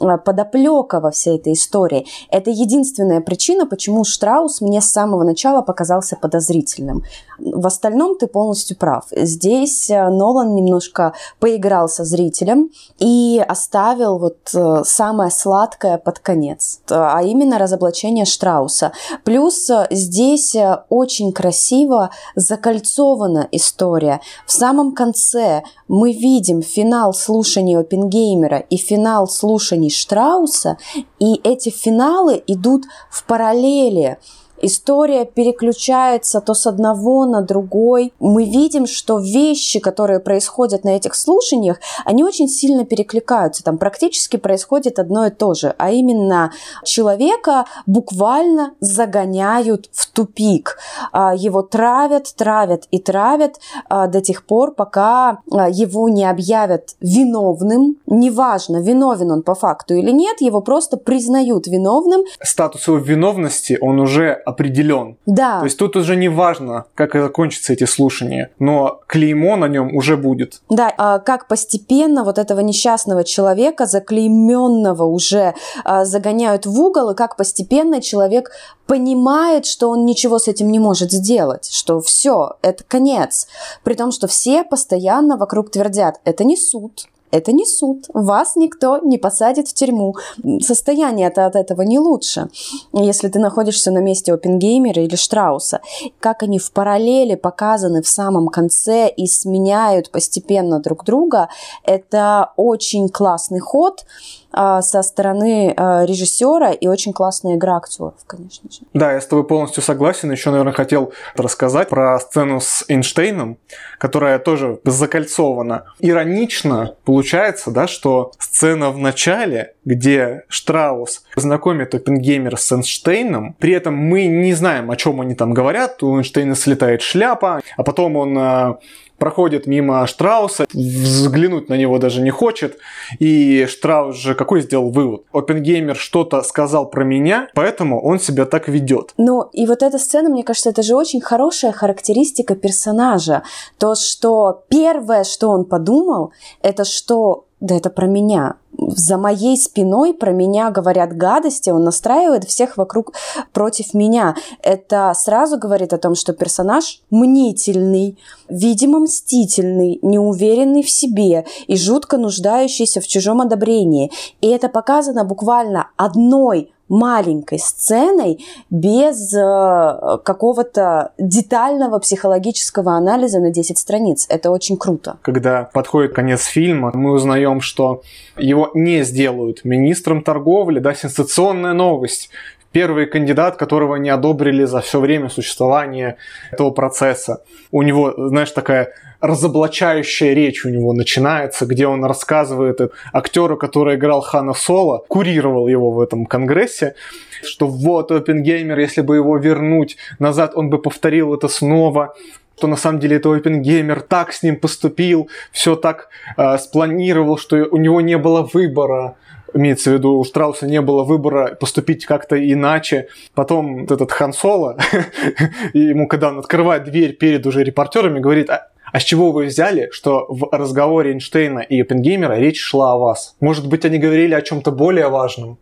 а, 0.00 0.18
подоплека 0.18 1.00
во 1.00 1.10
всей 1.12 1.36
этой 1.36 1.52
истории. 1.52 2.06
Это 2.30 2.50
единственная 2.50 3.20
причина, 3.20 3.66
почему 3.66 4.04
Штраус 4.04 4.60
мне 4.60 4.80
с 4.80 4.90
самого 4.90 5.22
начала 5.22 5.62
показался 5.62 6.16
подозрительным. 6.16 7.04
В 7.38 7.66
остальном 7.66 8.18
ты 8.18 8.26
полностью 8.26 8.76
прав. 8.76 9.04
Здесь 9.12 9.90
а, 9.90 10.10
Нолан 10.32 10.54
немножко 10.54 11.12
поиграл 11.40 11.88
со 11.88 12.04
зрителем 12.04 12.70
и 12.98 13.42
оставил 13.46 14.18
вот 14.18 14.38
э, 14.54 14.82
самое 14.84 15.30
сладкое 15.30 15.98
под 15.98 16.18
конец, 16.20 16.80
а 16.88 17.22
именно 17.22 17.58
разоблачение 17.58 18.24
Штрауса. 18.24 18.92
Плюс 19.24 19.68
э, 19.68 19.86
здесь 19.90 20.54
э, 20.54 20.84
очень 20.88 21.32
красиво 21.32 22.10
закольцована 22.34 23.46
история. 23.52 24.20
В 24.46 24.52
самом 24.52 24.92
конце 24.92 25.62
мы 25.88 26.12
видим 26.12 26.62
финал 26.62 27.12
слушаний 27.12 27.78
Опенгеймера 27.78 28.58
и 28.58 28.76
финал 28.76 29.28
слушаний 29.28 29.90
Штрауса, 29.90 30.78
и 31.18 31.40
эти 31.44 31.68
финалы 31.68 32.42
идут 32.46 32.84
в 33.10 33.24
параллели 33.26 34.18
история 34.62 35.24
переключается 35.24 36.40
то 36.40 36.54
с 36.54 36.66
одного 36.66 37.26
на 37.26 37.42
другой. 37.42 38.12
Мы 38.20 38.44
видим, 38.44 38.86
что 38.86 39.18
вещи, 39.18 39.80
которые 39.80 40.20
происходят 40.20 40.84
на 40.84 40.90
этих 40.90 41.14
слушаниях, 41.14 41.78
они 42.04 42.24
очень 42.24 42.48
сильно 42.48 42.84
перекликаются. 42.84 43.62
Там 43.62 43.76
практически 43.76 44.36
происходит 44.36 44.98
одно 44.98 45.26
и 45.26 45.30
то 45.30 45.54
же, 45.54 45.74
а 45.78 45.90
именно 45.90 46.52
человека 46.84 47.66
буквально 47.86 48.74
загоняют 48.80 49.90
в 49.92 50.10
тупик. 50.10 50.78
А, 51.12 51.34
его 51.34 51.62
травят, 51.62 52.32
травят 52.36 52.84
и 52.90 52.98
травят 52.98 53.56
а, 53.88 54.06
до 54.06 54.20
тех 54.20 54.44
пор, 54.44 54.74
пока 54.74 55.40
а, 55.50 55.68
его 55.68 56.08
не 56.08 56.24
объявят 56.24 56.96
виновным. 57.00 57.96
Неважно, 58.06 58.82
виновен 58.82 59.30
он 59.32 59.42
по 59.42 59.54
факту 59.54 59.94
или 59.94 60.10
нет, 60.10 60.40
его 60.40 60.60
просто 60.60 60.96
признают 60.96 61.66
виновным. 61.66 62.22
Статус 62.40 62.86
его 62.86 62.98
виновности, 62.98 63.78
он 63.80 64.00
уже 64.00 64.32
определен. 64.52 65.16
Да. 65.26 65.58
То 65.58 65.64
есть 65.64 65.78
тут 65.78 65.96
уже 65.96 66.16
не 66.16 66.28
важно, 66.28 66.84
как 66.94 67.14
закончатся 67.14 67.72
эти 67.72 67.84
слушания, 67.84 68.50
но 68.58 69.00
клеймо 69.06 69.56
на 69.56 69.66
нем 69.66 69.94
уже 69.94 70.16
будет. 70.16 70.62
Да, 70.68 70.92
а 70.96 71.18
как 71.18 71.48
постепенно 71.48 72.24
вот 72.24 72.38
этого 72.38 72.60
несчастного 72.60 73.24
человека, 73.24 73.86
заклейменного 73.86 75.04
уже 75.04 75.54
а, 75.84 76.04
загоняют 76.04 76.66
в 76.66 76.80
угол, 76.80 77.10
и 77.10 77.14
как 77.14 77.36
постепенно 77.36 78.00
человек 78.00 78.50
понимает, 78.86 79.66
что 79.66 79.90
он 79.90 80.04
ничего 80.04 80.38
с 80.38 80.48
этим 80.48 80.70
не 80.70 80.78
может 80.78 81.12
сделать, 81.12 81.70
что 81.72 82.00
все, 82.00 82.56
это 82.62 82.84
конец. 82.84 83.46
При 83.84 83.94
том, 83.94 84.12
что 84.12 84.26
все 84.26 84.64
постоянно 84.64 85.36
вокруг 85.36 85.70
твердят, 85.70 86.20
это 86.24 86.44
не 86.44 86.56
суд, 86.56 87.06
это 87.32 87.50
не 87.52 87.66
суд. 87.66 88.06
Вас 88.12 88.56
никто 88.56 88.98
не 88.98 89.18
посадит 89.18 89.66
в 89.66 89.74
тюрьму. 89.74 90.14
Состояние-то 90.60 91.46
от 91.46 91.56
этого 91.56 91.82
не 91.82 91.98
лучше. 91.98 92.48
Если 92.92 93.28
ты 93.28 93.38
находишься 93.38 93.90
на 93.90 93.98
месте 93.98 94.32
Опенгеймера 94.32 95.02
или 95.02 95.16
Штрауса, 95.16 95.80
как 96.20 96.42
они 96.42 96.58
в 96.58 96.70
параллели 96.70 97.34
показаны 97.34 98.02
в 98.02 98.08
самом 98.08 98.48
конце 98.48 99.08
и 99.08 99.26
сменяют 99.26 100.10
постепенно 100.10 100.78
друг 100.78 101.04
друга, 101.04 101.48
это 101.84 102.52
очень 102.56 103.08
классный 103.08 103.60
ход 103.60 104.04
со 104.52 105.02
стороны 105.02 105.72
а, 105.76 106.04
режиссера 106.04 106.72
и 106.72 106.86
очень 106.86 107.12
классная 107.12 107.56
игра 107.56 107.76
актеров, 107.76 108.14
конечно 108.26 108.70
же. 108.70 108.80
Да, 108.94 109.12
я 109.12 109.20
с 109.20 109.26
тобой 109.26 109.46
полностью 109.46 109.82
согласен. 109.82 110.30
Еще, 110.30 110.50
наверное, 110.50 110.72
хотел 110.72 111.12
рассказать 111.36 111.88
про 111.88 112.18
сцену 112.20 112.60
с 112.60 112.84
Эйнштейном, 112.88 113.58
которая 113.98 114.38
тоже 114.38 114.80
закольцована. 114.84 115.84
Иронично 116.00 116.94
получается, 117.04 117.70
да, 117.70 117.86
что 117.86 118.32
сцена 118.38 118.90
в 118.90 118.98
начале, 118.98 119.74
где 119.84 120.44
Штраус 120.48 121.24
знакомит 121.36 121.94
Оппенгеймера 121.94 122.56
с 122.56 122.70
Эйнштейном, 122.72 123.54
при 123.58 123.72
этом 123.72 123.94
мы 123.94 124.26
не 124.26 124.54
знаем, 124.54 124.90
о 124.90 124.96
чем 124.96 125.20
они 125.20 125.34
там 125.34 125.54
говорят. 125.54 126.02
У 126.02 126.16
Эйнштейна 126.16 126.54
слетает 126.54 127.02
шляпа, 127.02 127.60
а 127.76 127.82
потом 127.82 128.16
он 128.16 128.36
а, 128.38 128.78
проходит 129.18 129.66
мимо 129.66 130.06
Штрауса, 130.06 130.66
взглянуть 130.72 131.68
на 131.68 131.74
него 131.74 131.98
даже 131.98 132.22
не 132.22 132.30
хочет. 132.30 132.78
И 133.18 133.66
Штраус 133.66 134.16
же 134.16 134.34
какой 134.34 134.62
сделал 134.62 134.90
вывод? 134.90 135.24
Опенгеймер 135.32 135.96
что-то 135.96 136.42
сказал 136.42 136.90
про 136.90 137.04
меня, 137.04 137.48
поэтому 137.54 138.02
он 138.02 138.18
себя 138.18 138.46
так 138.46 138.68
ведет. 138.68 139.14
Ну, 139.16 139.42
и 139.52 139.66
вот 139.66 139.82
эта 139.82 139.98
сцена, 139.98 140.28
мне 140.28 140.42
кажется, 140.42 140.70
это 140.70 140.82
же 140.82 140.94
очень 140.94 141.20
хорошая 141.20 141.72
характеристика 141.72 142.54
персонажа. 142.54 143.42
То, 143.78 143.94
что 143.94 144.64
первое, 144.68 145.24
что 145.24 145.48
он 145.50 145.64
подумал, 145.64 146.32
это 146.62 146.84
что 146.84 147.46
да 147.62 147.76
это 147.76 147.90
про 147.90 148.06
меня. 148.06 148.56
За 148.76 149.16
моей 149.16 149.56
спиной 149.56 150.14
про 150.14 150.32
меня 150.32 150.70
говорят 150.70 151.16
гадости, 151.16 151.70
он 151.70 151.84
настраивает 151.84 152.44
всех 152.44 152.76
вокруг 152.76 153.12
против 153.52 153.94
меня. 153.94 154.34
Это 154.62 155.12
сразу 155.14 155.58
говорит 155.58 155.92
о 155.92 155.98
том, 155.98 156.16
что 156.16 156.32
персонаж 156.32 157.00
мнительный, 157.10 158.18
видимо 158.48 158.98
мстительный, 158.98 160.00
неуверенный 160.02 160.82
в 160.82 160.90
себе 160.90 161.46
и 161.68 161.76
жутко 161.76 162.16
нуждающийся 162.16 163.00
в 163.00 163.06
чужом 163.06 163.40
одобрении. 163.40 164.10
И 164.40 164.48
это 164.48 164.68
показано 164.68 165.24
буквально 165.24 165.90
одной 165.96 166.71
маленькой 166.88 167.58
сценой 167.58 168.44
без 168.70 169.32
э, 169.34 170.18
какого-то 170.24 171.12
детального 171.18 171.98
психологического 171.98 172.96
анализа 172.96 173.40
на 173.40 173.50
10 173.50 173.78
страниц. 173.78 174.26
Это 174.28 174.50
очень 174.50 174.76
круто. 174.76 175.16
Когда 175.22 175.70
подходит 175.72 176.14
конец 176.14 176.44
фильма, 176.44 176.90
мы 176.94 177.12
узнаем, 177.12 177.60
что 177.60 178.02
его 178.36 178.70
не 178.74 179.04
сделают 179.04 179.64
министром 179.64 180.22
торговли, 180.22 180.80
да, 180.80 180.94
сенсационная 180.94 181.72
новость 181.72 182.30
первый 182.72 183.06
кандидат, 183.06 183.56
которого 183.56 183.96
не 183.96 184.10
одобрили 184.10 184.64
за 184.64 184.80
все 184.80 184.98
время 184.98 185.28
существования 185.28 186.16
этого 186.50 186.70
процесса. 186.70 187.42
У 187.70 187.82
него, 187.82 188.14
знаешь, 188.28 188.50
такая 188.50 188.92
разоблачающая 189.22 190.34
речь 190.34 190.66
у 190.66 190.68
него 190.68 190.92
начинается, 190.92 191.64
где 191.64 191.86
он 191.86 192.04
рассказывает 192.04 192.92
актеру, 193.12 193.56
который 193.56 193.94
играл 193.94 194.20
Хана 194.20 194.52
Соло, 194.52 195.04
курировал 195.08 195.68
его 195.68 195.92
в 195.92 196.00
этом 196.00 196.26
конгрессе, 196.26 196.96
что 197.42 197.68
вот 197.68 198.10
Опенгеймер, 198.10 198.78
если 198.78 199.00
бы 199.00 199.16
его 199.16 199.38
вернуть 199.38 199.96
назад, 200.18 200.52
он 200.56 200.68
бы 200.68 200.78
повторил 200.78 201.32
это 201.34 201.48
снова 201.48 202.14
что 202.54 202.68
на 202.68 202.76
самом 202.76 203.00
деле 203.00 203.16
это 203.16 203.32
Опенгеймер 203.34 204.02
так 204.02 204.32
с 204.32 204.44
ним 204.44 204.56
поступил, 204.56 205.28
все 205.50 205.74
так 205.74 206.10
э, 206.36 206.58
спланировал, 206.58 207.36
что 207.36 207.56
у 207.56 207.76
него 207.76 208.00
не 208.00 208.16
было 208.18 208.48
выбора 208.52 209.16
имеется 209.54 209.90
в 209.90 209.94
виду, 209.94 210.18
у 210.18 210.24
Штрауса 210.24 210.66
не 210.66 210.80
было 210.80 211.04
выбора 211.04 211.54
поступить 211.54 212.06
как-то 212.06 212.36
иначе. 212.36 213.08
Потом 213.34 213.84
этот 213.84 214.12
Хан 214.12 214.32
Соло, 214.32 214.78
ему 215.72 216.06
когда 216.08 216.28
он 216.28 216.38
открывает 216.38 216.84
дверь 216.84 217.16
перед 217.16 217.46
уже 217.46 217.62
репортерами, 217.62 218.20
говорит, 218.20 218.48
а, 218.50 218.68
а 218.92 219.00
с 219.00 219.02
чего 219.02 219.32
вы 219.32 219.46
взяли, 219.46 219.88
что 219.90 220.26
в 220.28 220.48
разговоре 220.52 221.12
Эйнштейна 221.12 221.60
и 221.60 221.80
Оппенгеймера 221.80 222.34
речь 222.34 222.60
шла 222.60 222.92
о 222.92 222.98
вас? 222.98 223.34
Может 223.40 223.66
быть, 223.66 223.84
они 223.84 223.98
говорили 223.98 224.34
о 224.34 224.42
чем-то 224.42 224.70
более 224.70 225.08
важном? 225.08 225.58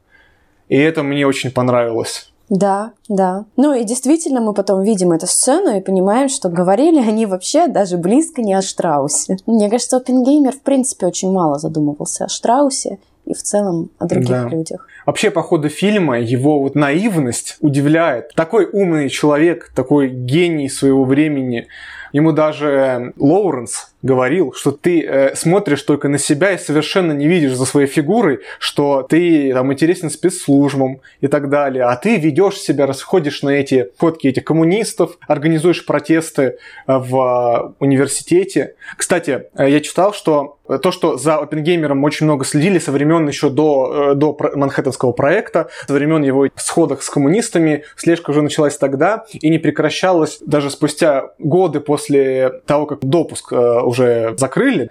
И 0.68 0.76
это 0.76 1.02
мне 1.02 1.26
очень 1.26 1.50
понравилось. 1.50 2.30
Да, 2.48 2.92
да. 3.08 3.44
Ну 3.56 3.74
и 3.74 3.84
действительно 3.84 4.40
мы 4.40 4.52
потом 4.52 4.82
видим 4.82 5.12
эту 5.12 5.28
сцену 5.28 5.76
и 5.76 5.80
понимаем, 5.80 6.28
что 6.28 6.48
говорили 6.48 6.98
они 6.98 7.24
вообще 7.24 7.68
даже 7.68 7.96
близко 7.96 8.42
не 8.42 8.54
о 8.54 8.62
Штраусе. 8.62 9.36
Мне 9.46 9.70
кажется, 9.70 9.96
Оппенгеймер 9.96 10.52
в 10.52 10.62
принципе 10.62 11.06
очень 11.06 11.30
мало 11.30 11.60
задумывался 11.60 12.24
о 12.24 12.28
Штраусе 12.28 12.98
и 13.26 13.34
в 13.34 13.42
целом 13.42 13.90
о 14.00 14.06
других 14.06 14.28
да. 14.28 14.48
людях. 14.48 14.88
Вообще, 15.06 15.30
по 15.30 15.42
ходу 15.42 15.68
фильма 15.68 16.18
его 16.18 16.60
вот 16.60 16.74
наивность 16.74 17.56
удивляет. 17.60 18.34
Такой 18.34 18.68
умный 18.70 19.08
человек, 19.08 19.72
такой 19.74 20.08
гений 20.08 20.68
своего 20.68 21.04
времени, 21.04 21.68
Ему 22.12 22.32
даже 22.32 23.12
Лоуренс 23.16 23.94
говорил, 24.02 24.52
что 24.52 24.72
ты 24.72 25.02
э, 25.02 25.34
смотришь 25.34 25.82
только 25.82 26.08
на 26.08 26.18
себя 26.18 26.52
и 26.52 26.58
совершенно 26.58 27.12
не 27.12 27.26
видишь 27.26 27.54
за 27.54 27.66
своей 27.66 27.86
фигурой, 27.86 28.40
что 28.58 29.02
ты 29.02 29.52
там 29.52 29.72
интересен 29.72 30.10
спецслужбам 30.10 31.00
и 31.20 31.26
так 31.26 31.48
далее, 31.48 31.84
а 31.84 31.96
ты 31.96 32.16
ведешь 32.16 32.58
себя, 32.58 32.86
расходишь 32.86 33.42
на 33.42 33.50
эти 33.50 33.90
фотки 33.98 34.28
этих 34.28 34.44
коммунистов, 34.44 35.18
организуешь 35.26 35.84
протесты 35.84 36.42
э, 36.42 36.54
в 36.86 37.74
университете. 37.78 38.74
Кстати, 38.96 39.44
э, 39.54 39.70
я 39.70 39.80
читал, 39.80 40.12
что 40.12 40.58
то, 40.78 40.92
что 40.92 41.16
за 41.16 41.36
Оппенгеймером 41.36 42.04
очень 42.04 42.26
много 42.26 42.44
следили 42.44 42.78
со 42.78 42.92
времен 42.92 43.26
еще 43.26 43.50
до, 43.50 44.12
э, 44.12 44.14
до 44.14 44.36
Манхэттенского 44.54 45.12
проекта, 45.12 45.68
со 45.86 45.92
времен 45.92 46.22
его 46.22 46.46
сходах 46.54 47.02
с 47.02 47.10
коммунистами, 47.10 47.84
слежка 47.96 48.30
уже 48.30 48.42
началась 48.42 48.76
тогда 48.76 49.24
и 49.32 49.48
не 49.48 49.58
прекращалась 49.58 50.38
даже 50.40 50.70
спустя 50.70 51.30
годы 51.38 51.80
после 51.80 52.60
того, 52.66 52.86
как 52.86 53.00
допуск 53.00 53.52
э, 53.52 53.56
уже 53.90 54.34
закрыли, 54.38 54.90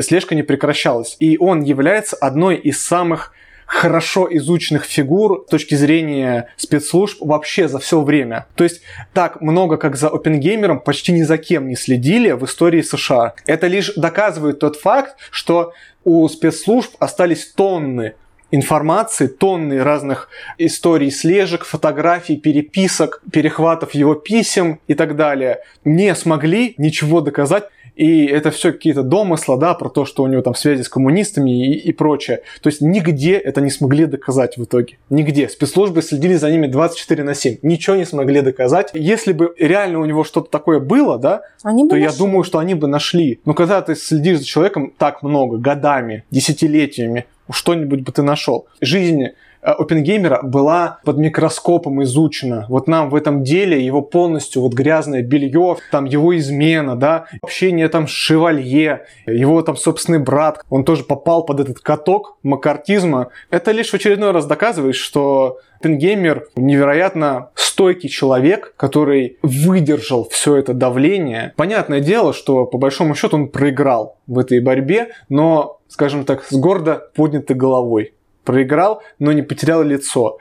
слежка 0.00 0.34
не 0.34 0.42
прекращалась. 0.42 1.16
И 1.20 1.36
он 1.38 1.62
является 1.62 2.16
одной 2.16 2.56
из 2.56 2.82
самых 2.84 3.32
хорошо 3.66 4.28
изученных 4.30 4.84
фигур 4.84 5.44
с 5.46 5.50
точки 5.50 5.74
зрения 5.74 6.48
спецслужб 6.56 7.18
вообще 7.20 7.68
за 7.68 7.78
все 7.78 8.02
время. 8.02 8.46
То 8.54 8.64
есть 8.64 8.82
так 9.14 9.40
много, 9.40 9.78
как 9.78 9.96
за 9.96 10.08
Опенгеймером, 10.08 10.80
почти 10.80 11.12
ни 11.12 11.22
за 11.22 11.38
кем 11.38 11.68
не 11.68 11.76
следили 11.76 12.32
в 12.32 12.44
истории 12.44 12.82
США. 12.82 13.34
Это 13.46 13.68
лишь 13.68 13.94
доказывает 13.94 14.58
тот 14.58 14.76
факт, 14.76 15.16
что 15.30 15.72
у 16.04 16.28
спецслужб 16.28 16.94
остались 16.98 17.46
тонны 17.46 18.14
информации, 18.52 19.26
тонны 19.26 19.82
разных 19.82 20.28
историй, 20.58 21.10
слежек, 21.10 21.64
фотографий, 21.64 22.36
переписок, 22.36 23.22
перехватов 23.32 23.94
его 23.94 24.14
писем 24.14 24.78
и 24.86 24.94
так 24.94 25.16
далее. 25.16 25.60
Не 25.84 26.14
смогли 26.14 26.74
ничего 26.76 27.20
доказать. 27.20 27.64
И 27.96 28.24
это 28.26 28.50
все 28.50 28.72
какие-то 28.72 29.02
домысла, 29.02 29.58
да, 29.58 29.74
про 29.74 29.88
то, 29.88 30.04
что 30.04 30.22
у 30.22 30.26
него 30.26 30.42
там 30.42 30.54
связи 30.54 30.82
с 30.82 30.88
коммунистами 30.88 31.66
и, 31.66 31.74
и 31.74 31.92
прочее. 31.92 32.42
То 32.62 32.68
есть 32.68 32.80
нигде 32.80 33.34
это 33.34 33.60
не 33.60 33.70
смогли 33.70 34.06
доказать 34.06 34.56
в 34.56 34.64
итоге. 34.64 34.98
Нигде. 35.10 35.48
Спецслужбы 35.48 36.02
следили 36.02 36.34
за 36.34 36.50
ними 36.50 36.66
24 36.66 37.22
на 37.24 37.34
7. 37.34 37.58
Ничего 37.62 37.96
не 37.96 38.04
смогли 38.04 38.40
доказать. 38.40 38.90
Если 38.94 39.32
бы 39.32 39.54
реально 39.58 40.00
у 40.00 40.04
него 40.04 40.24
что-то 40.24 40.50
такое 40.50 40.80
было, 40.80 41.18
да, 41.18 41.42
они 41.62 41.88
то 41.88 41.96
нашли. 41.96 42.04
я 42.04 42.12
думаю, 42.12 42.44
что 42.44 42.58
они 42.58 42.74
бы 42.74 42.86
нашли. 42.86 43.40
Но 43.44 43.54
когда 43.54 43.82
ты 43.82 43.94
следишь 43.94 44.38
за 44.38 44.44
человеком 44.44 44.92
так 44.96 45.22
много, 45.22 45.58
годами, 45.58 46.24
десятилетиями, 46.30 47.26
что-нибудь 47.50 48.00
бы 48.00 48.12
ты 48.12 48.22
нашел. 48.22 48.66
Жизнь 48.80 49.26
Опенгеймера 49.62 50.40
была 50.42 50.98
под 51.04 51.18
микроскопом 51.18 52.02
изучена. 52.02 52.66
Вот 52.68 52.88
нам 52.88 53.10
в 53.10 53.14
этом 53.14 53.44
деле 53.44 53.84
его 53.84 54.02
полностью 54.02 54.62
вот 54.62 54.74
грязное 54.74 55.22
белье, 55.22 55.76
там 55.90 56.04
его 56.04 56.36
измена, 56.36 56.96
да, 56.96 57.26
общение 57.40 57.88
там 57.88 58.08
с 58.08 58.10
Шевалье, 58.10 59.06
его 59.26 59.62
там 59.62 59.76
собственный 59.76 60.18
брат, 60.18 60.64
он 60.68 60.84
тоже 60.84 61.04
попал 61.04 61.44
под 61.44 61.60
этот 61.60 61.78
каток 61.78 62.36
макартизма. 62.42 63.28
Это 63.50 63.70
лишь 63.70 63.90
в 63.90 63.94
очередной 63.94 64.32
раз 64.32 64.46
доказывает, 64.46 64.96
что 64.96 65.58
Оппенгеймер 65.78 66.48
невероятно 66.54 67.50
стойкий 67.54 68.08
человек, 68.08 68.74
который 68.76 69.38
выдержал 69.42 70.28
все 70.28 70.56
это 70.56 70.74
давление. 70.74 71.54
Понятное 71.56 72.00
дело, 72.00 72.32
что 72.32 72.66
по 72.66 72.78
большому 72.78 73.14
счету 73.14 73.36
он 73.36 73.48
проиграл 73.48 74.18
в 74.26 74.38
этой 74.38 74.60
борьбе, 74.60 75.08
но, 75.28 75.80
скажем 75.88 76.24
так, 76.24 76.44
с 76.44 76.52
гордо 76.52 77.10
поднятой 77.14 77.56
головой 77.56 78.12
проиграл, 78.44 79.02
но 79.18 79.32
не 79.32 79.42
потерял 79.42 79.82
лицо. 79.82 80.38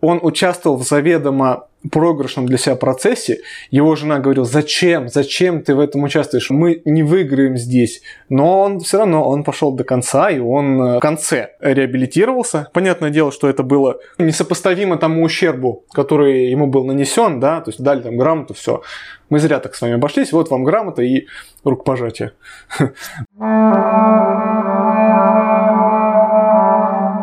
Он 0.00 0.18
участвовал 0.22 0.78
в 0.78 0.82
заведомо 0.82 1.66
проигрышном 1.90 2.46
для 2.46 2.58
себя 2.58 2.76
процессе. 2.76 3.40
Его 3.70 3.96
жена 3.96 4.18
говорила, 4.18 4.44
зачем, 4.44 5.08
зачем 5.08 5.62
ты 5.62 5.74
в 5.74 5.80
этом 5.80 6.02
участвуешь? 6.02 6.50
Мы 6.50 6.82
не 6.84 7.02
выиграем 7.02 7.56
здесь. 7.56 8.02
Но 8.28 8.60
он 8.60 8.80
все 8.80 8.98
равно, 8.98 9.26
он 9.26 9.44
пошел 9.44 9.72
до 9.72 9.84
конца, 9.84 10.30
и 10.30 10.38
он 10.38 10.80
э, 10.80 10.96
в 10.98 11.00
конце 11.00 11.52
реабилитировался. 11.60 12.68
Понятное 12.72 13.10
дело, 13.10 13.32
что 13.32 13.48
это 13.48 13.62
было 13.62 13.98
несопоставимо 14.18 14.98
тому 14.98 15.22
ущербу, 15.22 15.84
который 15.92 16.50
ему 16.50 16.66
был 16.66 16.84
нанесен, 16.84 17.40
да, 17.40 17.60
то 17.60 17.70
есть 17.70 17.82
дали 17.82 18.02
там 18.02 18.18
грамоту, 18.18 18.54
все. 18.54 18.82
Мы 19.30 19.38
зря 19.38 19.60
так 19.60 19.74
с 19.74 19.80
вами 19.80 19.94
обошлись, 19.94 20.32
вот 20.32 20.50
вам 20.50 20.64
грамота 20.64 21.02
и 21.02 21.26
рукопожатие. 21.64 22.32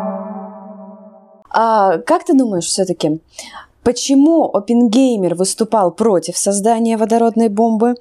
А 1.60 1.98
как 1.98 2.22
ты 2.22 2.34
думаешь 2.34 2.66
все-таки, 2.66 3.20
почему 3.82 4.44
Оппенгеймер 4.44 5.34
выступал 5.34 5.90
против 5.90 6.38
создания 6.38 6.96
водородной 6.96 7.48
бомбы 7.48 7.96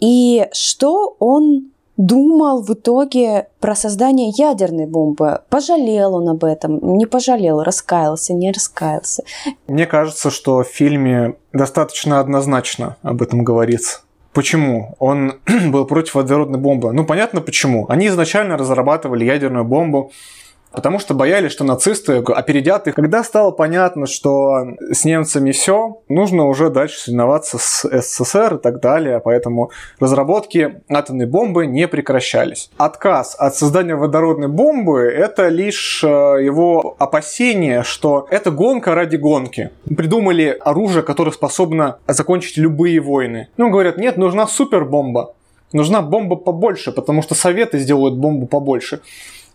и 0.00 0.46
что 0.54 1.14
он 1.18 1.66
думал 1.98 2.62
в 2.62 2.72
итоге 2.72 3.48
про 3.60 3.74
создание 3.74 4.30
ядерной 4.30 4.86
бомбы. 4.86 5.42
Пожалел 5.50 6.14
он 6.14 6.30
об 6.30 6.44
этом, 6.44 6.96
не 6.96 7.04
пожалел, 7.04 7.62
раскаялся, 7.62 8.32
не 8.32 8.50
раскаялся. 8.50 9.22
Мне 9.66 9.84
кажется, 9.84 10.30
что 10.30 10.62
в 10.62 10.66
фильме 10.66 11.34
достаточно 11.52 12.20
однозначно 12.20 12.96
об 13.02 13.20
этом 13.20 13.44
говорится. 13.44 14.00
Почему? 14.32 14.94
Он 14.98 15.40
был 15.68 15.84
против 15.84 16.14
водородной 16.14 16.58
бомбы. 16.58 16.90
Ну, 16.94 17.04
понятно 17.04 17.42
почему. 17.42 17.84
Они 17.90 18.08
изначально 18.08 18.56
разрабатывали 18.56 19.26
ядерную 19.26 19.66
бомбу 19.66 20.10
потому 20.74 20.98
что 20.98 21.14
боялись, 21.14 21.52
что 21.52 21.64
нацисты 21.64 22.16
опередят 22.18 22.88
их. 22.88 22.94
Когда 22.94 23.22
стало 23.24 23.50
понятно, 23.50 24.06
что 24.06 24.66
с 24.90 25.04
немцами 25.04 25.52
все, 25.52 26.02
нужно 26.08 26.46
уже 26.46 26.70
дальше 26.70 26.98
соревноваться 26.98 27.58
с 27.58 27.88
СССР 27.88 28.56
и 28.56 28.58
так 28.58 28.80
далее, 28.80 29.20
поэтому 29.20 29.70
разработки 30.00 30.82
атомной 30.88 31.26
бомбы 31.26 31.66
не 31.66 31.88
прекращались. 31.88 32.70
Отказ 32.76 33.36
от 33.38 33.56
создания 33.56 33.94
водородной 33.94 34.48
бомбы– 34.48 35.00
это 35.16 35.48
лишь 35.48 36.02
э, 36.02 36.06
его 36.06 36.96
опасение, 36.98 37.82
что 37.82 38.26
это 38.30 38.50
гонка 38.50 38.94
ради 38.94 39.16
гонки. 39.16 39.70
Придумали 39.84 40.56
оружие, 40.60 41.02
которое 41.02 41.32
способно 41.32 41.98
закончить 42.06 42.56
любые 42.56 43.00
войны. 43.00 43.48
Ну, 43.56 43.70
говорят, 43.70 43.96
нет, 43.96 44.16
нужна 44.16 44.46
супербомба. 44.46 45.34
Нужна 45.72 46.02
бомба 46.02 46.36
побольше, 46.36 46.92
потому 46.92 47.22
что 47.22 47.34
Советы 47.34 47.78
сделают 47.78 48.16
бомбу 48.16 48.46
побольше. 48.46 49.00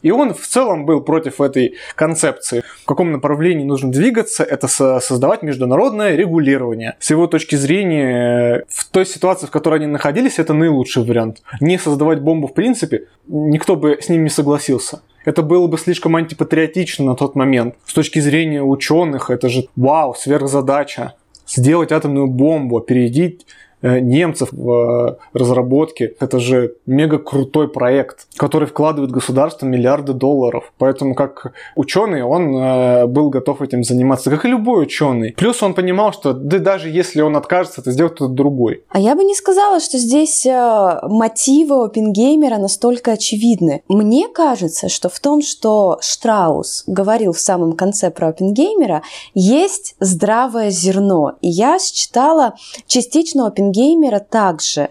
И 0.01 0.11
он 0.11 0.33
в 0.33 0.47
целом 0.47 0.85
был 0.85 1.01
против 1.01 1.41
этой 1.41 1.75
концепции. 1.95 2.63
В 2.83 2.85
каком 2.85 3.11
направлении 3.11 3.63
нужно 3.63 3.91
двигаться, 3.91 4.43
это 4.43 4.67
создавать 4.67 5.41
международное 5.41 6.15
регулирование. 6.15 6.95
С 6.99 7.09
его 7.09 7.27
точки 7.27 7.55
зрения, 7.55 8.63
в 8.69 8.89
той 8.89 9.05
ситуации, 9.05 9.47
в 9.47 9.51
которой 9.51 9.75
они 9.75 9.87
находились, 9.87 10.39
это 10.39 10.53
наилучший 10.53 11.03
вариант. 11.03 11.41
Не 11.59 11.77
создавать 11.77 12.21
бомбу 12.21 12.47
в 12.47 12.53
принципе, 12.53 13.07
никто 13.27 13.75
бы 13.75 13.99
с 14.01 14.09
ним 14.09 14.23
не 14.23 14.29
согласился. 14.29 15.01
Это 15.25 15.41
было 15.41 15.67
бы 15.67 15.77
слишком 15.77 16.15
антипатриотично 16.15 17.05
на 17.05 17.15
тот 17.15 17.35
момент. 17.35 17.75
С 17.85 17.93
точки 17.93 18.19
зрения 18.19 18.63
ученых, 18.63 19.29
это 19.29 19.49
же 19.49 19.67
вау, 19.75 20.15
сверхзадача. 20.15 21.15
Сделать 21.45 21.91
атомную 21.91 22.27
бомбу, 22.27 22.77
опередить 22.77 23.45
Э, 23.45 23.68
немцев 23.81 24.49
в 24.51 24.71
э, 24.71 25.15
разработке. 25.33 26.15
Это 26.19 26.39
же 26.39 26.75
мега 26.85 27.17
крутой 27.17 27.69
проект, 27.69 28.27
который 28.35 28.67
вкладывает 28.67 29.11
государство 29.11 29.65
миллиарды 29.65 30.13
долларов. 30.13 30.71
Поэтому 30.77 31.15
как 31.15 31.53
ученый 31.75 32.23
он 32.23 32.55
э, 32.55 33.07
был 33.07 33.29
готов 33.29 33.61
этим 33.61 33.83
заниматься, 33.83 34.29
как 34.29 34.45
и 34.45 34.49
любой 34.49 34.83
ученый. 34.83 35.33
Плюс 35.37 35.63
он 35.63 35.73
понимал, 35.73 36.13
что 36.13 36.33
да, 36.33 36.59
даже 36.59 36.89
если 36.89 37.21
он 37.21 37.35
откажется, 37.35 37.81
это 37.81 37.91
сделает 37.91 38.15
кто-то 38.15 38.33
другой. 38.33 38.83
А 38.89 38.99
я 38.99 39.15
бы 39.15 39.23
не 39.23 39.35
сказала, 39.35 39.79
что 39.79 39.97
здесь 39.97 40.45
мотивы 40.45 41.85
Опенгеймера 41.85 42.57
настолько 42.57 43.13
очевидны. 43.13 43.83
Мне 43.87 44.27
кажется, 44.27 44.89
что 44.89 45.09
в 45.09 45.19
том, 45.19 45.41
что 45.41 45.99
Штраус 46.01 46.83
говорил 46.87 47.33
в 47.33 47.39
самом 47.39 47.73
конце 47.73 48.11
про 48.11 48.29
Опенгеймера, 48.29 49.03
есть 49.33 49.95
здравое 49.99 50.69
зерно. 50.69 51.33
И 51.41 51.49
я 51.49 51.79
считала 51.79 52.55
частично 52.87 53.47
Опенгеймера 53.47 53.68
геймера 53.71 54.19
также. 54.19 54.89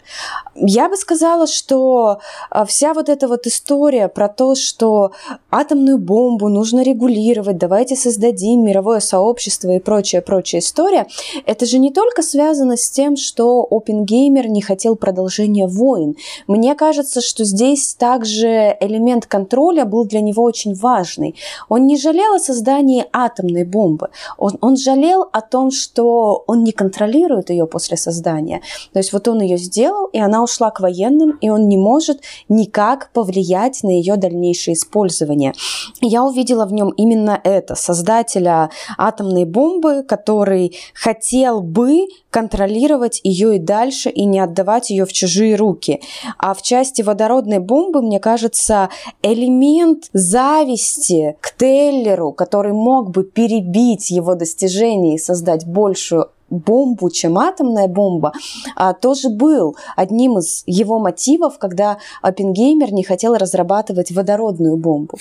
Я 0.60 0.88
бы 0.88 0.96
сказала, 0.96 1.46
что 1.46 2.18
а, 2.50 2.64
вся 2.64 2.92
вот 2.92 3.08
эта 3.08 3.28
вот 3.28 3.46
история 3.46 4.08
про 4.08 4.28
то, 4.28 4.54
что 4.54 5.12
атомную 5.50 5.98
бомбу 5.98 6.48
нужно 6.48 6.82
регулировать, 6.82 7.58
давайте 7.58 7.94
создадим 7.94 8.64
мировое 8.64 9.00
сообщество 9.00 9.70
и 9.70 9.78
прочая, 9.78 10.20
прочая 10.20 10.60
история, 10.60 11.06
это 11.46 11.64
же 11.64 11.78
не 11.78 11.92
только 11.92 12.22
связано 12.22 12.76
с 12.76 12.90
тем, 12.90 13.16
что 13.16 13.66
OpenGamer 13.70 14.48
не 14.48 14.60
хотел 14.60 14.96
продолжения 14.96 15.66
войн. 15.66 16.16
Мне 16.48 16.74
кажется, 16.74 17.20
что 17.20 17.44
здесь 17.44 17.94
также 17.94 18.76
элемент 18.80 19.26
контроля 19.26 19.84
был 19.84 20.04
для 20.04 20.20
него 20.20 20.42
очень 20.42 20.74
важный. 20.74 21.36
Он 21.68 21.86
не 21.86 21.96
жалел 21.96 22.34
о 22.34 22.40
создании 22.40 23.06
атомной 23.12 23.64
бомбы, 23.64 24.08
он, 24.36 24.58
он 24.60 24.76
жалел 24.76 25.28
о 25.32 25.40
том, 25.40 25.70
что 25.70 26.42
он 26.46 26.64
не 26.64 26.72
контролирует 26.72 27.50
ее 27.50 27.66
после 27.66 27.96
создания. 27.96 28.60
То 28.92 28.98
есть 28.98 29.12
вот 29.12 29.28
он 29.28 29.40
ее 29.40 29.58
сделал, 29.58 30.06
и 30.06 30.18
она 30.18 30.42
ушла 30.42 30.70
к 30.70 30.80
военным, 30.80 31.38
и 31.40 31.48
он 31.50 31.68
не 31.68 31.76
может 31.76 32.20
никак 32.48 33.10
повлиять 33.12 33.82
на 33.82 33.90
ее 33.90 34.16
дальнейшее 34.16 34.74
использование. 34.74 35.52
Я 36.00 36.24
увидела 36.24 36.66
в 36.66 36.72
нем 36.72 36.90
именно 36.90 37.40
это, 37.42 37.74
создателя 37.74 38.70
атомной 38.96 39.44
бомбы, 39.44 40.02
который 40.02 40.76
хотел 40.94 41.60
бы 41.60 42.06
контролировать 42.30 43.20
ее 43.24 43.56
и 43.56 43.58
дальше, 43.58 44.10
и 44.10 44.24
не 44.24 44.40
отдавать 44.40 44.90
ее 44.90 45.06
в 45.06 45.12
чужие 45.12 45.56
руки. 45.56 46.00
А 46.38 46.54
в 46.54 46.62
части 46.62 47.02
водородной 47.02 47.58
бомбы, 47.58 48.02
мне 48.02 48.20
кажется, 48.20 48.90
элемент 49.22 50.04
зависти 50.12 51.36
к 51.40 51.56
Теллеру, 51.56 52.32
который 52.32 52.72
мог 52.72 53.10
бы 53.10 53.24
перебить 53.24 54.10
его 54.10 54.34
достижения 54.34 55.14
и 55.14 55.18
создать 55.18 55.66
большую 55.66 56.30
бомбу, 56.50 57.10
чем 57.10 57.38
атомная 57.38 57.88
бомба, 57.88 58.32
а, 58.76 58.94
тоже 58.94 59.28
был 59.28 59.76
одним 59.96 60.38
из 60.38 60.62
его 60.66 60.98
мотивов, 60.98 61.58
когда 61.58 61.98
Оппенгеймер 62.22 62.92
не 62.92 63.04
хотел 63.04 63.34
разрабатывать 63.34 64.10
водородную 64.10 64.76
бомбу. 64.76 65.18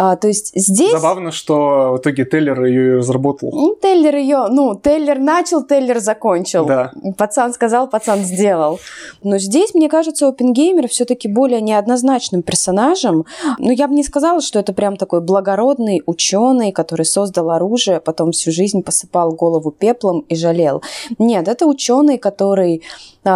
А, 0.00 0.14
то 0.14 0.28
есть 0.28 0.52
здесь... 0.54 0.92
Забавно, 0.92 1.32
что 1.32 1.94
в 1.94 1.98
итоге 1.98 2.24
Теллер 2.24 2.64
ее 2.64 2.98
разработал. 2.98 3.50
Ну, 3.52 3.76
Теллер 3.82 4.14
ее, 4.14 4.46
ну, 4.48 4.76
Теллер 4.76 5.18
начал, 5.18 5.64
Теллер 5.64 5.98
закончил. 5.98 6.66
Да. 6.66 6.92
Пацан 7.16 7.52
сказал, 7.52 7.88
пацан 7.88 8.20
сделал. 8.20 8.78
Но 9.24 9.38
здесь, 9.38 9.74
мне 9.74 9.88
кажется, 9.88 10.28
Оппенгеймер 10.28 10.88
все-таки 10.88 11.26
более 11.26 11.60
неоднозначным 11.60 12.42
персонажем. 12.42 13.24
Но 13.58 13.72
я 13.72 13.88
бы 13.88 13.94
не 13.94 14.04
сказала, 14.04 14.40
что 14.40 14.60
это 14.60 14.72
прям 14.72 14.96
такой 14.96 15.20
благородный 15.20 16.02
ученый, 16.06 16.70
который 16.70 17.04
создал 17.04 17.50
оружие, 17.50 18.00
потом 18.00 18.30
всю 18.30 18.52
жизнь 18.52 18.82
посыпал 18.82 19.32
голову 19.32 19.72
пеплом 19.72 20.20
и 20.28 20.36
жалел 20.36 20.57
заболел. 20.58 20.82
Нет, 21.18 21.48
это 21.48 21.66
ученый, 21.66 22.18
который 22.18 22.82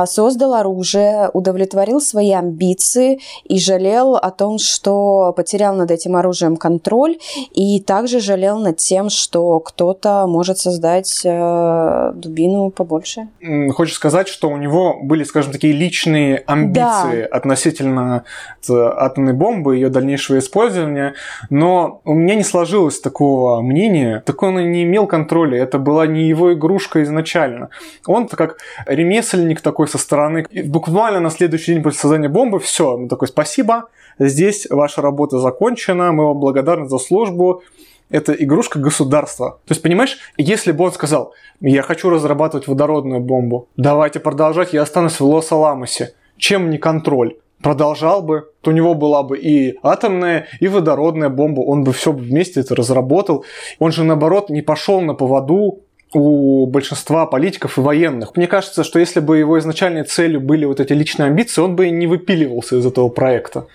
создал 0.06 0.54
оружие, 0.54 1.30
удовлетворил 1.32 2.00
свои 2.00 2.32
амбиции 2.32 3.20
и 3.44 3.58
жалел 3.58 4.16
о 4.16 4.30
том, 4.30 4.58
что 4.58 5.32
потерял 5.36 5.74
над 5.74 5.90
этим 5.90 6.16
оружием 6.16 6.56
контроль, 6.56 7.18
и 7.52 7.80
также 7.80 8.20
жалел 8.20 8.58
над 8.58 8.76
тем, 8.76 9.10
что 9.10 9.60
кто-то 9.60 10.26
может 10.26 10.58
создать 10.58 11.22
э, 11.24 12.12
дубину 12.14 12.70
побольше. 12.70 13.28
Хочешь 13.74 13.94
сказать, 13.94 14.28
что 14.28 14.48
у 14.48 14.56
него 14.56 14.98
были, 15.02 15.24
скажем, 15.24 15.52
такие 15.52 15.72
личные 15.72 16.42
амбиции 16.46 17.22
да. 17.22 17.36
относительно 17.36 18.24
атомной 18.68 19.32
бомбы 19.32 19.76
и 19.76 19.80
ее 19.80 19.88
дальнейшего 19.88 20.38
использования, 20.38 21.14
но 21.50 22.00
у 22.04 22.14
меня 22.14 22.34
не 22.34 22.44
сложилось 22.44 23.00
такого 23.00 23.60
мнения, 23.60 24.22
так 24.24 24.42
он 24.42 24.58
и 24.58 24.64
не 24.64 24.84
имел 24.84 25.06
контроля, 25.06 25.58
это 25.58 25.78
была 25.78 26.06
не 26.06 26.28
его 26.28 26.52
игрушка 26.52 27.02
изначально. 27.02 27.68
Он-то 28.06 28.36
как 28.36 28.58
ремесленник 28.86 29.60
такой 29.60 29.81
такой 29.82 29.88
со 29.88 29.98
стороны. 29.98 30.46
И 30.50 30.62
буквально 30.62 31.20
на 31.20 31.30
следующий 31.30 31.74
день 31.74 31.82
после 31.82 32.00
создания 32.00 32.28
бомбы 32.28 32.58
все, 32.58 32.94
он 32.94 33.08
такой, 33.08 33.28
спасибо, 33.28 33.88
здесь 34.18 34.66
ваша 34.70 35.02
работа 35.02 35.38
закончена, 35.38 36.12
мы 36.12 36.26
вам 36.26 36.38
благодарны 36.38 36.88
за 36.88 36.98
службу, 36.98 37.62
это 38.10 38.32
игрушка 38.32 38.78
государства. 38.78 39.58
То 39.66 39.72
есть, 39.72 39.82
понимаешь, 39.82 40.18
если 40.36 40.72
бы 40.72 40.84
он 40.84 40.92
сказал, 40.92 41.32
я 41.60 41.82
хочу 41.82 42.10
разрабатывать 42.10 42.68
водородную 42.68 43.20
бомбу, 43.20 43.68
давайте 43.76 44.20
продолжать, 44.20 44.72
я 44.72 44.82
останусь 44.82 45.20
в 45.20 45.24
Лос-Аламосе, 45.24 46.14
чем 46.36 46.70
не 46.70 46.78
контроль? 46.78 47.36
Продолжал 47.62 48.22
бы, 48.22 48.50
то 48.60 48.70
у 48.70 48.74
него 48.74 48.94
была 48.94 49.22
бы 49.22 49.38
и 49.38 49.78
атомная, 49.82 50.46
и 50.60 50.68
водородная 50.68 51.28
бомба, 51.28 51.60
он 51.60 51.84
бы 51.84 51.92
все 51.92 52.10
вместе 52.12 52.60
это 52.60 52.74
разработал. 52.74 53.44
Он 53.78 53.92
же, 53.92 54.04
наоборот, 54.04 54.50
не 54.50 54.62
пошел 54.62 55.00
на 55.00 55.14
поводу 55.14 55.80
у 56.14 56.66
большинства 56.66 57.26
политиков 57.26 57.78
и 57.78 57.80
военных. 57.80 58.36
Мне 58.36 58.46
кажется, 58.46 58.84
что 58.84 58.98
если 58.98 59.20
бы 59.20 59.38
его 59.38 59.58
изначальной 59.58 60.04
целью 60.04 60.40
были 60.40 60.64
вот 60.64 60.80
эти 60.80 60.92
личные 60.92 61.28
амбиции, 61.28 61.62
он 61.62 61.76
бы 61.76 61.90
не 61.90 62.06
выпиливался 62.06 62.76
из 62.76 62.86
этого 62.86 63.08
проекта. 63.08 63.66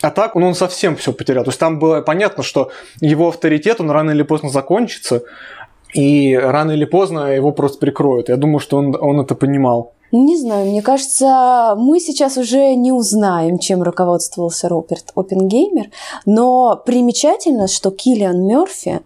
А 0.00 0.10
так 0.10 0.36
он, 0.36 0.42
он 0.42 0.54
совсем 0.54 0.96
все 0.96 1.12
потерял. 1.12 1.44
То 1.44 1.50
есть 1.50 1.60
там 1.60 1.78
было 1.78 2.00
понятно, 2.00 2.42
что 2.42 2.70
его 3.00 3.28
авторитет, 3.28 3.80
он 3.80 3.90
рано 3.90 4.10
или 4.10 4.22
поздно 4.22 4.50
закончится, 4.50 5.22
и 5.94 6.36
рано 6.36 6.72
или 6.72 6.84
поздно 6.84 7.34
его 7.34 7.52
просто 7.52 7.78
прикроют. 7.78 8.28
Я 8.28 8.36
думаю, 8.36 8.58
что 8.58 8.76
он, 8.76 8.96
он 9.00 9.20
это 9.20 9.34
понимал. 9.34 9.92
Не 10.12 10.36
знаю, 10.36 10.66
мне 10.66 10.82
кажется, 10.82 11.74
мы 11.76 11.98
сейчас 11.98 12.36
уже 12.36 12.74
не 12.74 12.92
узнаем, 12.92 13.58
чем 13.58 13.82
руководствовался 13.82 14.68
Роберт 14.68 15.10
Оппенгеймер, 15.16 15.86
но 16.24 16.80
примечательно, 16.84 17.66
что 17.66 17.90
Киллиан 17.90 18.46
Мерфи 18.46 19.00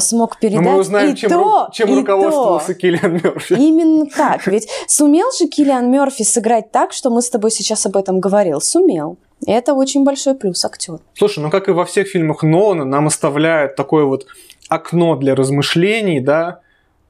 смог 0.00 0.38
передать 0.38 0.64
Но 0.64 0.72
мы 0.72 0.78
узнаем, 0.80 1.12
и 1.12 1.16
чем, 1.16 1.30
то, 1.30 1.68
чем 1.72 1.92
и 1.92 1.96
руководствовался 1.96 2.68
то. 2.68 2.74
Киллиан 2.74 3.12
Мерфи. 3.12 3.52
Именно 3.52 4.06
так. 4.16 4.46
Ведь 4.46 4.68
сумел 4.86 5.30
же 5.38 5.46
Киллиан 5.46 5.90
Мерфи 5.90 6.22
сыграть 6.22 6.72
так, 6.72 6.92
что 6.92 7.10
мы 7.10 7.22
с 7.22 7.30
тобой 7.30 7.50
сейчас 7.50 7.84
об 7.86 7.96
этом 7.96 8.20
говорил? 8.20 8.60
Сумел. 8.60 9.18
Это 9.46 9.74
очень 9.74 10.04
большой 10.04 10.34
плюс 10.34 10.64
актер. 10.64 11.00
Слушай, 11.14 11.40
ну 11.40 11.50
как 11.50 11.68
и 11.68 11.72
во 11.72 11.84
всех 11.84 12.08
фильмах 12.08 12.42
Нолана, 12.42 12.84
нам 12.84 13.08
оставляют 13.08 13.76
такое 13.76 14.04
вот 14.04 14.26
окно 14.68 15.16
для 15.16 15.34
размышлений, 15.34 16.20
да, 16.20 16.60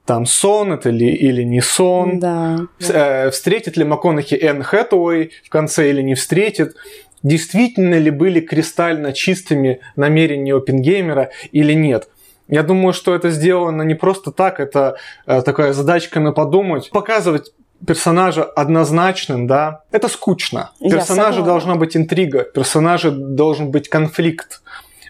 там 0.05 0.25
сон 0.25 0.73
это 0.73 0.89
ли, 0.89 1.07
или 1.07 1.43
не 1.43 1.61
сон, 1.61 2.19
да, 2.19 2.59
да. 2.79 3.25
Э, 3.25 3.31
встретит 3.31 3.75
ли 3.77 3.83
МакКонахи 3.83 4.35
Энн 4.35 4.61
Хэтэуэй 4.61 5.31
в 5.43 5.49
конце 5.49 5.89
или 5.89 6.01
не 6.01 6.13
встретит, 6.13 6.75
действительно 7.23 7.95
ли 7.95 8.11
были 8.11 8.39
кристально 8.39 9.13
чистыми 9.13 9.79
намерения 9.95 10.55
Опенгеймера 10.55 11.31
или 11.51 11.73
нет. 11.73 12.07
Я 12.47 12.63
думаю, 12.63 12.93
что 12.93 13.15
это 13.15 13.29
сделано 13.31 13.81
не 13.81 13.95
просто 13.95 14.31
так, 14.31 14.59
это 14.59 14.97
э, 15.25 15.41
такая 15.41 15.73
задачка 15.73 16.19
на 16.19 16.31
подумать, 16.31 16.91
показывать 16.91 17.53
персонажа 17.85 18.43
однозначным, 18.43 19.47
да, 19.47 19.83
это 19.91 20.07
скучно. 20.07 20.71
Персонажа 20.79 21.41
должна 21.41 21.75
быть 21.75 21.97
интрига, 21.97 22.43
персонажа 22.43 23.11
должен 23.11 23.71
быть 23.71 23.89
конфликт. 23.89 24.61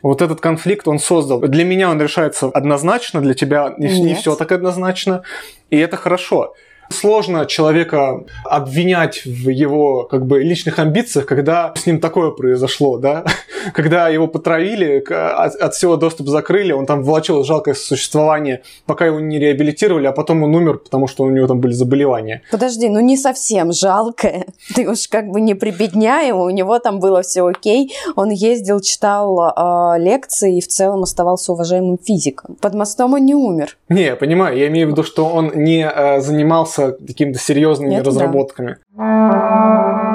Вот 0.01 0.21
этот 0.21 0.39
конфликт 0.39 0.87
он 0.87 0.99
создал. 0.99 1.39
Для 1.39 1.63
меня 1.63 1.89
он 1.89 2.01
решается 2.01 2.47
однозначно, 2.47 3.21
для 3.21 3.33
тебя 3.33 3.73
не, 3.77 3.99
не 4.01 4.13
все 4.15 4.35
так 4.35 4.51
однозначно. 4.51 5.23
И 5.71 5.77
это 5.77 5.97
хорошо. 5.97 6.53
Сложно 6.89 7.47
человека 7.47 8.23
обвинять 8.43 9.25
в 9.25 9.49
его 9.49 10.03
как 10.03 10.27
бы 10.27 10.43
личных 10.43 10.77
амбициях, 10.77 11.25
когда 11.25 11.73
с 11.75 11.87
ним 11.87 11.99
такое 11.99 12.29
произошло, 12.29 12.97
да? 12.97 13.25
Когда 13.73 14.09
его 14.09 14.27
потравили, 14.27 15.03
от, 15.09 15.55
от 15.55 15.73
всего 15.73 15.95
доступ 15.95 16.27
закрыли, 16.27 16.71
он 16.71 16.85
там 16.85 17.03
влачил 17.03 17.43
жалкое 17.43 17.73
существование, 17.75 18.61
пока 18.85 19.05
его 19.05 19.19
не 19.19 19.39
реабилитировали, 19.39 20.07
а 20.07 20.11
потом 20.11 20.43
он 20.43 20.55
умер, 20.55 20.79
потому 20.79 21.07
что 21.07 21.23
у 21.23 21.29
него 21.29 21.47
там 21.47 21.59
были 21.59 21.73
заболевания. 21.73 22.41
Подожди, 22.51 22.89
ну 22.89 22.99
не 22.99 23.17
совсем 23.17 23.71
жалкое. 23.71 24.45
Ты 24.75 24.89
уж 24.89 25.07
как 25.07 25.27
бы 25.27 25.41
не 25.41 25.53
прибедняй 25.53 26.27
его, 26.27 26.43
у 26.43 26.49
него 26.49 26.79
там 26.79 26.99
было 26.99 27.21
все 27.21 27.45
окей. 27.45 27.93
Он 28.15 28.29
ездил, 28.29 28.79
читал 28.79 29.39
э, 29.39 29.99
лекции 29.99 30.57
и 30.57 30.61
в 30.61 30.67
целом 30.67 31.03
оставался 31.03 31.51
уважаемым 31.51 31.97
физиком. 31.97 32.55
Под 32.55 32.73
мостом 32.73 33.13
он 33.13 33.25
не 33.25 33.35
умер. 33.35 33.77
Не, 33.89 34.03
я 34.03 34.15
понимаю, 34.15 34.57
я 34.57 34.67
имею 34.67 34.87
в 34.87 34.91
виду, 34.91 35.03
что 35.03 35.25
он 35.27 35.51
не 35.55 35.85
э, 35.85 36.21
занимался 36.21 36.91
какими-то 36.93 37.39
серьезными 37.39 37.95
Это 37.95 38.05
разработками. 38.05 38.77
Да. 38.95 40.14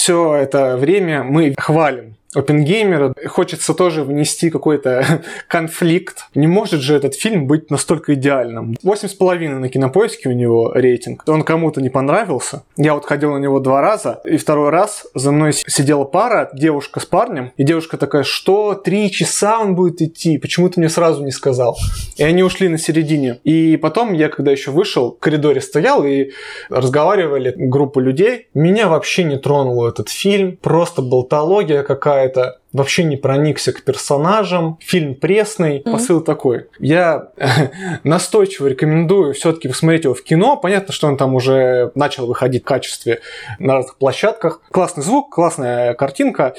Все 0.00 0.34
это 0.34 0.78
время 0.78 1.22
мы 1.22 1.54
хвалим 1.58 2.16
опенгеймера, 2.34 3.14
хочется 3.26 3.74
тоже 3.74 4.04
внести 4.04 4.50
какой-то 4.50 5.22
конфликт. 5.48 6.26
Не 6.34 6.46
может 6.46 6.80
же 6.80 6.94
этот 6.94 7.14
фильм 7.14 7.46
быть 7.46 7.70
настолько 7.70 8.14
идеальным. 8.14 8.76
Восемь 8.82 9.08
с 9.08 9.14
половиной 9.14 9.58
на 9.58 9.68
кинопоиске 9.68 10.28
у 10.28 10.32
него 10.32 10.72
рейтинг. 10.72 11.24
Он 11.26 11.42
кому-то 11.42 11.80
не 11.80 11.90
понравился. 11.90 12.62
Я 12.76 12.94
вот 12.94 13.04
ходил 13.04 13.32
на 13.32 13.38
него 13.38 13.60
два 13.60 13.80
раза, 13.80 14.20
и 14.24 14.36
второй 14.36 14.70
раз 14.70 15.06
за 15.14 15.32
мной 15.32 15.52
сидела 15.52 16.04
пара, 16.04 16.50
девушка 16.52 17.00
с 17.00 17.06
парнем, 17.06 17.52
и 17.56 17.64
девушка 17.64 17.96
такая, 17.96 18.22
что 18.22 18.74
три 18.74 19.10
часа 19.10 19.58
он 19.58 19.74
будет 19.74 20.00
идти, 20.00 20.38
почему 20.38 20.68
ты 20.68 20.80
мне 20.80 20.88
сразу 20.88 21.24
не 21.24 21.32
сказал? 21.32 21.76
И 22.16 22.22
они 22.22 22.42
ушли 22.42 22.68
на 22.68 22.78
середине. 22.78 23.38
И 23.44 23.76
потом 23.76 24.12
я, 24.12 24.28
когда 24.28 24.50
еще 24.50 24.70
вышел, 24.70 25.16
в 25.16 25.18
коридоре 25.18 25.60
стоял 25.60 26.04
и 26.04 26.30
разговаривали 26.68 27.54
группа 27.56 27.98
людей. 27.98 28.48
Меня 28.54 28.88
вообще 28.88 29.24
не 29.24 29.38
тронул 29.38 29.86
этот 29.86 30.08
фильм, 30.08 30.56
просто 30.56 31.02
болтология 31.02 31.82
какая 31.82 32.19
какая-то, 32.20 32.58
вообще 32.72 33.02
не 33.02 33.16
проникся 33.16 33.72
к 33.72 33.82
персонажам, 33.82 34.78
фильм 34.80 35.14
пресный, 35.14 35.78
mm-hmm. 35.78 35.92
посыл 35.92 36.20
такой. 36.20 36.66
Я 36.78 37.30
настойчиво 38.04 38.66
рекомендую 38.66 39.34
все-таки 39.34 39.68
посмотреть 39.68 40.04
его 40.04 40.14
в 40.14 40.22
кино. 40.22 40.56
Понятно, 40.56 40.92
что 40.92 41.08
он 41.08 41.16
там 41.16 41.34
уже 41.34 41.90
начал 41.94 42.26
выходить 42.26 42.62
в 42.62 42.66
качестве 42.66 43.20
на 43.58 43.74
разных 43.74 43.96
площадках. 43.96 44.60
Классный 44.70 45.02
звук, 45.02 45.34
классная 45.34 45.94
картинка. 45.94 46.54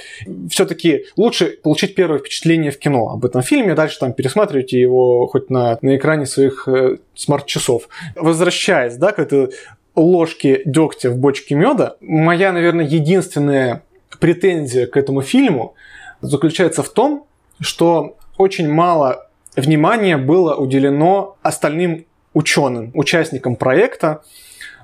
Все-таки 0.49 1.05
лучше 1.15 1.57
получить 1.63 1.95
первое 1.95 2.19
впечатление 2.19 2.71
в 2.71 2.79
кино 2.79 3.09
об 3.09 3.23
этом 3.25 3.41
фильме, 3.41 3.75
дальше 3.75 3.99
там 3.99 4.13
пересматривайте 4.13 4.79
его 4.79 5.27
хоть 5.27 5.49
на, 5.49 5.77
на 5.81 5.95
экране 5.95 6.25
своих 6.25 6.67
э, 6.67 6.97
смарт-часов. 7.15 7.87
Возвращаясь, 8.15 8.95
да, 8.95 9.11
к 9.11 9.19
этой 9.19 9.51
ложке 9.95 10.61
дегтя 10.65 11.09
в 11.09 11.17
бочке 11.17 11.55
меда, 11.55 11.95
моя, 12.01 12.51
наверное, 12.51 12.85
единственная 12.85 13.83
претензия 14.19 14.87
к 14.87 14.97
этому 14.97 15.21
фильму 15.21 15.75
заключается 16.21 16.83
в 16.83 16.89
том, 16.89 17.25
что 17.59 18.17
очень 18.37 18.69
мало 18.69 19.27
внимания 19.55 20.17
было 20.17 20.55
уделено 20.55 21.37
остальным 21.41 22.05
ученым, 22.33 22.91
участникам 22.93 23.55
проекта. 23.55 24.23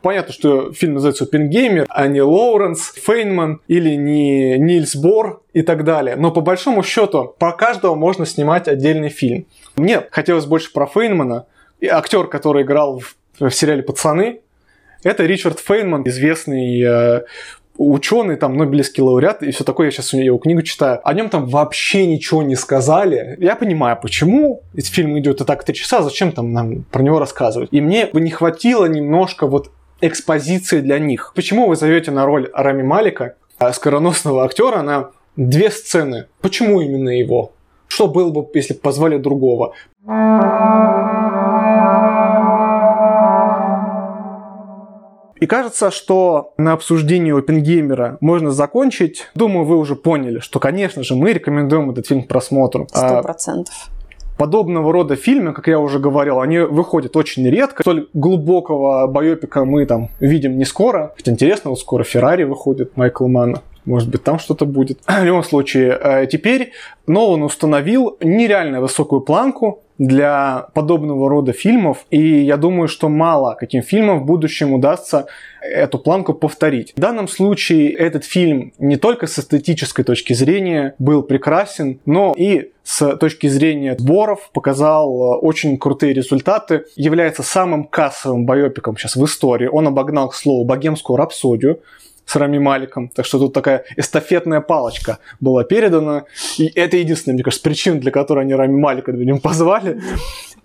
Понятно, 0.03 0.31
что 0.31 0.71
фильм 0.73 0.95
называется 0.95 1.23
«Опенгеймер», 1.23 1.85
а 1.89 2.07
не 2.07 2.21
Лоуренс, 2.21 2.93
Фейнман 3.03 3.61
или 3.67 3.95
не 3.95 4.57
Нильс 4.57 4.95
Бор 4.95 5.41
и 5.53 5.63
так 5.63 5.83
далее. 5.83 6.15
Но 6.15 6.31
по 6.31 6.41
большому 6.41 6.83
счету, 6.83 7.35
по 7.39 7.51
каждого 7.51 7.95
можно 7.95 8.25
снимать 8.25 8.67
отдельный 8.67 9.09
фильм. 9.09 9.47
Мне 9.75 10.03
хотелось 10.11 10.45
больше 10.45 10.71
про 10.71 10.85
Фейнмана. 10.85 11.47
И 11.79 11.87
актер, 11.87 12.27
который 12.27 12.63
играл 12.63 12.99
в, 12.99 13.15
в 13.39 13.49
сериале 13.51 13.83
«Пацаны», 13.83 14.41
это 15.03 15.25
Ричард 15.25 15.59
Фейнман, 15.59 16.03
известный 16.07 16.81
э, 16.81 17.21
ученый, 17.77 18.35
там, 18.35 18.57
Нобелевский 18.57 19.01
лауреат 19.03 19.43
и 19.43 19.51
все 19.51 19.63
такое, 19.63 19.87
я 19.87 19.91
сейчас 19.91 20.13
его 20.13 20.37
книгу 20.37 20.61
читаю, 20.61 20.99
о 21.03 21.13
нем 21.13 21.29
там 21.29 21.45
вообще 21.47 22.05
ничего 22.05 22.43
не 22.43 22.55
сказали. 22.55 23.35
Я 23.39 23.55
понимаю, 23.55 23.97
почему. 24.01 24.61
Ведь 24.73 24.87
фильм 24.87 25.17
идет 25.19 25.41
и 25.41 25.45
так 25.45 25.63
три 25.63 25.75
часа, 25.75 26.01
зачем 26.01 26.31
там 26.31 26.53
нам 26.53 26.83
про 26.91 27.01
него 27.01 27.19
рассказывать? 27.19 27.69
И 27.71 27.81
мне 27.81 28.07
бы 28.07 28.21
не 28.21 28.31
хватило 28.31 28.85
немножко 28.85 29.47
вот 29.47 29.71
экспозиции 30.01 30.81
для 30.81 30.99
них. 30.99 31.33
Почему 31.35 31.67
вы 31.67 31.75
зовете 31.75 32.11
на 32.11 32.25
роль 32.25 32.49
Рами 32.53 32.83
Малика, 32.83 33.35
а 33.57 33.73
скороносного 33.73 34.45
актера, 34.45 34.81
на 34.81 35.11
две 35.35 35.71
сцены? 35.71 36.25
Почему 36.41 36.81
именно 36.81 37.09
его? 37.09 37.53
Что 37.87 38.07
было 38.07 38.31
бы, 38.31 38.45
если 38.53 38.73
бы 38.73 38.79
позвали 38.79 39.17
другого? 39.17 39.73
И 45.39 45.45
кажется, 45.45 45.91
что 45.91 46.53
на 46.57 46.73
обсуждении 46.73 47.37
Опенгеймера 47.37 48.17
можно 48.21 48.51
закончить. 48.51 49.27
Думаю, 49.35 49.65
вы 49.65 49.77
уже 49.77 49.95
поняли, 49.95 50.39
что, 50.39 50.59
конечно 50.59 51.03
же, 51.03 51.15
мы 51.15 51.33
рекомендуем 51.33 51.91
этот 51.91 52.07
фильм 52.07 52.23
к 52.23 52.27
просмотру. 52.27 52.87
Сто 52.89 53.21
процентов. 53.21 53.89
Подобного 54.37 54.93
рода 54.93 55.15
фильмы, 55.15 55.51
как 55.51 55.67
я 55.67 55.79
уже 55.79 55.97
говорил, 55.97 56.39
они 56.39 56.59
выходят 56.59 57.15
очень 57.17 57.47
редко. 57.49 57.81
Столь 57.81 58.07
глубокого 58.13 59.07
байопика 59.07 59.65
мы 59.65 59.85
там 59.87 60.09
видим 60.19 60.59
не 60.59 60.65
скоро. 60.65 61.13
Хотя 61.17 61.31
интересно, 61.31 61.71
вот 61.71 61.79
скоро 61.79 62.03
Феррари 62.03 62.43
выходит 62.43 62.95
Майкл 62.95 63.27
Манна. 63.27 63.63
Может 63.85 64.09
быть, 64.09 64.23
там 64.23 64.37
что-то 64.37 64.65
будет. 64.65 64.99
В 65.07 65.23
любом 65.23 65.43
случае, 65.43 65.97
э, 65.99 66.27
теперь 66.27 66.71
Нолан 67.07 67.41
установил 67.41 68.17
нереально 68.21 68.79
высокую 68.79 69.21
планку 69.21 69.81
для 69.97 70.67
подобного 70.73 71.29
рода 71.29 71.53
фильмов, 71.53 72.05
и 72.09 72.41
я 72.41 72.57
думаю, 72.57 72.87
что 72.87 73.09
мало 73.09 73.55
каким 73.55 73.81
фильмам 73.81 74.19
в 74.19 74.25
будущем 74.25 74.73
удастся 74.73 75.27
эту 75.61 75.99
планку 75.99 76.33
повторить. 76.33 76.93
В 76.95 76.99
данном 76.99 77.27
случае 77.27 77.91
этот 77.91 78.23
фильм 78.23 78.73
не 78.77 78.97
только 78.97 79.27
с 79.27 79.39
эстетической 79.39 80.03
точки 80.03 80.33
зрения 80.33 80.95
был 80.99 81.23
прекрасен, 81.23 81.99
но 82.05 82.33
и 82.37 82.71
с 82.83 83.17
точки 83.17 83.47
зрения 83.47 83.95
сборов 83.97 84.49
показал 84.53 85.09
э, 85.09 85.37
очень 85.39 85.77
крутые 85.77 86.13
результаты, 86.13 86.85
является 86.95 87.43
самым 87.43 87.83
кассовым 87.83 88.45
байопиком 88.45 88.97
сейчас 88.97 89.17
в 89.17 89.25
истории. 89.25 89.67
Он 89.67 89.87
обогнал, 89.87 90.29
к 90.29 90.35
слову, 90.35 90.63
богемскую 90.63 91.17
рапсодию, 91.17 91.81
с 92.27 92.35
Рами 92.35 92.59
Маликом. 92.59 93.09
Так 93.09 93.25
что 93.25 93.39
тут 93.39 93.53
такая 93.53 93.85
эстафетная 93.95 94.61
палочка 94.61 95.17
была 95.39 95.63
передана. 95.63 96.25
И 96.57 96.71
это 96.75 96.97
единственная, 96.97 97.35
мне 97.35 97.43
кажется, 97.43 97.63
причина, 97.63 97.99
для 97.99 98.11
которой 98.11 98.41
они 98.41 98.55
Рами 98.55 98.75
Малика 98.75 99.11
видимо, 99.11 99.39
позвали. 99.39 100.01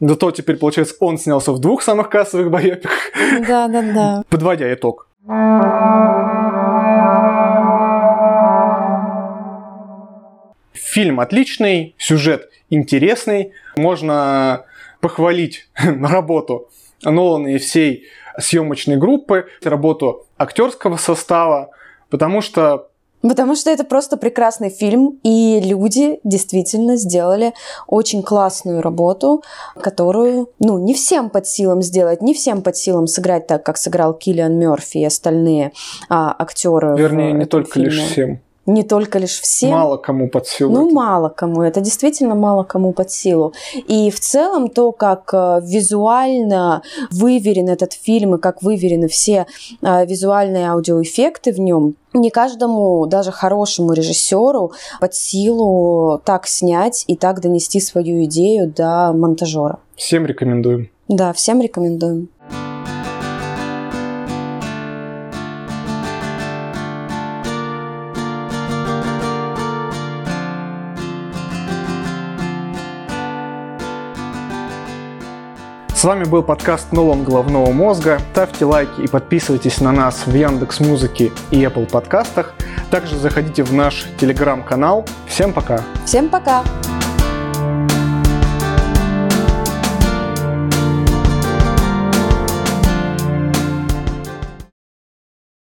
Но 0.01 0.14
то 0.14 0.30
теперь, 0.30 0.57
получается, 0.57 0.97
он 1.01 1.18
снялся 1.18 1.53
в 1.53 1.61
двух 1.61 1.82
самых 1.82 2.09
кассовых 2.09 2.51
боепиках. 2.51 3.12
Да, 3.47 3.68
да, 3.68 3.82
да. 3.82 4.22
Подводя 4.28 4.72
итог. 4.72 5.07
Фильм 10.72 11.20
отличный, 11.20 11.95
сюжет 11.99 12.51
интересный. 12.68 13.53
Можно 13.76 14.64
похвалить 15.01 15.68
работу 15.76 16.68
Нолана 17.03 17.49
и 17.49 17.59
всей 17.59 18.07
съемочной 18.38 18.97
группы, 18.97 19.47
работу 19.62 20.26
актерского 20.38 20.97
состава, 20.97 21.70
потому 22.09 22.40
что 22.40 22.88
Потому 23.23 23.55
что 23.55 23.70
это 23.70 23.85
просто 23.85 24.16
прекрасный 24.16 24.68
фильм, 24.68 25.20
и 25.23 25.61
люди 25.61 26.20
действительно 26.25 26.97
сделали 26.97 27.55
очень 27.87 28.23
классную 28.23 28.83
работу, 28.83 29.43
которую, 29.81 30.51
ну, 30.59 30.79
не 30.79 30.93
всем 30.95 31.31
под 31.31 31.47
силам 31.47 31.83
сделать, 31.83 32.20
не 32.20 32.35
всем 32.35 32.62
под 32.62 32.77
силам 32.77 33.07
сыграть 33.07 33.47
так, 33.47 33.64
как 33.64 33.77
сыграл 33.77 34.14
Киллиан 34.14 34.59
Мерфи 34.59 34.99
и 34.99 35.05
остальные 35.05 35.73
а, 36.09 36.35
актеры. 36.39 36.97
Вернее, 36.97 37.33
не 37.33 37.47
только 37.47 37.73
фильме. 37.73 37.91
лишь 37.91 38.11
всем 38.11 38.41
не 38.67 38.83
только 38.83 39.19
лишь 39.19 39.41
всем. 39.41 39.71
Мало 39.71 39.97
кому 39.97 40.29
под 40.29 40.47
силу. 40.47 40.73
Ну, 40.73 40.87
это. 40.87 40.95
мало 40.95 41.29
кому. 41.29 41.63
Это 41.63 41.81
действительно 41.81 42.35
мало 42.35 42.63
кому 42.63 42.93
под 42.93 43.11
силу. 43.11 43.53
И 43.89 44.11
в 44.11 44.21
целом 44.21 44.69
то, 44.69 44.93
как 44.93 45.31
э, 45.33 45.61
визуально 45.63 46.83
выверен 47.11 47.69
этот 47.69 47.93
фильм 47.93 48.37
и 48.37 48.41
как 48.41 48.63
выверены 48.63 49.09
все 49.09 49.47
э, 49.83 50.07
визуальные 50.07 50.71
аудиоэффекты 50.71 51.53
в 51.53 51.59
нем, 51.59 51.97
не 52.13 52.31
каждому, 52.31 53.07
даже 53.07 53.33
хорошему 53.33 53.93
режиссеру, 53.95 54.73
под 55.01 55.15
силу 55.15 56.21
так 56.25 56.47
снять 56.47 57.05
и 57.07 57.17
так 57.17 57.41
донести 57.41 57.81
свою 57.81 58.25
идею 58.25 58.69
до 58.71 59.13
монтажера. 59.13 59.79
Всем 59.97 60.27
рекомендуем. 60.27 60.91
Да, 61.09 61.33
всем 61.33 61.61
рекомендуем. 61.61 62.29
С 76.03 76.05
вами 76.05 76.24
был 76.24 76.42
подкаст 76.42 76.90
«Нолан 76.90 77.22
головного 77.22 77.70
мозга». 77.70 78.20
Ставьте 78.32 78.64
лайки 78.64 79.03
и 79.03 79.07
подписывайтесь 79.07 79.80
на 79.80 79.92
нас 79.92 80.26
в 80.26 80.34
Яндекс 80.34 80.80
Музыке 80.80 81.30
и 81.53 81.62
Apple 81.62 81.88
подкастах. 81.88 82.55
Также 82.90 83.16
заходите 83.16 83.62
в 83.62 83.72
наш 83.72 84.07
телеграм-канал. 84.18 85.07
Всем 85.28 85.53
пока! 85.53 85.80
Всем 86.05 86.28
пока! 86.28 86.64